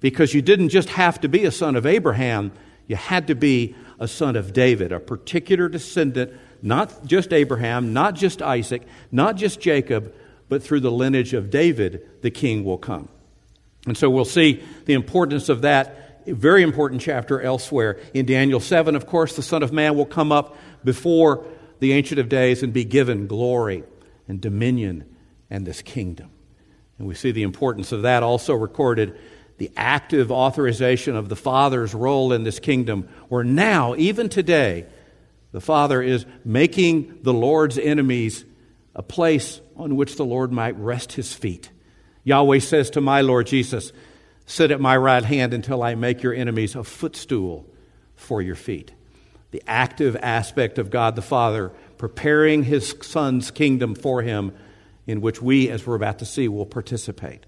Because 0.00 0.34
you 0.34 0.42
didn't 0.42 0.68
just 0.68 0.90
have 0.90 1.20
to 1.22 1.28
be 1.28 1.44
a 1.44 1.50
son 1.50 1.76
of 1.76 1.86
Abraham, 1.86 2.52
you 2.86 2.96
had 2.96 3.26
to 3.28 3.34
be 3.34 3.74
a 3.98 4.06
son 4.06 4.36
of 4.36 4.52
David, 4.52 4.92
a 4.92 5.00
particular 5.00 5.68
descendant, 5.68 6.32
not 6.62 7.04
just 7.06 7.32
Abraham, 7.32 7.92
not 7.92 8.14
just 8.14 8.42
Isaac, 8.42 8.82
not 9.10 9.36
just 9.36 9.60
Jacob, 9.60 10.14
but 10.48 10.62
through 10.62 10.80
the 10.80 10.90
lineage 10.90 11.32
of 11.32 11.50
David, 11.50 12.08
the 12.22 12.30
king 12.30 12.64
will 12.64 12.78
come. 12.78 13.08
And 13.86 13.96
so 13.96 14.10
we'll 14.10 14.24
see 14.24 14.62
the 14.84 14.94
importance 14.94 15.48
of 15.48 15.62
that 15.62 16.06
very 16.26 16.62
important 16.62 17.00
chapter 17.00 17.40
elsewhere. 17.40 17.98
In 18.12 18.26
Daniel 18.26 18.60
7, 18.60 18.96
of 18.96 19.06
course, 19.06 19.36
the 19.36 19.42
Son 19.42 19.62
of 19.62 19.72
Man 19.72 19.96
will 19.96 20.06
come 20.06 20.32
up 20.32 20.56
before 20.84 21.46
the 21.78 21.92
Ancient 21.92 22.18
of 22.18 22.28
Days 22.28 22.62
and 22.62 22.72
be 22.72 22.84
given 22.84 23.26
glory 23.26 23.84
and 24.26 24.40
dominion 24.40 25.04
and 25.50 25.66
this 25.66 25.82
kingdom. 25.82 26.30
And 26.98 27.06
we 27.06 27.14
see 27.14 27.30
the 27.30 27.42
importance 27.42 27.92
of 27.92 28.02
that 28.02 28.22
also 28.22 28.54
recorded 28.54 29.16
the 29.58 29.70
active 29.76 30.30
authorization 30.30 31.16
of 31.16 31.28
the 31.28 31.36
Father's 31.36 31.94
role 31.94 32.32
in 32.32 32.44
this 32.44 32.58
kingdom, 32.58 33.08
where 33.28 33.44
now, 33.44 33.94
even 33.96 34.28
today, 34.28 34.86
the 35.52 35.60
Father 35.60 36.02
is 36.02 36.26
making 36.44 37.20
the 37.22 37.32
Lord's 37.32 37.78
enemies 37.78 38.44
a 38.94 39.02
place 39.02 39.60
on 39.76 39.96
which 39.96 40.16
the 40.16 40.24
Lord 40.24 40.52
might 40.52 40.78
rest 40.78 41.12
his 41.12 41.32
feet. 41.32 41.70
Yahweh 42.24 42.58
says 42.58 42.90
to 42.90 43.00
my 43.00 43.20
Lord 43.20 43.46
Jesus, 43.46 43.92
Sit 44.46 44.70
at 44.70 44.80
my 44.80 44.96
right 44.96 45.24
hand 45.24 45.54
until 45.54 45.82
I 45.82 45.94
make 45.94 46.22
your 46.22 46.34
enemies 46.34 46.76
a 46.76 46.84
footstool 46.84 47.66
for 48.14 48.40
your 48.40 48.54
feet. 48.54 48.92
The 49.50 49.62
active 49.66 50.16
aspect 50.16 50.78
of 50.78 50.90
God 50.90 51.16
the 51.16 51.22
Father 51.22 51.72
preparing 51.98 52.62
his 52.62 52.94
Son's 53.02 53.50
kingdom 53.50 53.94
for 53.94 54.22
him, 54.22 54.52
in 55.06 55.20
which 55.20 55.40
we, 55.40 55.70
as 55.70 55.86
we're 55.86 55.94
about 55.94 56.18
to 56.18 56.26
see, 56.26 56.48
will 56.48 56.66
participate. 56.66 57.46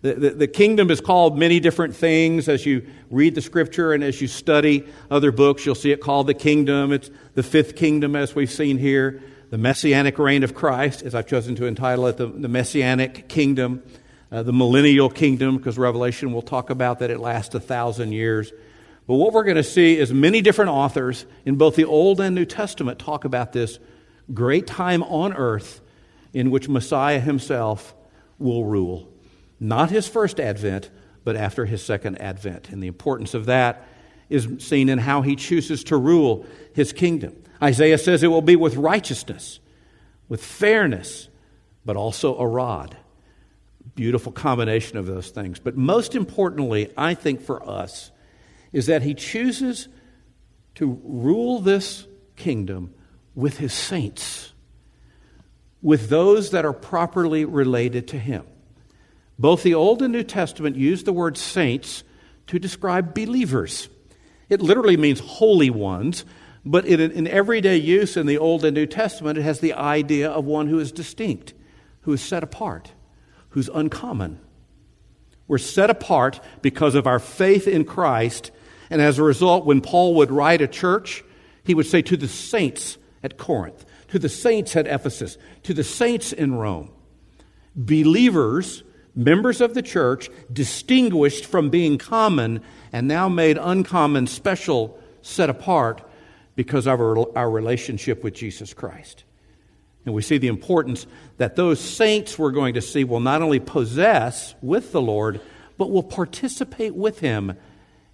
The, 0.00 0.14
the, 0.14 0.30
the, 0.30 0.46
kingdom 0.46 0.90
is 0.90 1.00
called 1.00 1.36
many 1.36 1.58
different 1.58 1.96
things. 1.96 2.48
As 2.48 2.64
you 2.64 2.86
read 3.10 3.34
the 3.34 3.40
scripture 3.40 3.92
and 3.92 4.04
as 4.04 4.20
you 4.20 4.28
study 4.28 4.86
other 5.10 5.32
books, 5.32 5.66
you'll 5.66 5.74
see 5.74 5.90
it 5.90 6.00
called 6.00 6.28
the 6.28 6.34
kingdom. 6.34 6.92
It's 6.92 7.10
the 7.34 7.42
fifth 7.42 7.74
kingdom, 7.74 8.14
as 8.14 8.34
we've 8.34 8.50
seen 8.50 8.78
here. 8.78 9.20
The 9.50 9.58
messianic 9.58 10.18
reign 10.18 10.44
of 10.44 10.54
Christ, 10.54 11.02
as 11.02 11.14
I've 11.14 11.26
chosen 11.26 11.56
to 11.56 11.66
entitle 11.66 12.06
it, 12.06 12.16
the, 12.16 12.26
the 12.26 12.48
messianic 12.48 13.28
kingdom 13.28 13.82
uh, 14.30 14.42
the 14.42 14.52
millennial 14.52 15.08
kingdom, 15.08 15.56
because 15.56 15.78
Revelation 15.78 16.32
will 16.32 16.42
talk 16.42 16.70
about 16.70 16.98
that 16.98 17.10
it 17.10 17.18
lasts 17.18 17.54
a 17.54 17.60
thousand 17.60 18.12
years. 18.12 18.52
But 19.06 19.14
what 19.14 19.32
we're 19.32 19.44
going 19.44 19.56
to 19.56 19.64
see 19.64 19.96
is 19.96 20.12
many 20.12 20.42
different 20.42 20.70
authors 20.70 21.24
in 21.46 21.56
both 21.56 21.76
the 21.76 21.86
Old 21.86 22.20
and 22.20 22.34
New 22.34 22.44
Testament 22.44 22.98
talk 22.98 23.24
about 23.24 23.52
this 23.52 23.78
great 24.34 24.66
time 24.66 25.02
on 25.02 25.32
earth 25.32 25.80
in 26.34 26.50
which 26.50 26.68
Messiah 26.68 27.20
himself 27.20 27.94
will 28.38 28.64
rule. 28.64 29.08
Not 29.60 29.90
his 29.90 30.06
first 30.06 30.38
advent, 30.40 30.90
but 31.24 31.36
after 31.36 31.64
his 31.64 31.84
second 31.84 32.18
advent. 32.18 32.70
And 32.70 32.82
the 32.82 32.86
importance 32.86 33.34
of 33.34 33.46
that 33.46 33.86
is 34.28 34.48
seen 34.58 34.88
in 34.88 34.98
how 34.98 35.22
he 35.22 35.36
chooses 35.36 35.84
to 35.84 35.96
rule 35.96 36.46
his 36.74 36.92
kingdom. 36.92 37.42
Isaiah 37.62 37.98
says 37.98 38.22
it 38.22 38.28
will 38.28 38.42
be 38.42 38.56
with 38.56 38.76
righteousness, 38.76 39.58
with 40.28 40.44
fairness, 40.44 41.28
but 41.84 41.96
also 41.96 42.38
a 42.38 42.46
rod. 42.46 42.96
Beautiful 43.94 44.30
combination 44.30 44.96
of 44.96 45.06
those 45.06 45.30
things. 45.30 45.58
But 45.58 45.76
most 45.76 46.14
importantly, 46.14 46.92
I 46.96 47.14
think 47.14 47.40
for 47.40 47.68
us, 47.68 48.12
is 48.72 48.86
that 48.86 49.02
he 49.02 49.14
chooses 49.14 49.88
to 50.76 51.00
rule 51.02 51.60
this 51.60 52.06
kingdom 52.36 52.94
with 53.34 53.58
his 53.58 53.72
saints, 53.72 54.52
with 55.82 56.08
those 56.08 56.50
that 56.50 56.64
are 56.64 56.72
properly 56.72 57.44
related 57.44 58.08
to 58.08 58.18
him. 58.18 58.44
Both 59.38 59.62
the 59.62 59.74
Old 59.74 60.02
and 60.02 60.12
New 60.12 60.24
Testament 60.24 60.76
use 60.76 61.04
the 61.04 61.12
word 61.12 61.36
saints 61.36 62.02
to 62.48 62.58
describe 62.58 63.14
believers. 63.14 63.88
It 64.48 64.60
literally 64.60 64.96
means 64.96 65.20
holy 65.20 65.70
ones, 65.70 66.24
but 66.64 66.84
in, 66.86 67.00
in 67.00 67.28
everyday 67.28 67.76
use 67.76 68.16
in 68.16 68.26
the 68.26 68.38
Old 68.38 68.64
and 68.64 68.74
New 68.74 68.86
Testament, 68.86 69.38
it 69.38 69.42
has 69.42 69.60
the 69.60 69.74
idea 69.74 70.30
of 70.30 70.44
one 70.44 70.66
who 70.68 70.78
is 70.78 70.90
distinct, 70.90 71.54
who 72.02 72.12
is 72.12 72.20
set 72.20 72.42
apart, 72.42 72.92
who's 73.50 73.68
uncommon. 73.68 74.40
We're 75.46 75.58
set 75.58 75.88
apart 75.88 76.40
because 76.60 76.94
of 76.94 77.06
our 77.06 77.18
faith 77.18 77.68
in 77.68 77.84
Christ, 77.84 78.50
and 78.90 79.00
as 79.00 79.18
a 79.18 79.22
result, 79.22 79.64
when 79.64 79.80
Paul 79.80 80.14
would 80.16 80.30
write 80.30 80.62
a 80.62 80.68
church, 80.68 81.22
he 81.64 81.74
would 81.74 81.86
say 81.86 82.02
to 82.02 82.16
the 82.16 82.28
saints 82.28 82.98
at 83.22 83.38
Corinth, 83.38 83.84
to 84.08 84.18
the 84.18 84.28
saints 84.28 84.74
at 84.74 84.86
Ephesus, 84.86 85.38
to 85.62 85.74
the 85.74 85.84
saints 85.84 86.32
in 86.32 86.54
Rome, 86.54 86.90
believers, 87.76 88.82
members 89.18 89.60
of 89.60 89.74
the 89.74 89.82
church, 89.82 90.30
distinguished 90.50 91.44
from 91.44 91.68
being 91.68 91.98
common 91.98 92.62
and 92.92 93.08
now 93.08 93.28
made 93.28 93.58
uncommon, 93.58 94.28
special, 94.28 94.98
set 95.20 95.50
apart 95.50 96.08
because 96.54 96.86
of 96.86 97.00
our, 97.00 97.36
our 97.36 97.50
relationship 97.50 98.22
with 98.22 98.32
Jesus 98.32 98.72
Christ. 98.72 99.24
And 100.06 100.14
we 100.14 100.22
see 100.22 100.38
the 100.38 100.48
importance 100.48 101.06
that 101.36 101.56
those 101.56 101.80
saints 101.80 102.38
we're 102.38 102.52
going 102.52 102.74
to 102.74 102.80
see 102.80 103.04
will 103.04 103.20
not 103.20 103.42
only 103.42 103.58
possess 103.58 104.54
with 104.62 104.92
the 104.92 105.02
Lord, 105.02 105.40
but 105.76 105.90
will 105.90 106.04
participate 106.04 106.94
with 106.94 107.18
Him 107.18 107.56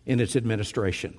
in 0.07 0.21
its 0.21 0.37
administration. 0.37 1.17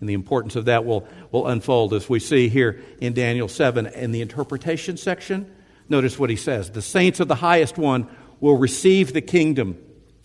And 0.00 0.08
the 0.08 0.14
importance 0.14 0.56
of 0.56 0.66
that 0.66 0.84
will, 0.84 1.06
will 1.32 1.46
unfold 1.46 1.92
as 1.92 2.08
we 2.08 2.20
see 2.20 2.48
here 2.48 2.80
in 3.00 3.12
Daniel 3.14 3.48
7 3.48 3.86
in 3.86 4.12
the 4.12 4.20
interpretation 4.20 4.96
section. 4.96 5.52
Notice 5.88 6.18
what 6.18 6.30
he 6.30 6.36
says 6.36 6.70
The 6.70 6.82
saints 6.82 7.20
of 7.20 7.28
the 7.28 7.34
highest 7.34 7.78
one 7.78 8.08
will 8.44 8.58
receive 8.58 9.14
the 9.14 9.22
kingdom 9.22 9.78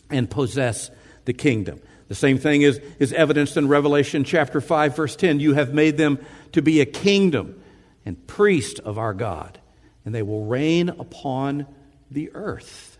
and 0.10 0.30
possess 0.30 0.92
the 1.24 1.32
kingdom. 1.32 1.80
The 2.10 2.16
same 2.16 2.38
thing 2.38 2.64
is, 2.64 2.82
is 3.00 3.14
evidenced 3.14 3.56
in 3.56 3.70
Revelation 3.70 4.26
chapter 4.26 4.60
5, 4.60 4.94
verse 4.94 5.16
10. 5.16 5.40
You 5.40 5.54
have 5.54 5.74
made 5.74 5.96
them 5.96 6.20
to 6.52 6.62
be 6.62 6.82
a 6.82 6.86
kingdom 6.86 7.64
and 8.06 8.28
priest 8.28 8.82
of 8.82 8.98
our 8.98 9.14
God, 9.14 9.58
and 10.04 10.14
they 10.14 10.22
will 10.22 10.44
reign 10.44 10.90
upon 10.90 11.66
the 12.12 12.30
earth. 12.34 13.00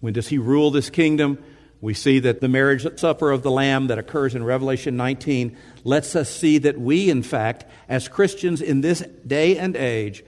When 0.00 0.12
does 0.12 0.26
he 0.26 0.38
rule 0.38 0.72
this 0.72 0.90
kingdom? 0.90 1.38
We 1.80 1.94
see 1.94 2.18
that 2.18 2.40
the 2.40 2.48
marriage 2.48 2.84
supper 2.98 3.30
of 3.30 3.44
the 3.44 3.52
Lamb 3.52 3.86
that 3.86 3.98
occurs 3.98 4.34
in 4.34 4.42
Revelation 4.42 4.96
19 4.96 5.56
lets 5.84 6.16
us 6.16 6.28
see 6.28 6.58
that 6.58 6.80
we, 6.80 7.10
in 7.10 7.22
fact, 7.22 7.64
as 7.88 8.08
Christians 8.08 8.60
in 8.60 8.80
this 8.80 9.04
day 9.24 9.56
and 9.56 9.76
age, 9.76 10.24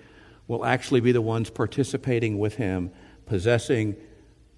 will 0.46 0.64
actually 0.64 1.00
be 1.00 1.11
the 1.11 1.20
ones 1.20 1.50
participating 1.50 2.38
with 2.38 2.54
Him, 2.54 2.92
possessing 3.29 3.97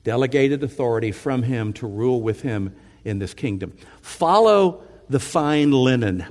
delegated 0.04 0.62
authority 0.62 1.12
from 1.12 1.42
Him 1.42 1.72
to 1.74 1.86
rule 1.86 2.22
with 2.22 2.42
Him 2.42 2.74
in 3.04 3.18
this 3.18 3.34
kingdom. 3.34 3.76
Follow 4.00 4.82
the 5.08 5.20
fine 5.20 5.72
linen 5.72 6.24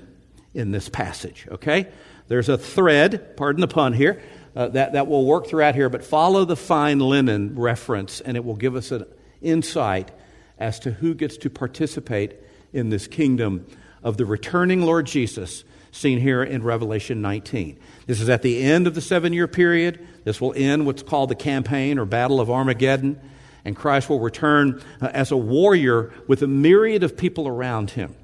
in 0.54 0.72
this 0.72 0.90
passage, 0.90 1.48
okay? 1.52 1.88
There's 2.28 2.50
a 2.50 2.58
thread, 2.58 3.38
pardon 3.38 3.62
the 3.62 3.68
pun 3.68 3.94
here, 3.94 4.22
uh, 4.56 4.70
that, 4.70 4.94
that 4.94 5.08
will 5.08 5.26
work 5.26 5.48
throughout 5.48 5.76
here, 5.76 5.90
but 5.90 6.04
follow 6.04 6.46
the 6.46 6.56
fine 6.56 7.00
linen 7.00 7.56
reference, 7.56 8.22
and 8.22 8.36
it 8.36 8.44
will 8.44 8.56
give 8.56 8.76
us 8.76 8.92
an 8.92 9.06
insight 9.42 10.12
as 10.58 10.80
to 10.80 10.92
who 10.92 11.14
gets 11.14 11.38
to 11.38 11.50
participate 11.50 12.36
in 12.74 12.90
this 12.90 13.08
kingdom 13.08 13.66
of 14.04 14.18
the 14.18 14.26
returning 14.26 14.82
Lord 14.82 15.06
Jesus, 15.06 15.64
seen 15.92 16.20
here 16.20 16.44
in 16.44 16.64
Revelation 16.64 17.22
19. 17.22 17.80
This 18.06 18.22
is 18.22 18.30
at 18.30 18.42
the 18.42 18.62
end 18.62 18.88
of 18.88 18.96
the 18.96 19.02
seven 19.02 19.34
year 19.34 19.48
period. 19.48 20.06
This 20.24 20.40
will 20.40 20.54
end 20.56 20.86
what's 20.86 21.04
called 21.04 21.30
the 21.30 21.36
campaign 21.36 21.98
or 21.98 22.06
battle 22.06 22.40
of 22.40 22.50
Armageddon, 22.50 23.20
and 23.66 23.76
Christ 23.76 24.10
will 24.10 24.20
return 24.20 24.82
uh, 25.02 25.08
as 25.08 25.32
a 25.32 25.38
warrior 25.38 26.12
with 26.28 26.42
a 26.42 26.48
myriad 26.48 27.04
of 27.04 27.18
people 27.18 27.48
around 27.48 27.92
him. 27.92 28.16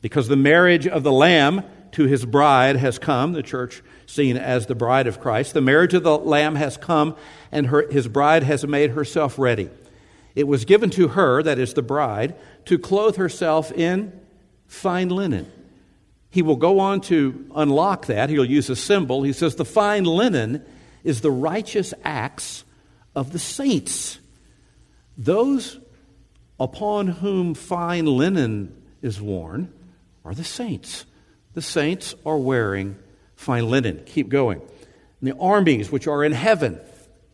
Because 0.00 0.28
the 0.28 0.36
marriage 0.36 0.86
of 0.86 1.02
the 1.02 1.12
Lamb 1.12 1.62
to 1.92 2.06
his 2.06 2.24
bride 2.24 2.76
has 2.76 2.98
come, 2.98 3.32
the 3.32 3.42
church 3.42 3.82
seen 4.06 4.36
as 4.36 4.66
the 4.66 4.74
bride 4.74 5.06
of 5.06 5.20
Christ. 5.20 5.54
The 5.54 5.60
marriage 5.60 5.94
of 5.94 6.02
the 6.02 6.18
Lamb 6.18 6.56
has 6.56 6.76
come, 6.76 7.16
and 7.50 7.68
her, 7.68 7.90
his 7.90 8.08
bride 8.08 8.42
has 8.42 8.66
made 8.66 8.90
herself 8.90 9.38
ready. 9.38 9.70
It 10.34 10.48
was 10.48 10.64
given 10.64 10.90
to 10.90 11.08
her, 11.08 11.42
that 11.42 11.58
is 11.58 11.74
the 11.74 11.82
bride, 11.82 12.34
to 12.64 12.78
clothe 12.78 13.16
herself 13.16 13.70
in 13.72 14.18
fine 14.66 15.10
linen. 15.10 15.50
He 16.32 16.40
will 16.40 16.56
go 16.56 16.80
on 16.80 17.02
to 17.02 17.46
unlock 17.54 18.06
that. 18.06 18.30
He'll 18.30 18.44
use 18.44 18.70
a 18.70 18.74
symbol. 18.74 19.22
He 19.22 19.34
says 19.34 19.54
the 19.54 19.66
fine 19.66 20.04
linen 20.04 20.64
is 21.04 21.20
the 21.20 21.30
righteous 21.30 21.92
acts 22.02 22.64
of 23.14 23.32
the 23.32 23.38
saints. 23.38 24.18
Those 25.18 25.78
upon 26.58 27.08
whom 27.08 27.52
fine 27.52 28.06
linen 28.06 28.74
is 29.02 29.20
worn 29.20 29.70
are 30.24 30.34
the 30.34 30.42
saints. 30.42 31.04
The 31.52 31.60
saints 31.60 32.14
are 32.24 32.38
wearing 32.38 32.96
fine 33.36 33.68
linen. 33.68 34.02
Keep 34.06 34.30
going. 34.30 34.62
And 35.20 35.30
the 35.30 35.36
armies 35.36 35.92
which 35.92 36.06
are 36.06 36.24
in 36.24 36.32
heaven, 36.32 36.80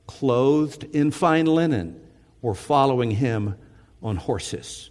clothed 0.08 0.82
in 0.92 1.12
fine 1.12 1.46
linen 1.46 2.00
were 2.42 2.56
following 2.56 3.12
him 3.12 3.54
on 4.02 4.16
horses. 4.16 4.90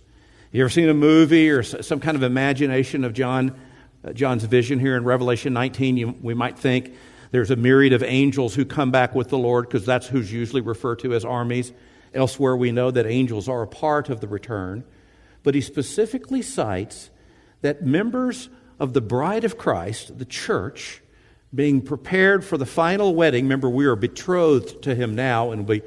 You 0.53 0.61
ever 0.61 0.69
seen 0.69 0.87
a 0.87 0.93
movie 0.93 1.49
or 1.49 1.61
some 1.61 1.99
kind 1.99 2.15
of 2.15 2.23
imagination 2.23 3.03
of 3.03 3.11
John, 3.11 3.59
Uh, 4.03 4.13
John's 4.13 4.43
vision 4.43 4.79
here 4.79 4.95
in 4.95 5.03
Revelation 5.03 5.53
19? 5.53 5.97
You, 5.97 6.15
we 6.21 6.33
might 6.33 6.57
think 6.57 6.93
there's 7.31 7.51
a 7.51 7.55
myriad 7.55 7.93
of 7.93 8.03
angels 8.03 8.55
who 8.55 8.65
come 8.65 8.91
back 8.91 9.15
with 9.15 9.29
the 9.29 9.37
Lord 9.37 9.67
because 9.67 9.85
that's 9.85 10.07
who's 10.07 10.31
usually 10.31 10.61
referred 10.61 10.99
to 10.99 11.13
as 11.13 11.25
armies. 11.25 11.73
Elsewhere, 12.13 12.55
we 12.55 12.71
know 12.71 12.91
that 12.91 13.05
angels 13.05 13.49
are 13.49 13.61
a 13.61 13.67
part 13.67 14.09
of 14.09 14.21
the 14.21 14.27
return. 14.27 14.83
But 15.43 15.55
he 15.55 15.61
specifically 15.61 16.41
cites 16.41 17.09
that 17.61 17.83
members 17.83 18.49
of 18.79 18.93
the 18.93 19.01
bride 19.01 19.43
of 19.43 19.57
Christ, 19.57 20.17
the 20.17 20.25
church, 20.25 21.01
being 21.53 21.81
prepared 21.81 22.43
for 22.43 22.57
the 22.57 22.65
final 22.65 23.15
wedding. 23.15 23.45
Remember, 23.45 23.69
we 23.69 23.85
are 23.85 23.95
betrothed 23.95 24.81
to 24.83 24.93
him 24.93 25.15
now 25.15 25.51
and 25.51 25.61
will 25.61 25.75
be 25.75 25.81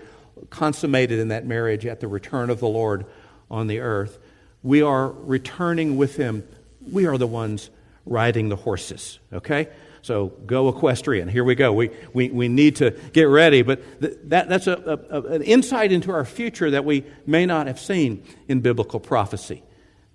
consummated 0.49 1.19
in 1.19 1.29
that 1.29 1.47
marriage 1.47 1.87
at 1.87 2.01
the 2.01 2.09
return 2.09 2.51
of 2.51 2.61
the 2.61 2.69
Lord 2.69 3.07
on 3.51 3.67
the 3.67 3.81
earth. 3.81 4.19
We 4.63 4.83
are 4.83 5.11
returning 5.11 5.97
with 5.97 6.17
him. 6.17 6.47
We 6.91 7.07
are 7.07 7.19
the 7.19 7.27
ones 7.27 7.71
riding 8.07 8.49
the 8.49 8.57
horses, 8.57 9.19
okay? 9.33 9.69
So 10.03 10.29
go 10.47 10.69
equestrian. 10.69 11.29
Here 11.29 11.45
we 11.45 11.55
go. 11.55 11.73
We, 11.73 11.91
we, 12.15 12.31
we 12.31 12.49
need 12.49 12.77
to 12.77 12.93
get 13.13 13.25
ready, 13.25 13.63
but 13.63 14.01
th- 14.01 14.15
that, 14.25 14.49
that's 14.49 14.67
a, 14.67 14.99
a, 15.11 15.21
an 15.23 15.43
insight 15.43 15.93
into 15.93 16.11
our 16.11 16.25
future 16.25 16.71
that 16.71 16.85
we 16.85 17.05
may 17.27 17.45
not 17.45 17.67
have 17.67 17.79
seen 17.79 18.25
in 18.49 18.61
biblical 18.61 19.01
prophecy. 19.01 19.63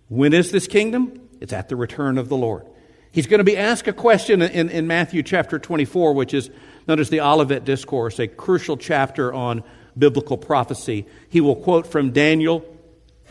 When 0.08 0.34
is 0.34 0.52
this 0.52 0.68
kingdom? 0.68 1.30
It's 1.40 1.54
at 1.54 1.70
the 1.70 1.76
return 1.76 2.18
of 2.18 2.30
the 2.30 2.38
Lord. 2.38 2.66
He's 3.12 3.28
going 3.28 3.38
to 3.38 3.46
be 3.46 3.58
asked 3.58 3.88
a 3.88 3.94
question 3.94 4.42
in, 4.42 4.70
in 4.70 4.88
Matthew 4.88 5.24
chapter 5.24 5.58
24, 5.60 6.14
which 6.14 6.34
is 6.34 6.50
known 6.88 7.00
as 7.00 7.10
the 7.10 7.22
Olivet 7.22 7.64
Discourse, 7.64 8.20
a 8.20 8.28
crucial 8.28 8.78
chapter 8.78 9.34
on 9.34 9.64
biblical 9.98 10.38
prophecy. 10.38 11.06
He 11.30 11.42
will 11.42 11.56
quote 11.56 11.88
from 11.88 12.12
Daniel 12.12 12.66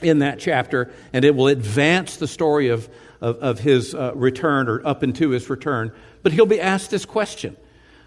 in 0.00 0.20
that 0.20 0.38
chapter, 0.38 0.90
and 1.12 1.24
it 1.24 1.34
will 1.34 1.48
advance 1.48 2.16
the 2.16 2.26
story 2.26 2.68
of, 2.68 2.88
of, 3.20 3.37
of 3.37 3.61
his 3.61 3.94
uh, 3.94 4.12
return 4.14 4.68
or 4.68 4.87
up 4.87 5.03
into 5.03 5.31
his 5.31 5.48
return. 5.50 5.92
But 6.22 6.33
he'll 6.33 6.46
be 6.46 6.61
asked 6.61 6.90
this 6.90 7.05
question 7.05 7.57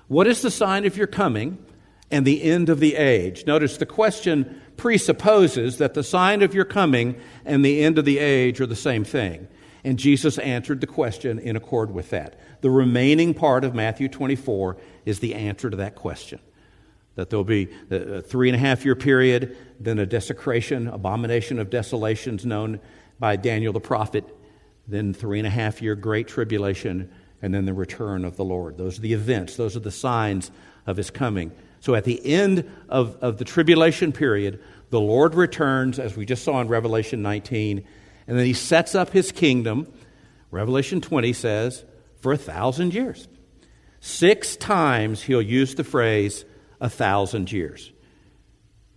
What 0.07 0.27
is 0.27 0.41
the 0.41 0.51
sign 0.51 0.85
of 0.85 0.97
your 0.97 1.07
coming 1.07 1.63
and 2.09 2.25
the 2.25 2.43
end 2.43 2.69
of 2.69 2.79
the 2.79 2.95
age? 2.95 3.45
Notice 3.45 3.77
the 3.77 3.85
question 3.85 4.61
presupposes 4.77 5.77
that 5.77 5.93
the 5.93 6.03
sign 6.03 6.41
of 6.41 6.53
your 6.53 6.65
coming 6.65 7.19
and 7.45 7.65
the 7.65 7.81
end 7.81 7.97
of 7.97 8.05
the 8.05 8.19
age 8.19 8.61
are 8.61 8.67
the 8.67 8.75
same 8.75 9.03
thing. 9.03 9.47
And 9.83 9.97
Jesus 9.97 10.37
answered 10.37 10.81
the 10.81 10.87
question 10.87 11.39
in 11.39 11.55
accord 11.55 11.91
with 11.91 12.09
that. 12.09 12.39
The 12.61 12.69
remaining 12.69 13.33
part 13.33 13.63
of 13.63 13.73
Matthew 13.73 14.09
24 14.09 14.77
is 15.05 15.19
the 15.19 15.35
answer 15.35 15.69
to 15.69 15.77
that 15.77 15.95
question 15.95 16.39
that 17.17 17.31
there'll 17.31 17.43
be 17.43 17.67
a 17.89 18.21
three 18.21 18.47
and 18.47 18.55
a 18.55 18.59
half 18.59 18.85
year 18.85 18.95
period, 18.95 19.57
then 19.79 19.97
a 19.97 20.05
desecration, 20.05 20.87
abomination 20.87 21.57
of 21.57 21.71
desolations 21.71 22.45
known 22.45 22.79
by 23.19 23.35
Daniel 23.35 23.73
the 23.73 23.79
prophet, 23.79 24.23
then 24.87 25.13
three 25.13 25.39
and 25.39 25.47
a 25.47 25.51
half 25.51 25.81
year 25.81 25.95
great 25.95 26.27
tribulation, 26.27 27.11
and 27.41 27.53
then 27.53 27.65
the 27.65 27.73
return 27.73 28.25
of 28.25 28.37
the 28.37 28.45
Lord. 28.45 28.77
Those 28.77 28.97
are 28.97 29.01
the 29.01 29.13
events, 29.13 29.55
those 29.55 29.75
are 29.75 29.81
the 29.81 29.91
signs 29.91 30.51
of 30.85 30.97
his 30.97 31.09
coming. 31.09 31.51
So 31.79 31.93
at 31.95 32.05
the 32.05 32.25
end 32.25 32.69
of, 32.89 33.17
of 33.21 33.37
the 33.37 33.45
tribulation 33.45 34.11
period, 34.11 34.61
The 34.89 34.99
Lord 34.99 35.35
returns, 35.35 35.99
as 35.99 36.15
we 36.15 36.25
just 36.25 36.43
saw 36.43 36.61
in 36.61 36.69
Revelation 36.69 37.21
19, 37.21 37.85
and 38.25 38.37
then 38.37 38.45
he 38.45 38.53
sets 38.53 38.95
up 38.95 39.09
his 39.09 39.31
kingdom, 39.31 39.91
Revelation 40.49 41.01
20 41.01 41.33
says, 41.33 41.83
for 42.21 42.31
a 42.31 42.37
thousand 42.37 42.93
years. 42.93 43.27
Six 43.99 44.55
times 44.55 45.23
he'll 45.23 45.41
use 45.41 45.75
the 45.75 45.83
phrase 45.83 46.45
a 46.79 46.89
thousand 46.89 47.51
years. 47.51 47.91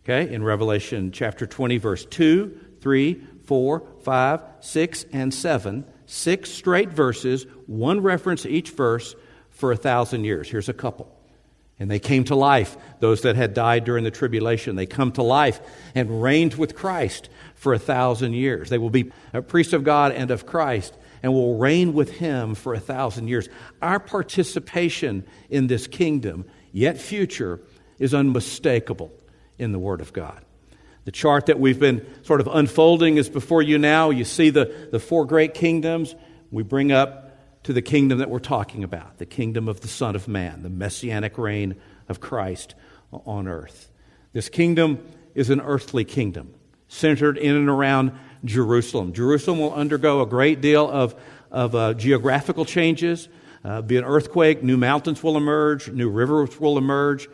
Okay, 0.05 0.32
in 0.32 0.43
Revelation 0.43 1.11
chapter 1.11 1.47
20, 1.47 1.78
verse 1.78 2.05
2, 2.05 2.59
3, 2.80 3.22
4, 3.51 3.82
5, 4.03 4.42
6, 4.61 5.07
and 5.12 5.34
7. 5.34 5.84
Six 6.07 6.51
straight 6.53 6.90
verses, 6.90 7.46
one 7.66 8.01
reference 8.01 8.46
each 8.46 8.70
verse 8.70 9.16
for 9.51 9.72
a 9.72 9.76
thousand 9.76 10.22
years. 10.22 10.48
Here's 10.48 10.68
a 10.68 10.72
couple. 10.72 11.12
And 11.80 11.90
they 11.90 11.98
came 11.98 12.22
to 12.24 12.36
life, 12.36 12.76
those 13.01 13.22
that 13.22 13.34
had 13.34 13.53
died 13.53 13.82
during 13.82 14.05
the 14.05 14.12
tribulation. 14.12 14.76
They 14.76 14.86
come 14.86 15.11
to 15.12 15.24
life 15.24 15.61
and 15.96 16.22
reigned 16.22 16.55
with 16.55 16.76
Christ 16.76 17.28
for 17.57 17.74
a 17.74 17.78
thousand 17.80 18.34
years. 18.34 18.70
They 18.70 18.78
will 18.78 18.88
be 18.88 19.11
a 19.32 19.42
priest 19.42 19.72
of 19.72 19.82
God 19.82 20.12
and 20.12 20.30
of 20.30 20.46
Christ 20.46 20.96
and 21.20 21.32
will 21.32 21.59
reign 21.59 21.92
with 21.92 22.18
him 22.18 22.55
for 22.55 22.72
a 22.72 22.78
thousand 22.78 23.26
years. 23.26 23.48
Our 23.82 23.98
participation 23.98 25.26
in 25.48 25.66
this 25.66 25.88
kingdom, 25.88 26.44
yet 26.70 26.98
future, 26.98 27.59
is 27.98 28.14
unmistakable 28.14 29.11
in 29.59 29.72
the 29.72 29.80
Word 29.80 30.01
of 30.01 30.12
God. 30.12 30.44
The 31.05 31.12
chart 31.12 31.46
that 31.46 31.59
we've 31.59 31.80
been 31.80 32.07
sort 32.24 32.40
of 32.40 32.48
unfolding 32.48 33.16
is 33.16 33.28
before 33.28 33.62
you 33.62 33.78
now. 33.78 34.11
You 34.11 34.24
see 34.24 34.51
the, 34.51 34.88
the 34.90 35.01
four 35.01 35.24
great 35.24 35.55
kingdoms. 35.55 36.14
We 36.51 36.62
bring 36.62 36.92
up 36.92 37.62
to 37.64 37.72
the 37.72 37.82
kingdom 37.82 38.18
that 38.18 38.30
we're 38.30 38.38
talking 38.38 38.84
about 38.84 39.18
the 39.18 39.26
kingdom 39.26 39.68
of 39.68 39.80
the 39.80 39.88
Son 39.88 40.16
of 40.16 40.28
Man, 40.28 40.62
the 40.62 40.70
messianic 40.70 41.38
reign 41.38 41.76
of 42.09 42.20
Christ 42.20 42.74
on 43.12 43.48
earth. 43.48 43.90
This 44.32 44.48
kingdom 44.48 45.07
is 45.34 45.51
an 45.51 45.61
earthly 45.61 46.05
kingdom 46.05 46.55
centered 46.88 47.38
in 47.38 47.55
and 47.55 47.68
around 47.68 48.12
Jerusalem. 48.44 49.12
Jerusalem 49.12 49.59
will 49.59 49.72
undergo 49.72 50.22
a 50.22 50.26
great 50.26 50.61
deal 50.61 50.90
of, 50.90 51.14
of 51.51 51.74
uh, 51.74 51.94
geographical 51.94 52.64
changes, 52.64 53.28
uh, 53.64 53.82
be 53.82 53.96
an 53.96 54.05
earthquake, 54.05 54.62
new 54.62 54.76
mountains 54.76 55.22
will 55.22 55.36
emerge, 55.36 55.88
new 55.90 56.09
rivers 56.09 56.59
will 56.59 56.78
emerge. 56.78 57.28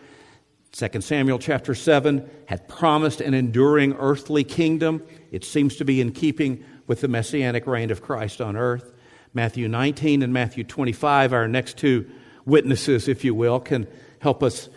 2 0.76 1.00
Samuel 1.00 1.38
chapter 1.38 1.74
7 1.74 2.28
had 2.44 2.68
promised 2.68 3.22
an 3.22 3.32
enduring 3.32 3.94
earthly 3.94 4.44
kingdom. 4.44 5.02
It 5.30 5.42
seems 5.42 5.76
to 5.76 5.86
be 5.86 6.02
in 6.02 6.12
keeping 6.12 6.62
with 6.86 7.00
the 7.00 7.08
messianic 7.08 7.66
reign 7.66 7.90
of 7.90 8.02
Christ 8.02 8.42
on 8.42 8.56
earth. 8.56 8.92
Matthew 9.32 9.68
19 9.68 10.22
and 10.22 10.34
Matthew 10.34 10.64
25, 10.64 11.32
our 11.32 11.48
next 11.48 11.78
two 11.78 12.10
witnesses, 12.44 13.08
if 13.08 13.24
you 13.24 13.34
will, 13.34 13.58
can 13.58 13.86
help 14.18 14.42
us 14.42 14.68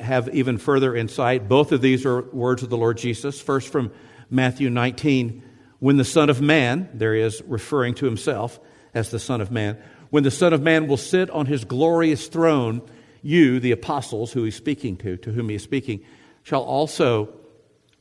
have 0.00 0.34
even 0.34 0.56
further 0.56 0.96
insight. 0.96 1.46
Both 1.46 1.72
of 1.72 1.82
these 1.82 2.06
are 2.06 2.22
words 2.22 2.62
of 2.62 2.70
the 2.70 2.78
Lord 2.78 2.96
Jesus. 2.96 3.38
First 3.38 3.68
from 3.68 3.92
Matthew 4.30 4.70
19, 4.70 5.42
when 5.78 5.98
the 5.98 6.06
Son 6.06 6.30
of 6.30 6.40
Man, 6.40 6.88
there 6.94 7.14
he 7.14 7.20
is 7.20 7.42
referring 7.46 7.92
to 7.96 8.06
himself 8.06 8.58
as 8.94 9.10
the 9.10 9.18
Son 9.18 9.42
of 9.42 9.50
Man, 9.50 9.76
when 10.08 10.22
the 10.22 10.30
Son 10.30 10.54
of 10.54 10.62
Man 10.62 10.86
will 10.86 10.96
sit 10.96 11.28
on 11.28 11.44
his 11.44 11.66
glorious 11.66 12.28
throne, 12.28 12.80
you, 13.24 13.58
the 13.58 13.72
apostles 13.72 14.32
who 14.32 14.44
he's 14.44 14.54
speaking 14.54 14.96
to, 14.98 15.16
to 15.16 15.32
whom 15.32 15.48
he 15.48 15.56
is 15.56 15.62
speaking, 15.62 16.04
shall 16.42 16.62
also 16.62 17.34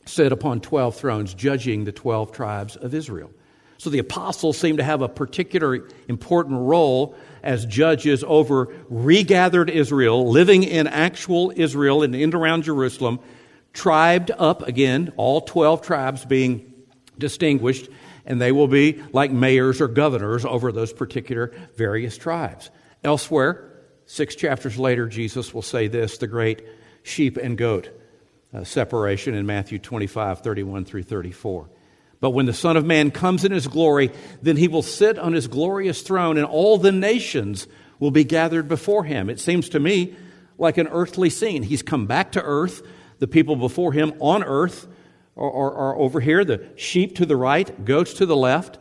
sit 0.06 0.32
upon 0.32 0.60
12 0.60 0.96
thrones, 0.96 1.34
judging 1.34 1.86
the 1.86 1.92
12 1.92 2.34
tribes 2.34 2.76
of 2.76 2.94
Israel. 2.94 3.32
So 3.78 3.90
the 3.90 4.00
apostles 4.00 4.58
seem 4.58 4.78
to 4.78 4.84
have 4.84 5.02
a 5.02 5.10
particular 5.10 5.88
important 6.08 6.60
role 6.60 7.16
as 7.42 7.66
judges 7.66 8.24
over 8.26 8.74
regathered 8.90 9.70
Israel, 9.70 10.30
living 10.30 10.64
in 10.64 10.88
actual 10.88 11.52
Israel 11.56 12.04
and 12.04 12.16
in 12.16 12.34
around 12.36 12.64
Jerusalem, 12.64 13.20
tribed 13.74 14.32
up 14.32 14.62
again, 14.68 15.14
all 15.18 15.42
12 15.42 15.82
tribes 15.82 16.26
being 16.26 16.74
distinguished, 17.18 17.90
and 18.26 18.42
they 18.42 18.52
will 18.52 18.68
be 18.68 19.02
like 19.12 19.32
mayors 19.32 19.82
or 19.82 19.88
governors 19.88 20.46
over 20.46 20.72
those 20.72 20.94
particular 20.94 21.52
various 21.76 22.18
tribes. 22.18 22.70
Elsewhere, 23.04 23.73
six 24.14 24.36
chapters 24.36 24.78
later, 24.78 25.08
Jesus 25.08 25.54
will 25.54 25.64
say 25.64 25.88
this 25.88 26.18
the 26.20 26.28
great 26.28 26.62
sheep 27.02 27.38
and 27.38 27.58
goat 27.58 27.90
uh, 28.54 28.64
separation 28.64 29.34
in 29.34 29.46
Matthew 29.46 29.80
25, 29.80 30.42
31 30.42 30.86
through 30.86 31.04
34. 31.04 31.70
But 32.20 32.30
when 32.30 32.46
the 32.46 32.54
Son 32.54 32.78
of 32.78 32.86
Man 32.86 33.12
comes 33.12 33.44
in 33.44 33.52
his 33.52 33.68
glory, 33.68 34.12
then 34.42 34.56
he 34.56 34.68
will 34.68 34.84
sit 34.84 35.18
on 35.18 35.34
his 35.34 35.48
glorious 35.48 36.04
throne, 36.04 36.38
and 36.38 36.46
all 36.46 36.78
the 36.78 36.92
nations 36.92 37.68
will 38.00 38.12
be 38.12 38.24
gathered 38.24 38.68
before 38.68 39.04
him. 39.04 39.30
It 39.30 39.40
seems 39.40 39.70
to 39.70 39.80
me 39.80 40.16
like 40.58 40.78
an 40.78 40.88
earthly 40.90 41.30
scene. 41.30 41.64
He's 41.64 41.82
come 41.82 42.06
back 42.06 42.34
to 42.34 42.44
earth. 42.44 42.82
The 43.20 43.28
people 43.28 43.56
before 43.56 43.94
him 43.94 44.14
on 44.20 44.44
earth 44.44 44.88
are, 45.36 45.52
are, 45.52 45.74
are 45.74 45.98
over 45.98 46.20
here, 46.20 46.46
the 46.46 46.66
sheep 46.76 47.16
to 47.18 47.26
the 47.26 47.36
right, 47.36 47.84
goats 47.84 48.14
to 48.16 48.26
the 48.26 48.38
left. 48.38 48.78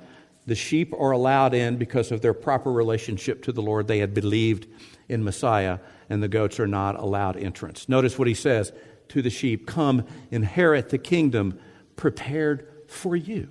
The 0.47 0.55
sheep 0.55 0.93
are 0.93 1.13
allowed 1.13 1.55
in 1.55 1.77
because 1.77 2.13
of 2.13 2.21
their 2.21 2.35
proper 2.35 2.71
relationship 2.71 3.45
to 3.45 3.53
the 3.53 3.63
Lord. 3.63 3.87
They 3.87 3.99
had 3.99 4.13
believed 4.13 4.67
in 5.09 5.25
Messiah, 5.25 5.79
and 6.09 6.23
the 6.23 6.29
goats 6.29 6.61
are 6.61 6.67
not 6.67 6.99
allowed 6.99 7.37
entrance. 7.37 7.89
Notice 7.89 8.19
what 8.19 8.29
he 8.29 8.35
says 8.35 8.73
to 9.09 9.23
the 9.23 9.31
sheep 9.31 9.67
Come, 9.67 10.07
inherit 10.31 10.89
the 10.89 10.99
kingdom 10.99 11.59
prepared 11.97 12.69
for 12.89 13.15
you. 13.15 13.51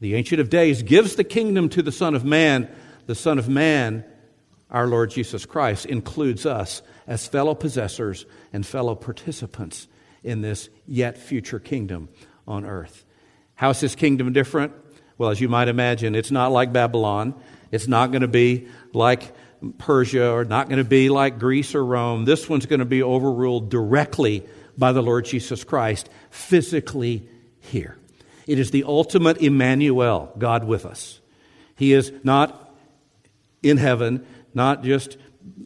The 0.00 0.14
Ancient 0.14 0.40
of 0.40 0.48
Days 0.48 0.82
gives 0.82 1.16
the 1.16 1.24
kingdom 1.24 1.68
to 1.70 1.82
the 1.82 1.92
Son 1.92 2.14
of 2.14 2.24
Man. 2.24 2.70
The 3.06 3.14
Son 3.14 3.38
of 3.38 3.48
Man, 3.48 4.04
our 4.70 4.86
Lord 4.86 5.10
Jesus 5.10 5.44
Christ, 5.44 5.84
includes 5.86 6.46
us 6.46 6.80
as 7.06 7.26
fellow 7.26 7.54
possessors 7.54 8.24
and 8.52 8.64
fellow 8.64 8.94
participants 8.94 9.88
in 10.22 10.40
this 10.40 10.68
yet 10.86 11.18
future 11.18 11.58
kingdom 11.58 12.08
on 12.46 12.64
earth. 12.64 13.04
How 13.54 13.70
is 13.70 13.80
this 13.80 13.94
kingdom 13.94 14.32
different? 14.32 14.72
Well, 15.18 15.30
as 15.30 15.40
you 15.40 15.50
might 15.50 15.68
imagine, 15.68 16.14
it's 16.14 16.30
not 16.30 16.50
like 16.50 16.72
Babylon. 16.72 17.34
It's 17.70 17.86
not 17.86 18.10
going 18.10 18.22
to 18.22 18.28
be 18.28 18.68
like 18.94 19.32
Persia 19.78 20.30
or 20.30 20.44
not 20.44 20.68
going 20.68 20.78
to 20.78 20.88
be 20.88 21.08
like 21.08 21.38
Greece 21.38 21.74
or 21.74 21.84
Rome. 21.84 22.24
This 22.24 22.48
one's 22.48 22.66
going 22.66 22.80
to 22.80 22.86
be 22.86 23.02
overruled 23.02 23.70
directly 23.70 24.46
by 24.76 24.92
the 24.92 25.02
Lord 25.02 25.26
Jesus 25.26 25.64
Christ, 25.64 26.08
physically 26.30 27.28
here. 27.58 27.98
It 28.46 28.58
is 28.58 28.70
the 28.70 28.84
ultimate 28.84 29.38
Emmanuel, 29.38 30.32
God 30.38 30.64
with 30.64 30.86
us. 30.86 31.20
He 31.76 31.92
is 31.92 32.12
not 32.24 32.74
in 33.62 33.76
heaven, 33.76 34.26
not 34.54 34.82
just 34.82 35.16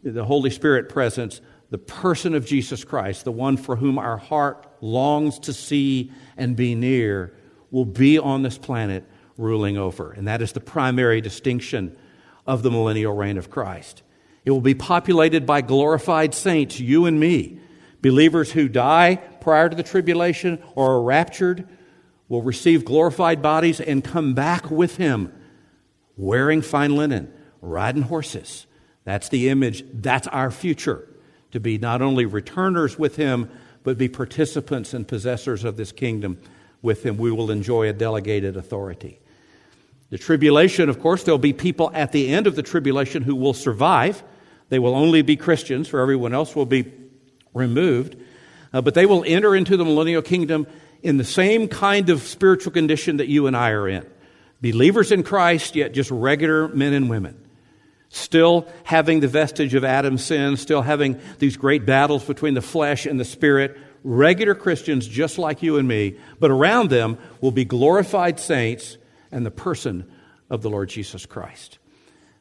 the 0.03 0.25
Holy 0.25 0.51
Spirit 0.51 0.89
presence, 0.89 1.41
the 1.71 1.79
person 1.79 2.35
of 2.35 2.47
Jesus 2.47 2.85
Christ, 2.85 3.25
the 3.25 3.33
one 3.33 3.57
for 3.57 3.77
whom 3.77 3.99
our 3.99 4.17
heart 4.17 4.67
longs 4.81 5.39
to 5.41 5.53
see 5.53 6.13
and 6.37 6.57
be 6.57 6.75
near, 6.75 7.35
will 7.71 7.85
be 7.85 8.19
on 8.19 8.43
this 8.43 8.59
planet 8.59 9.05
ruling 9.37 9.77
over. 9.77 10.13
And 10.13 10.29
that 10.29 10.43
is 10.43 10.53
the 10.53 10.61
primary 10.61 11.21
distinction 11.21 11.97
of 12.47 12.63
the 12.63 12.71
millennial 12.71 13.15
reign 13.15 13.39
of 13.39 13.51
Christ. 13.51 14.03
It 14.45 14.51
will 14.51 14.61
be 14.61 14.75
populated 14.75 15.47
by 15.47 15.63
glorified 15.63 16.35
saints, 16.35 16.79
you 16.79 17.07
and 17.07 17.19
me, 17.19 17.59
believers 18.03 18.53
who 18.53 18.69
die 18.69 19.17
prior 19.41 19.69
to 19.69 19.77
the 19.77 19.83
tribulation 19.83 20.63
or 20.75 20.93
are 20.93 21.03
raptured 21.03 21.67
will 22.29 22.43
receive 22.43 22.85
glorified 22.85 23.41
bodies 23.41 23.81
and 23.81 24.05
come 24.05 24.35
back 24.35 24.71
with 24.71 24.97
him 24.97 25.33
wearing 26.17 26.63
fine 26.63 26.97
linen, 26.97 27.33
riding 27.61 28.03
horses. 28.03 28.67
That's 29.05 29.29
the 29.29 29.49
image. 29.49 29.85
That's 29.93 30.27
our 30.29 30.51
future 30.51 31.09
to 31.53 31.61
be 31.61 31.79
not 31.79 32.03
only 32.03 32.27
returners 32.27 32.99
with 32.99 33.17
him, 33.17 33.51
but 33.83 33.99
be 33.99 34.09
participants 34.09 34.95
and 34.95 35.07
possessors 35.07 35.65
of 35.65 35.77
this 35.77 35.93
kingdom 35.93 36.41
with 36.83 37.05
him. 37.05 37.17
We 37.17 37.31
will 37.31 37.51
enjoy 37.51 37.89
a 37.89 37.93
delegated 37.93 38.57
authority. 38.57 39.21
The 40.15 40.19
tribulation, 40.19 40.89
of 40.89 41.01
course, 41.01 41.25
there'll 41.25 41.39
be 41.39 41.53
people 41.53 41.91
at 41.93 42.13
the 42.13 42.33
end 42.33 42.47
of 42.47 42.55
the 42.55 42.63
tribulation 42.63 43.25
who 43.25 43.35
will 43.35 43.53
survive. 43.53 44.23
They 44.69 44.79
will 44.79 44.95
only 44.95 45.23
be 45.23 45.35
Christians, 45.35 45.89
for 45.89 45.99
everyone 45.99 46.33
else 46.33 46.55
will 46.55 46.67
be 46.67 46.93
removed. 47.53 48.15
Uh, 48.73 48.81
but 48.81 48.95
they 48.95 49.07
will 49.07 49.25
enter 49.27 49.57
into 49.57 49.77
the 49.77 49.85
millennial 49.85 50.23
kingdom 50.23 50.69
in 51.03 51.17
the 51.17 51.25
same 51.25 51.67
kind 51.67 52.11
of 52.11 52.23
spiritual 52.23 52.71
condition 52.71 53.17
that 53.17 53.27
you 53.27 53.49
and 53.49 53.57
I 53.57 53.71
are 53.71 53.89
in. 53.89 54.07
Believers 54.61 55.11
in 55.11 55.25
Christ, 55.25 55.75
yet 55.75 55.93
just 55.93 56.13
regular 56.13 56.69
men 56.69 56.93
and 56.93 57.11
women. 57.11 57.37
Still 58.09 58.69
having 58.85 59.19
the 59.19 59.27
vestige 59.27 59.75
of 59.75 59.83
Adam's 59.83 60.23
sin, 60.23 60.57
still 60.57 60.83
having 60.83 61.21
these 61.41 61.57
great 61.57 61.85
battles 61.87 62.23
between 62.23 62.55
the 62.55 62.63
flesh 62.63 63.05
and 63.05 63.19
the 63.19 63.25
spirit. 63.25 63.77
Regular 64.05 64.55
Christians 64.55 65.09
just 65.09 65.39
like 65.39 65.61
you 65.61 65.77
and 65.77 65.89
me, 65.89 66.21
but 66.39 66.53
around 66.53 66.91
them 66.91 67.19
will 67.41 67.51
be 67.51 67.65
glorified 67.65 68.39
saints 68.39 68.97
and 69.35 69.45
the 69.45 69.51
person 69.51 70.11
of 70.49 70.63
the 70.63 70.71
Lord 70.71 70.89
Jesus 70.89 71.27
Christ. 71.27 71.79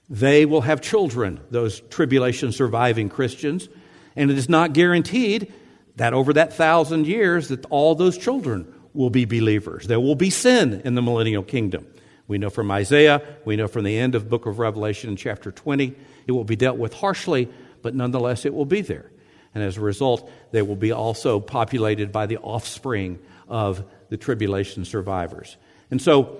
They 0.09 0.45
will 0.45 0.61
have 0.61 0.79
children, 0.79 1.39
those 1.49 1.79
tribulation 1.89 2.51
surviving 2.51 3.09
Christians, 3.09 3.67
and 4.15 4.29
it 4.29 4.37
is 4.37 4.47
not 4.47 4.73
guaranteed 4.73 5.51
that 5.95 6.13
over 6.13 6.33
that 6.33 6.53
thousand 6.53 7.07
years 7.07 7.47
that 7.47 7.65
all 7.65 7.95
those 7.95 8.17
children 8.17 8.71
will 8.93 9.09
be 9.09 9.25
believers. 9.25 9.87
There 9.87 9.99
will 9.99 10.15
be 10.15 10.29
sin 10.29 10.81
in 10.85 10.93
the 10.93 11.01
millennial 11.01 11.41
kingdom. 11.41 11.87
We 12.27 12.37
know 12.37 12.51
from 12.51 12.69
Isaiah, 12.69 13.21
we 13.43 13.55
know 13.55 13.67
from 13.67 13.83
the 13.85 13.97
end 13.97 14.13
of 14.13 14.29
book 14.29 14.45
of 14.45 14.59
Revelation 14.59 15.09
in 15.09 15.15
chapter 15.15 15.51
20, 15.51 15.95
it 16.27 16.31
will 16.31 16.43
be 16.43 16.55
dealt 16.55 16.77
with 16.77 16.93
harshly, 16.93 17.49
but 17.81 17.95
nonetheless 17.95 18.45
it 18.45 18.53
will 18.53 18.65
be 18.65 18.81
there. 18.81 19.09
And 19.55 19.63
as 19.63 19.77
a 19.77 19.81
result, 19.81 20.29
they 20.51 20.61
will 20.61 20.75
be 20.75 20.91
also 20.91 21.39
populated 21.39 22.11
by 22.11 22.27
the 22.27 22.37
offspring 22.37 23.19
of 23.47 23.83
the 24.09 24.17
tribulation 24.17 24.85
survivors. 24.85 25.57
And 25.89 26.01
so, 26.01 26.39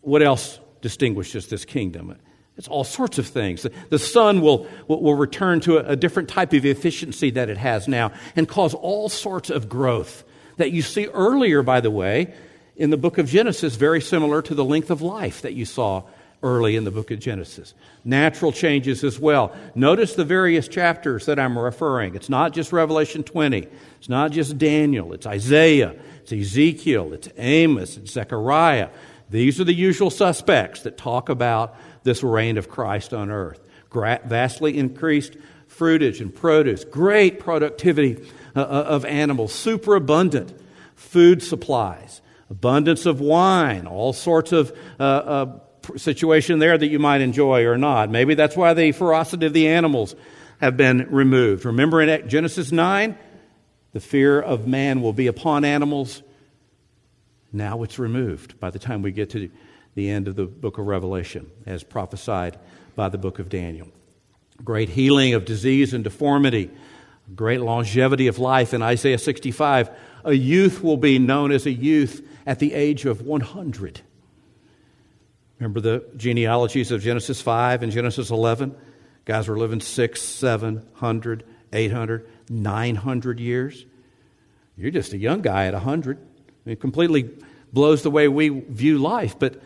what 0.00 0.22
else 0.22 0.58
distinguishes 0.80 1.48
this 1.48 1.64
kingdom? 1.64 2.16
It's 2.56 2.68
all 2.68 2.84
sorts 2.84 3.18
of 3.18 3.26
things. 3.26 3.66
The 3.88 3.98
sun 3.98 4.40
will, 4.40 4.66
will 4.88 5.14
return 5.14 5.60
to 5.60 5.78
a, 5.78 5.94
different 5.94 6.28
type 6.28 6.52
of 6.52 6.66
efficiency 6.66 7.30
that 7.30 7.48
it 7.48 7.56
has 7.56 7.86
now 7.86 8.12
and 8.34 8.48
cause 8.48 8.74
all 8.74 9.08
sorts 9.08 9.48
of 9.48 9.68
growth 9.68 10.24
that 10.56 10.72
you 10.72 10.82
see 10.82 11.06
earlier, 11.06 11.62
by 11.62 11.80
the 11.80 11.90
way, 11.90 12.34
in 12.76 12.90
the 12.90 12.96
book 12.96 13.18
of 13.18 13.28
Genesis, 13.28 13.76
very 13.76 14.00
similar 14.00 14.42
to 14.42 14.54
the 14.54 14.64
length 14.64 14.90
of 14.90 15.02
life 15.02 15.42
that 15.42 15.54
you 15.54 15.64
saw 15.64 16.02
early 16.42 16.76
in 16.76 16.84
the 16.84 16.90
book 16.90 17.10
of 17.10 17.18
Genesis. 17.18 17.74
Natural 18.04 18.52
changes 18.52 19.02
as 19.02 19.18
well. 19.18 19.54
Notice 19.74 20.14
the 20.14 20.24
various 20.24 20.68
chapters 20.68 21.26
that 21.26 21.38
I'm 21.38 21.58
referring. 21.58 22.14
It's 22.14 22.28
not 22.28 22.52
just 22.52 22.72
Revelation 22.72 23.22
20, 23.22 23.66
it's 23.98 24.08
not 24.08 24.30
just 24.30 24.58
Daniel, 24.58 25.12
it's 25.12 25.26
Isaiah, 25.26 25.94
it's 26.22 26.32
Ezekiel, 26.32 27.12
it's 27.12 27.28
Amos, 27.36 27.96
it's 27.96 28.12
Zechariah. 28.12 28.90
These 29.30 29.60
are 29.60 29.64
the 29.64 29.74
usual 29.74 30.10
suspects 30.10 30.82
that 30.82 30.96
talk 30.96 31.28
about 31.28 31.76
this 32.02 32.22
reign 32.22 32.56
of 32.56 32.68
Christ 32.68 33.12
on 33.12 33.30
earth. 33.30 33.60
vastly 33.92 34.78
increased 34.78 35.36
fruitage 35.68 36.20
and 36.20 36.34
produce, 36.34 36.84
great 36.84 37.40
productivity 37.40 38.24
uh, 38.56 38.60
uh, 38.60 38.62
of 38.62 39.04
animals, 39.04 39.52
superabundant 39.52 40.58
food 40.94 41.42
supplies, 41.42 42.20
abundance 42.50 43.06
of 43.06 43.20
wine, 43.20 43.86
all 43.86 44.12
sorts 44.12 44.52
of 44.52 44.76
uh, 44.98 45.02
uh, 45.02 45.58
situation 45.96 46.58
there 46.58 46.76
that 46.76 46.88
you 46.88 46.98
might 46.98 47.20
enjoy 47.20 47.64
or 47.64 47.78
not. 47.78 48.10
Maybe 48.10 48.34
that's 48.34 48.56
why 48.56 48.74
the 48.74 48.92
ferocity 48.92 49.46
of 49.46 49.52
the 49.52 49.68
animals 49.68 50.14
have 50.60 50.76
been 50.76 51.06
removed. 51.10 51.64
Remember 51.64 52.00
in 52.00 52.28
Genesis 52.28 52.72
9, 52.72 53.16
the 53.92 54.00
fear 54.00 54.40
of 54.40 54.66
man 54.66 55.02
will 55.02 55.12
be 55.12 55.28
upon 55.28 55.64
animals. 55.64 56.22
Now 57.52 57.82
it's 57.82 57.98
removed 57.98 58.60
by 58.60 58.70
the 58.70 58.78
time 58.78 59.02
we 59.02 59.12
get 59.12 59.30
to 59.30 59.50
the 59.94 60.10
end 60.10 60.28
of 60.28 60.36
the 60.36 60.44
book 60.44 60.78
of 60.78 60.86
Revelation, 60.86 61.50
as 61.66 61.82
prophesied 61.82 62.58
by 62.94 63.08
the 63.08 63.18
book 63.18 63.38
of 63.38 63.48
Daniel. 63.48 63.88
Great 64.62 64.88
healing 64.88 65.34
of 65.34 65.44
disease 65.44 65.94
and 65.94 66.04
deformity, 66.04 66.70
great 67.34 67.60
longevity 67.60 68.26
of 68.26 68.38
life 68.38 68.74
in 68.74 68.82
Isaiah 68.82 69.18
65. 69.18 69.90
A 70.24 70.32
youth 70.32 70.82
will 70.82 70.96
be 70.96 71.18
known 71.18 71.52
as 71.52 71.66
a 71.66 71.70
youth 71.70 72.26
at 72.46 72.58
the 72.58 72.74
age 72.74 73.06
of 73.06 73.22
100. 73.22 74.00
Remember 75.58 75.80
the 75.80 76.04
genealogies 76.16 76.90
of 76.90 77.02
Genesis 77.02 77.40
5 77.40 77.82
and 77.82 77.90
Genesis 77.90 78.30
11? 78.30 78.76
Guys 79.24 79.48
were 79.48 79.58
living 79.58 79.80
6, 79.80 80.22
700, 80.22 81.44
800, 81.72 82.28
900 82.48 83.40
years. 83.40 83.84
You're 84.76 84.90
just 84.90 85.12
a 85.12 85.18
young 85.18 85.42
guy 85.42 85.66
at 85.66 85.74
100. 85.74 86.18
It 86.68 86.80
completely 86.80 87.30
blows 87.72 88.02
the 88.02 88.10
way 88.10 88.28
we 88.28 88.48
view 88.48 88.98
life, 88.98 89.38
but 89.38 89.60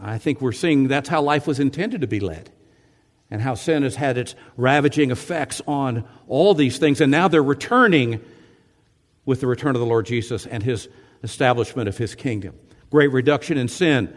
I 0.00 0.18
think 0.18 0.40
we're 0.40 0.52
seeing 0.52 0.88
that's 0.88 1.08
how 1.08 1.22
life 1.22 1.46
was 1.46 1.60
intended 1.60 2.00
to 2.00 2.06
be 2.06 2.20
led 2.20 2.50
and 3.30 3.40
how 3.40 3.54
sin 3.54 3.82
has 3.82 3.94
had 3.94 4.16
its 4.16 4.34
ravaging 4.56 5.10
effects 5.10 5.60
on 5.66 6.08
all 6.26 6.54
these 6.54 6.78
things. 6.78 7.00
And 7.00 7.10
now 7.10 7.28
they're 7.28 7.42
returning 7.42 8.20
with 9.24 9.40
the 9.40 9.46
return 9.46 9.74
of 9.74 9.80
the 9.80 9.86
Lord 9.86 10.06
Jesus 10.06 10.46
and 10.46 10.62
his 10.62 10.88
establishment 11.22 11.88
of 11.88 11.98
his 11.98 12.14
kingdom. 12.14 12.54
Great 12.90 13.12
reduction 13.12 13.58
in 13.58 13.68
sin. 13.68 14.14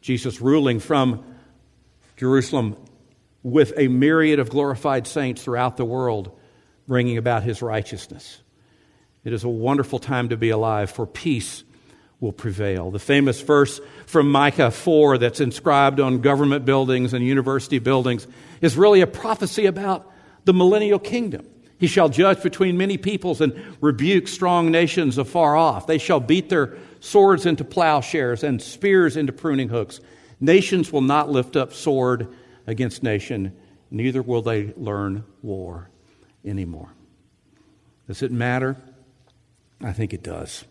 Jesus 0.00 0.40
ruling 0.40 0.80
from 0.80 1.24
Jerusalem 2.16 2.76
with 3.42 3.72
a 3.76 3.88
myriad 3.88 4.38
of 4.38 4.50
glorified 4.50 5.06
saints 5.06 5.42
throughout 5.42 5.76
the 5.76 5.84
world, 5.84 6.36
bringing 6.88 7.18
about 7.18 7.42
his 7.42 7.62
righteousness. 7.62 8.42
It 9.24 9.32
is 9.32 9.44
a 9.44 9.48
wonderful 9.48 9.98
time 9.98 10.30
to 10.30 10.36
be 10.36 10.50
alive, 10.50 10.90
for 10.90 11.06
peace 11.06 11.64
will 12.20 12.32
prevail. 12.32 12.90
The 12.90 12.98
famous 12.98 13.40
verse 13.40 13.80
from 14.06 14.30
Micah 14.30 14.70
4 14.70 15.18
that's 15.18 15.40
inscribed 15.40 16.00
on 16.00 16.20
government 16.20 16.64
buildings 16.64 17.14
and 17.14 17.24
university 17.24 17.78
buildings 17.78 18.26
is 18.60 18.76
really 18.76 19.00
a 19.00 19.06
prophecy 19.06 19.66
about 19.66 20.10
the 20.44 20.52
millennial 20.52 20.98
kingdom. 20.98 21.46
He 21.78 21.86
shall 21.86 22.10
judge 22.10 22.42
between 22.42 22.76
many 22.76 22.98
peoples 22.98 23.40
and 23.40 23.54
rebuke 23.80 24.28
strong 24.28 24.70
nations 24.70 25.16
afar 25.16 25.56
off. 25.56 25.86
They 25.86 25.96
shall 25.96 26.20
beat 26.20 26.50
their 26.50 26.76
swords 27.00 27.46
into 27.46 27.64
plowshares 27.64 28.44
and 28.44 28.60
spears 28.60 29.16
into 29.16 29.32
pruning 29.32 29.70
hooks. 29.70 30.00
Nations 30.40 30.92
will 30.92 31.00
not 31.00 31.30
lift 31.30 31.56
up 31.56 31.72
sword 31.72 32.28
against 32.66 33.02
nation, 33.02 33.56
neither 33.90 34.20
will 34.20 34.42
they 34.42 34.74
learn 34.76 35.24
war 35.42 35.88
anymore. 36.44 36.90
Does 38.06 38.22
it 38.22 38.30
matter? 38.30 38.76
I 39.82 39.92
think 39.92 40.12
it 40.12 40.22
does. 40.22 40.64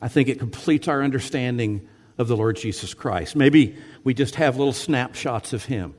I 0.00 0.08
think 0.08 0.28
it 0.28 0.38
completes 0.38 0.88
our 0.88 1.02
understanding 1.02 1.88
of 2.18 2.28
the 2.28 2.36
Lord 2.36 2.56
Jesus 2.56 2.94
Christ. 2.94 3.36
Maybe 3.36 3.76
we 4.04 4.14
just 4.14 4.34
have 4.36 4.56
little 4.56 4.72
snapshots 4.72 5.52
of 5.52 5.64
him. 5.64 5.94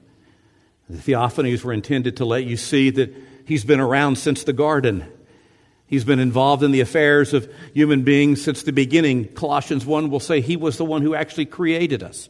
The 0.90 0.98
theophanies 0.98 1.64
were 1.64 1.74
intended 1.74 2.18
to 2.18 2.26
let 2.26 2.46
you 2.46 2.58
see 2.58 2.90
that 2.92 3.14
he's 3.46 3.64
been 3.64 3.80
around 3.80 4.18
since 4.18 4.44
the 4.44 4.54
garden. 4.54 5.06
He's 5.88 6.04
been 6.04 6.20
involved 6.20 6.64
in 6.64 6.72
the 6.72 6.82
affairs 6.82 7.34
of 7.34 7.52
human 7.74 8.04
beings 8.04 8.42
since 8.42 8.64
the 8.64 8.72
beginning. 8.72 9.26
Colossians 9.30 9.86
1 9.86 10.10
will 10.10 10.20
say 10.20 10.42
he 10.42 10.58
was 10.58 10.78
the 10.78 10.86
one 10.86 11.02
who 11.02 11.16
actually 11.16 11.46
created 11.46 12.04
us. 12.04 12.30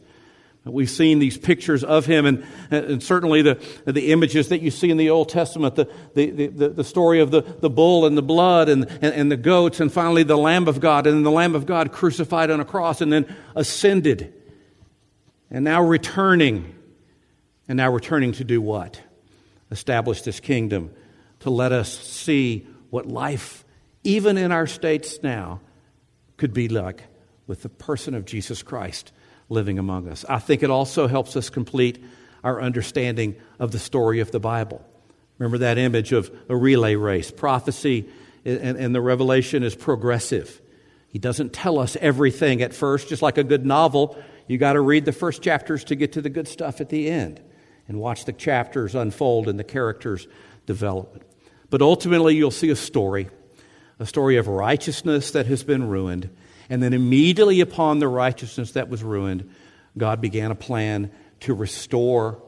We've 0.64 0.90
seen 0.90 1.20
these 1.20 1.38
pictures 1.38 1.82
of 1.82 2.04
him, 2.04 2.26
and, 2.26 2.44
and 2.70 3.02
certainly 3.02 3.40
the, 3.40 3.62
the 3.86 4.12
images 4.12 4.50
that 4.50 4.60
you 4.60 4.70
see 4.70 4.90
in 4.90 4.98
the 4.98 5.08
Old 5.08 5.30
Testament 5.30 5.74
the, 5.74 5.88
the, 6.14 6.48
the, 6.48 6.68
the 6.68 6.84
story 6.84 7.20
of 7.20 7.30
the, 7.30 7.40
the 7.40 7.70
bull 7.70 8.04
and 8.04 8.16
the 8.16 8.22
blood 8.22 8.68
and, 8.68 8.84
and, 9.00 9.14
and, 9.14 9.32
the 9.32 9.38
goats, 9.38 9.80
and 9.80 9.90
finally 9.90 10.22
the 10.22 10.36
Lamb 10.36 10.68
of 10.68 10.78
God, 10.78 11.06
and 11.06 11.16
then 11.16 11.22
the 11.22 11.30
Lamb 11.30 11.54
of 11.54 11.64
God 11.64 11.92
crucified 11.92 12.50
on 12.50 12.60
a 12.60 12.66
cross 12.66 13.00
and 13.00 13.10
then 13.10 13.34
ascended, 13.56 14.34
and 15.50 15.64
now 15.64 15.82
returning. 15.82 16.74
And 17.66 17.76
now 17.76 17.92
returning 17.92 18.32
to 18.32 18.44
do 18.44 18.60
what? 18.60 19.00
Establish 19.70 20.22
this 20.22 20.40
kingdom, 20.40 20.90
to 21.40 21.50
let 21.50 21.70
us 21.70 21.88
see 21.88 22.66
what 22.90 23.06
life, 23.06 23.64
even 24.02 24.36
in 24.36 24.50
our 24.50 24.66
states 24.66 25.22
now, 25.22 25.60
could 26.36 26.52
be 26.52 26.68
like 26.68 27.04
with 27.46 27.62
the 27.62 27.68
person 27.68 28.14
of 28.14 28.24
Jesus 28.24 28.64
Christ 28.64 29.12
living 29.50 29.78
among 29.78 30.08
us. 30.08 30.24
I 30.28 30.38
think 30.38 30.62
it 30.62 30.70
also 30.70 31.06
helps 31.06 31.36
us 31.36 31.50
complete 31.50 32.02
our 32.42 32.62
understanding 32.62 33.36
of 33.58 33.72
the 33.72 33.78
story 33.78 34.20
of 34.20 34.30
the 34.30 34.40
Bible. 34.40 34.82
Remember 35.38 35.58
that 35.58 35.76
image 35.76 36.12
of 36.12 36.30
a 36.48 36.56
relay 36.56 36.94
race. 36.94 37.30
Prophecy 37.30 38.08
and, 38.44 38.78
and, 38.78 38.94
the 38.94 39.00
revelation 39.02 39.62
is 39.62 39.74
progressive. 39.74 40.62
He 41.08 41.18
doesn't 41.18 41.52
tell 41.52 41.78
us 41.78 41.96
everything 42.00 42.62
at 42.62 42.72
first, 42.72 43.08
just 43.08 43.20
like 43.20 43.36
a 43.36 43.44
good 43.44 43.66
novel. 43.66 44.16
You 44.46 44.56
got 44.56 44.74
to 44.74 44.80
read 44.80 45.04
the 45.04 45.12
first 45.12 45.42
chapters 45.42 45.84
to 45.84 45.94
get 45.94 46.12
to 46.12 46.22
the 46.22 46.30
good 46.30 46.48
stuff 46.48 46.80
at 46.80 46.88
the 46.88 47.10
end 47.10 47.40
and 47.86 48.00
watch 48.00 48.24
the 48.24 48.32
chapters 48.32 48.94
unfold 48.94 49.48
and 49.48 49.58
the 49.58 49.64
characters 49.64 50.26
develop. 50.64 51.22
But 51.68 51.82
ultimately, 51.82 52.34
you'll 52.36 52.50
see 52.50 52.70
a 52.70 52.76
story 52.76 53.28
a 53.98 54.06
story 54.06 54.38
of 54.38 54.48
righteousness 54.48 55.32
that 55.32 55.46
has 55.46 55.62
been 55.62 55.86
ruined 55.86 56.30
and 56.70 56.80
then 56.80 56.92
immediately 56.92 57.60
upon 57.60 57.98
the 57.98 58.08
righteousness 58.08 58.72
that 58.72 58.88
was 58.88 59.02
ruined, 59.02 59.50
God 59.98 60.20
began 60.20 60.52
a 60.52 60.54
plan 60.54 61.10
to 61.40 61.52
restore 61.52 62.40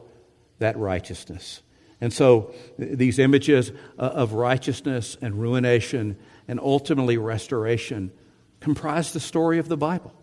that 0.59 0.77
righteousness. 0.77 1.61
And 1.99 2.11
so 2.11 2.53
these 2.79 3.19
images 3.19 3.71
uh, 3.99 4.01
of 4.01 4.33
righteousness 4.33 5.17
and 5.21 5.39
ruination 5.39 6.17
and 6.47 6.59
ultimately 6.59 7.17
restoration 7.17 8.11
comprise 8.61 9.11
the 9.11 9.19
story 9.19 9.59
of 9.59 9.67
the 9.67 9.77
Bible. 9.77 10.13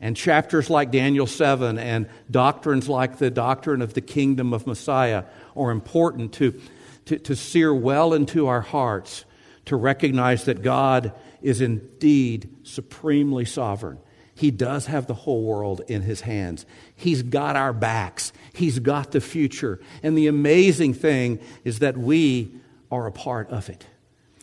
And 0.00 0.16
chapters 0.16 0.68
like 0.68 0.90
Daniel 0.90 1.28
7 1.28 1.78
and 1.78 2.08
doctrines 2.28 2.88
like 2.88 3.18
the 3.18 3.30
doctrine 3.30 3.82
of 3.82 3.94
the 3.94 4.00
kingdom 4.00 4.52
of 4.52 4.66
Messiah 4.66 5.24
are 5.56 5.70
important 5.70 6.32
to, 6.34 6.60
to, 7.06 7.18
to 7.20 7.36
sear 7.36 7.72
well 7.72 8.14
into 8.14 8.48
our 8.48 8.62
hearts 8.62 9.24
to 9.66 9.76
recognize 9.76 10.46
that 10.46 10.62
God 10.62 11.12
is 11.42 11.60
indeed 11.60 12.48
supremely 12.62 13.44
sovereign. 13.44 13.98
He 14.34 14.50
does 14.50 14.86
have 14.86 15.06
the 15.06 15.14
whole 15.14 15.42
world 15.42 15.82
in 15.88 16.02
his 16.02 16.22
hands. 16.22 16.64
He's 16.94 17.22
got 17.22 17.54
our 17.54 17.72
backs. 17.72 18.32
He's 18.52 18.78
got 18.78 19.12
the 19.12 19.20
future. 19.20 19.80
And 20.02 20.16
the 20.16 20.26
amazing 20.26 20.94
thing 20.94 21.40
is 21.64 21.80
that 21.80 21.96
we 21.96 22.54
are 22.90 23.06
a 23.06 23.12
part 23.12 23.50
of 23.50 23.68
it. 23.68 23.86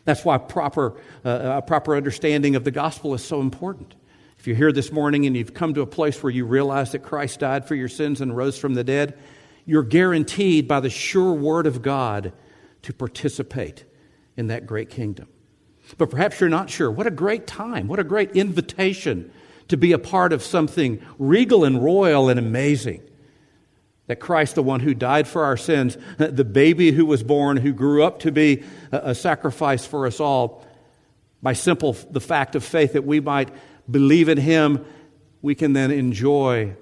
That's 0.05 0.23
why 0.23 0.37
proper, 0.37 0.99
uh, 1.25 1.57
a 1.57 1.61
proper 1.61 1.95
understanding 1.95 2.55
of 2.55 2.63
the 2.63 2.71
gospel 2.71 3.13
is 3.13 3.23
so 3.23 3.41
important. 3.41 3.95
If 4.37 4.47
you're 4.47 4.55
here 4.55 4.71
this 4.71 4.91
morning 4.91 5.25
and 5.25 5.35
you've 5.35 5.53
come 5.53 5.73
to 5.73 5.81
a 5.81 5.87
place 5.87 6.23
where 6.23 6.31
you 6.31 6.45
realize 6.45 6.93
that 6.93 6.99
Christ 6.99 7.41
died 7.41 7.67
for 7.67 7.75
your 7.75 7.89
sins 7.89 8.21
and 8.21 8.35
rose 8.35 8.57
from 8.57 8.73
the 8.73 8.83
dead, 8.83 9.19
you're 9.65 9.83
guaranteed 9.83 10.67
by 10.67 10.79
the 10.79 10.89
sure 10.89 11.33
word 11.33 11.67
of 11.67 11.81
God 11.81 12.31
to 12.83 12.93
participate 12.93 13.83
in 14.37 14.47
that 14.47 14.65
great 14.65 14.89
kingdom. 14.89 15.27
But 15.97 16.09
perhaps 16.09 16.39
you're 16.39 16.49
not 16.49 16.69
sure. 16.69 16.91
What 16.91 17.07
a 17.07 17.11
great 17.11 17.47
time. 17.47 17.87
What 17.87 17.99
a 17.99 18.03
great 18.03 18.31
invitation 18.31 19.31
to 19.69 19.77
be 19.77 19.91
a 19.91 19.99
part 19.99 20.33
of 20.33 20.43
something 20.43 21.01
regal 21.17 21.63
and 21.63 21.83
royal 21.83 22.29
and 22.29 22.39
amazing. 22.39 23.01
That 24.07 24.19
Christ, 24.19 24.55
the 24.55 24.63
one 24.63 24.79
who 24.79 24.93
died 24.93 25.27
for 25.27 25.43
our 25.43 25.57
sins, 25.57 25.97
the 26.17 26.43
baby 26.43 26.91
who 26.91 27.05
was 27.05 27.21
born, 27.21 27.57
who 27.57 27.73
grew 27.73 28.03
up 28.03 28.19
to 28.21 28.31
be 28.31 28.63
a 28.91 29.13
sacrifice 29.13 29.85
for 29.85 30.07
us 30.07 30.19
all, 30.19 30.65
By 31.41 31.53
simple 31.53 31.93
the 31.93 32.19
fact 32.19 32.55
of 32.55 32.63
faith 32.63 32.93
that 32.93 33.05
we 33.05 33.19
might 33.19 33.49
believe 33.89 34.29
in 34.29 34.37
him, 34.37 34.85
we 35.41 35.55
can 35.55 35.73
then 35.73 35.91
enjoy 35.91 36.75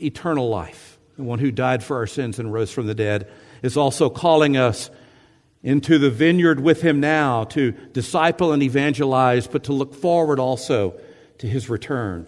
eternal 0.00 0.48
life. 0.48 0.98
The 1.16 1.22
one 1.22 1.38
who 1.38 1.52
died 1.52 1.84
for 1.84 1.96
our 1.96 2.06
sins 2.06 2.38
and 2.38 2.52
rose 2.52 2.72
from 2.72 2.86
the 2.86 2.94
dead 2.94 3.30
is 3.62 3.76
also 3.76 4.10
calling 4.10 4.56
us 4.56 4.90
into 5.64 5.98
the 5.98 6.10
vineyard 6.10 6.60
with 6.60 6.82
him 6.82 7.00
now 7.00 7.44
to 7.44 7.72
disciple 7.92 8.52
and 8.52 8.62
evangelize, 8.62 9.46
but 9.46 9.64
to 9.64 9.72
look 9.72 9.94
forward 9.94 10.38
also 10.38 10.94
to 11.38 11.48
his 11.48 11.70
return, 11.70 12.26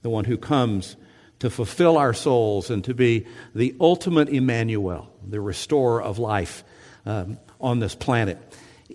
the 0.00 0.08
one 0.08 0.24
who 0.24 0.38
comes 0.38 0.96
to 1.38 1.50
fulfill 1.50 1.98
our 1.98 2.14
souls 2.14 2.70
and 2.70 2.82
to 2.82 2.94
be 2.94 3.26
the 3.54 3.76
ultimate 3.78 4.30
Emmanuel, 4.30 5.12
the 5.22 5.38
restorer 5.40 6.02
of 6.02 6.18
life 6.18 6.64
um, 7.04 7.38
on 7.60 7.78
this 7.78 7.94
planet. 7.94 8.38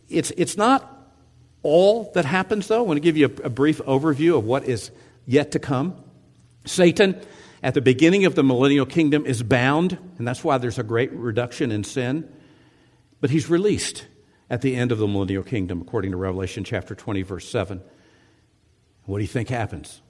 It's, 0.09 0.31
it's 0.31 0.57
not 0.57 0.89
all 1.61 2.11
that 2.15 2.25
happens, 2.25 2.67
though. 2.67 2.79
I 2.79 2.81
want 2.81 2.97
to 2.97 3.01
give 3.01 3.15
you 3.15 3.27
a, 3.27 3.45
a 3.45 3.49
brief 3.49 3.77
overview 3.83 4.37
of 4.37 4.43
what 4.43 4.65
is 4.65 4.89
yet 5.27 5.51
to 5.51 5.59
come. 5.59 5.95
Satan, 6.65 7.21
at 7.61 7.75
the 7.75 7.81
beginning 7.81 8.25
of 8.25 8.33
the 8.33 8.43
millennial 8.43 8.87
kingdom, 8.87 9.27
is 9.27 9.43
bound, 9.43 9.99
and 10.17 10.27
that's 10.27 10.43
why 10.43 10.57
there's 10.57 10.79
a 10.79 10.83
great 10.83 11.11
reduction 11.13 11.71
in 11.71 11.83
sin. 11.83 12.27
But 13.23 13.29
he's 13.29 13.49
released 13.49 14.05
at 14.49 14.61
the 14.61 14.75
end 14.75 14.91
of 14.91 14.97
the 14.97 15.07
millennial 15.07 15.43
kingdom, 15.43 15.79
according 15.79 16.11
to 16.11 16.17
Revelation 16.17 16.65
chapter 16.65 16.93
20, 16.93 17.21
verse 17.21 17.47
7. 17.47 17.81
What 19.05 19.19
do 19.19 19.21
you 19.21 19.29
think 19.29 19.47
happens? 19.47 20.01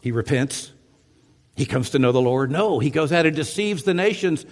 He 0.00 0.12
repents. 0.12 0.70
He 1.56 1.66
comes 1.66 1.90
to 1.90 1.98
know 1.98 2.12
the 2.12 2.22
Lord. 2.22 2.52
No, 2.52 2.78
he 2.78 2.90
goes 2.90 3.10
out 3.10 3.26
and 3.26 3.34
deceives 3.34 3.82
the 3.82 3.94
nations. 3.94 4.46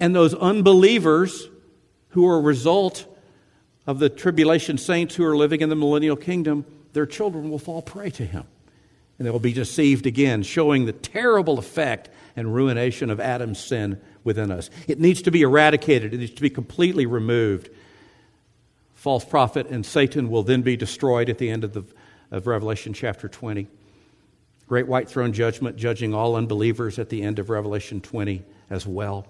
And 0.00 0.12
those 0.12 0.34
unbelievers 0.34 1.48
who 2.08 2.26
are 2.26 2.38
a 2.38 2.40
result 2.40 3.06
of 3.86 4.00
the 4.00 4.08
tribulation 4.08 4.76
saints 4.76 5.14
who 5.14 5.24
are 5.24 5.36
living 5.36 5.60
in 5.60 5.68
the 5.68 5.76
millennial 5.76 6.16
kingdom, 6.16 6.66
their 6.94 7.06
children 7.06 7.48
will 7.48 7.60
fall 7.60 7.80
prey 7.80 8.10
to 8.10 8.26
him. 8.26 8.42
And 9.20 9.26
they 9.26 9.30
will 9.30 9.38
be 9.38 9.52
deceived 9.52 10.06
again, 10.06 10.42
showing 10.42 10.86
the 10.86 10.94
terrible 10.94 11.58
effect 11.58 12.08
and 12.36 12.54
ruination 12.54 13.10
of 13.10 13.20
Adam's 13.20 13.58
sin 13.62 14.00
within 14.24 14.50
us. 14.50 14.70
It 14.88 14.98
needs 14.98 15.20
to 15.22 15.30
be 15.30 15.42
eradicated, 15.42 16.14
it 16.14 16.16
needs 16.16 16.32
to 16.32 16.40
be 16.40 16.48
completely 16.48 17.04
removed. 17.04 17.68
False 18.94 19.22
prophet 19.22 19.66
and 19.66 19.84
Satan 19.84 20.30
will 20.30 20.42
then 20.42 20.62
be 20.62 20.74
destroyed 20.74 21.28
at 21.28 21.36
the 21.36 21.50
end 21.50 21.64
of, 21.64 21.74
the, 21.74 21.84
of 22.30 22.46
Revelation 22.46 22.94
chapter 22.94 23.28
20. 23.28 23.68
Great 24.66 24.88
white 24.88 25.10
throne 25.10 25.34
judgment, 25.34 25.76
judging 25.76 26.14
all 26.14 26.34
unbelievers 26.34 26.98
at 26.98 27.10
the 27.10 27.20
end 27.20 27.38
of 27.38 27.50
Revelation 27.50 28.00
20 28.00 28.42
as 28.70 28.86
well. 28.86 29.26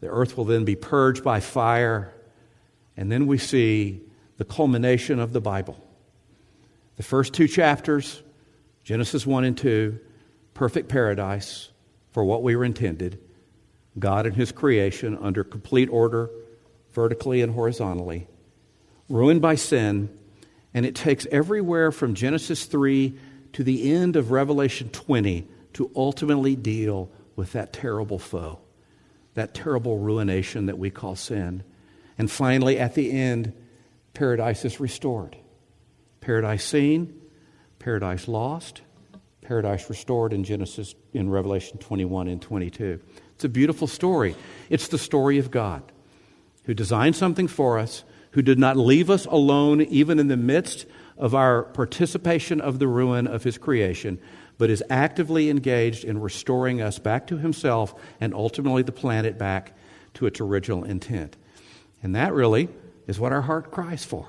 The 0.00 0.08
earth 0.08 0.34
will 0.38 0.46
then 0.46 0.64
be 0.64 0.76
purged 0.76 1.22
by 1.22 1.40
fire, 1.40 2.14
and 2.96 3.12
then 3.12 3.26
we 3.26 3.36
see 3.36 4.00
the 4.38 4.46
culmination 4.46 5.20
of 5.20 5.34
the 5.34 5.42
Bible. 5.42 5.78
The 6.96 7.02
first 7.02 7.34
two 7.34 7.48
chapters, 7.48 8.22
Genesis 8.88 9.26
1 9.26 9.44
and 9.44 9.58
2, 9.58 10.00
perfect 10.54 10.88
paradise 10.88 11.68
for 12.10 12.24
what 12.24 12.42
we 12.42 12.56
were 12.56 12.64
intended. 12.64 13.20
God 13.98 14.24
and 14.24 14.34
His 14.34 14.50
creation 14.50 15.18
under 15.20 15.44
complete 15.44 15.90
order, 15.90 16.30
vertically 16.94 17.42
and 17.42 17.52
horizontally, 17.52 18.26
ruined 19.10 19.42
by 19.42 19.56
sin, 19.56 20.08
and 20.72 20.86
it 20.86 20.94
takes 20.94 21.26
everywhere 21.30 21.92
from 21.92 22.14
Genesis 22.14 22.64
3 22.64 23.14
to 23.52 23.62
the 23.62 23.92
end 23.92 24.16
of 24.16 24.30
Revelation 24.30 24.88
20 24.88 25.46
to 25.74 25.90
ultimately 25.94 26.56
deal 26.56 27.10
with 27.36 27.52
that 27.52 27.74
terrible 27.74 28.18
foe, 28.18 28.58
that 29.34 29.52
terrible 29.52 29.98
ruination 29.98 30.64
that 30.64 30.78
we 30.78 30.88
call 30.88 31.14
sin. 31.14 31.62
And 32.16 32.30
finally, 32.30 32.78
at 32.78 32.94
the 32.94 33.12
end, 33.12 33.52
paradise 34.14 34.64
is 34.64 34.80
restored. 34.80 35.36
Paradise 36.22 36.64
seen, 36.64 37.27
paradise 37.78 38.28
lost, 38.28 38.82
paradise 39.40 39.88
restored 39.88 40.32
in 40.32 40.44
Genesis, 40.44 40.94
in 41.12 41.30
Revelation 41.30 41.78
21 41.78 42.28
and 42.28 42.42
22. 42.42 43.00
It's 43.34 43.44
a 43.44 43.48
beautiful 43.48 43.86
story. 43.86 44.34
It's 44.68 44.88
the 44.88 44.98
story 44.98 45.38
of 45.38 45.50
God 45.50 45.82
who 46.64 46.74
designed 46.74 47.16
something 47.16 47.48
for 47.48 47.78
us, 47.78 48.04
who 48.32 48.42
did 48.42 48.58
not 48.58 48.76
leave 48.76 49.08
us 49.08 49.24
alone 49.26 49.80
even 49.80 50.18
in 50.18 50.28
the 50.28 50.36
midst 50.36 50.86
of 51.16 51.34
our 51.34 51.62
participation 51.62 52.60
of 52.60 52.78
the 52.78 52.86
ruin 52.86 53.26
of 53.26 53.42
his 53.42 53.56
creation, 53.56 54.18
but 54.58 54.70
is 54.70 54.82
actively 54.90 55.48
engaged 55.48 56.04
in 56.04 56.20
restoring 56.20 56.82
us 56.82 56.98
back 56.98 57.26
to 57.28 57.38
himself 57.38 57.94
and 58.20 58.34
ultimately 58.34 58.82
the 58.82 58.92
planet 58.92 59.38
back 59.38 59.76
to 60.14 60.26
its 60.26 60.40
original 60.40 60.84
intent. 60.84 61.36
And 62.02 62.14
that 62.14 62.34
really 62.34 62.68
is 63.06 63.18
what 63.18 63.32
our 63.32 63.42
heart 63.42 63.70
cries 63.70 64.04
for. 64.04 64.28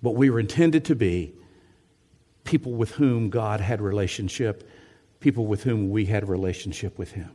What 0.00 0.14
we 0.14 0.30
were 0.30 0.40
intended 0.40 0.84
to 0.86 0.94
be 0.94 1.32
people 2.48 2.72
with 2.72 2.92
whom 2.92 3.28
God 3.28 3.60
had 3.60 3.82
relationship, 3.82 4.66
people 5.20 5.46
with 5.46 5.64
whom 5.64 5.90
we 5.90 6.06
had 6.06 6.26
relationship 6.26 6.98
with 6.98 7.12
him. 7.12 7.30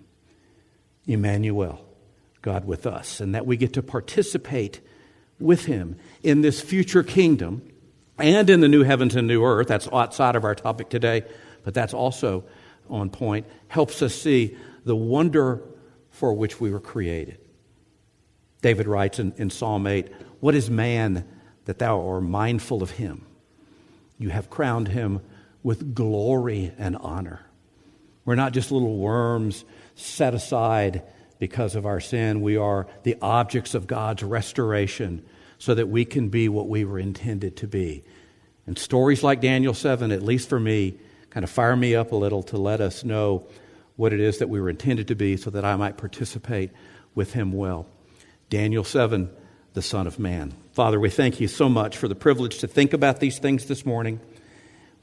Emmanuel, 1.06 1.86
God 2.42 2.66
with 2.66 2.88
us, 2.88 3.20
and 3.20 3.36
that 3.36 3.46
we 3.46 3.56
get 3.56 3.74
to 3.74 3.84
participate 3.84 4.82
with 5.40 5.66
Him 5.66 5.98
in 6.24 6.42
this 6.42 6.62
future 6.62 7.04
kingdom 7.04 7.62
and 8.18 8.50
in 8.50 8.62
the 8.62 8.68
new 8.68 8.84
heavens 8.84 9.16
and 9.16 9.28
new 9.28 9.44
earth. 9.44 9.68
That's 9.68 9.88
outside 9.92 10.36
of 10.36 10.46
our 10.46 10.56
topic 10.56 10.90
today, 10.90 11.24
but 11.64 11.76
that's 11.76 11.94
also 11.94 12.46
on 12.90 13.12
point. 13.12 13.46
Helps 13.68 14.02
us 14.02 14.16
see 14.16 14.58
the 14.84 14.96
wonder 14.96 15.62
for 16.10 16.34
which 16.34 16.60
we 16.60 16.72
were 16.72 16.80
created. 16.80 17.38
David 18.62 18.88
writes 18.88 19.20
in, 19.20 19.34
in 19.38 19.52
Psalm 19.52 19.86
8 19.86 20.12
What 20.40 20.56
is 20.56 20.72
man 20.72 21.28
that 21.66 21.78
thou 21.78 22.02
art 22.08 22.24
mindful 22.24 22.82
of 22.82 22.92
him? 22.92 23.26
You 24.24 24.30
have 24.30 24.50
crowned 24.50 24.88
him 24.88 25.20
with 25.64 25.94
glory 25.94 26.72
and 26.78 26.96
honor. 26.96 27.42
We're 28.24 28.36
not 28.36 28.54
just 28.54 28.72
little 28.72 28.96
worms 28.96 29.66
set 29.96 30.34
aside 30.34 31.04
because 31.40 31.76
of 31.76 31.86
our 31.86 32.00
sin. 32.00 32.42
We 32.42 32.56
are 32.56 32.88
the 33.04 33.18
objects 33.22 33.74
of 33.74 33.86
God's 33.86 34.24
restoration 34.24 35.26
so 35.58 35.76
that 35.76 35.90
we 35.90 36.06
can 36.06 36.30
be 36.30 36.48
what 36.48 36.70
we 36.70 36.86
were 36.86 37.00
intended 37.00 37.58
to 37.58 37.68
be. 37.68 38.06
And 38.66 38.80
stories 38.80 39.24
like 39.24 39.42
Daniel 39.42 39.74
7, 39.74 40.10
at 40.14 40.24
least 40.24 40.48
for 40.48 40.58
me, 40.58 40.98
kind 41.30 41.44
of 41.44 41.50
fire 41.50 41.76
me 41.76 41.94
up 41.94 42.14
a 42.14 42.16
little 42.16 42.44
to 42.44 42.58
let 42.58 42.80
us 42.80 43.04
know 43.04 43.46
what 43.98 44.14
it 44.14 44.22
is 44.22 44.38
that 44.38 44.48
we 44.48 44.62
were 44.62 44.70
intended 44.70 45.10
to 45.10 45.16
be 45.16 45.36
so 45.36 45.50
that 45.50 45.66
I 45.66 45.76
might 45.76 45.98
participate 45.98 46.72
with 47.14 47.34
him 47.34 47.52
well. 47.52 47.88
Daniel 48.50 48.86
7, 48.86 49.30
the 49.74 49.82
Son 49.82 50.08
of 50.08 50.20
Man. 50.20 50.54
Father, 50.74 51.00
we 51.00 51.10
thank 51.10 51.40
you 51.40 51.48
so 51.48 51.68
much 51.68 51.98
for 51.98 52.08
the 52.08 52.16
privilege 52.16 52.60
to 52.60 52.68
think 52.68 52.94
about 52.94 53.20
these 53.20 53.40
things 53.40 53.66
this 53.66 53.86
morning. 53.86 54.20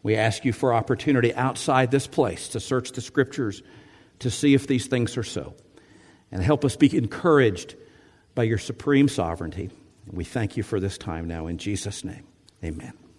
We 0.02 0.16
ask 0.16 0.44
you 0.44 0.52
for 0.52 0.72
opportunity 0.72 1.34
outside 1.34 1.90
this 1.90 2.06
place 2.06 2.48
to 2.50 2.60
search 2.60 2.92
the 2.92 3.00
scriptures 3.00 3.62
to 4.20 4.30
see 4.30 4.54
if 4.54 4.66
these 4.66 4.86
things 4.86 5.16
are 5.16 5.22
so. 5.22 5.54
And 6.32 6.42
help 6.42 6.64
us 6.64 6.76
be 6.76 6.96
encouraged 6.96 7.74
by 8.34 8.44
your 8.44 8.58
supreme 8.58 9.08
sovereignty. 9.08 9.70
We 10.06 10.24
thank 10.24 10.56
you 10.56 10.62
for 10.62 10.80
this 10.80 10.96
time 10.96 11.26
now 11.26 11.46
in 11.46 11.58
Jesus' 11.58 12.04
name. 12.04 12.26
Amen. 12.64 13.09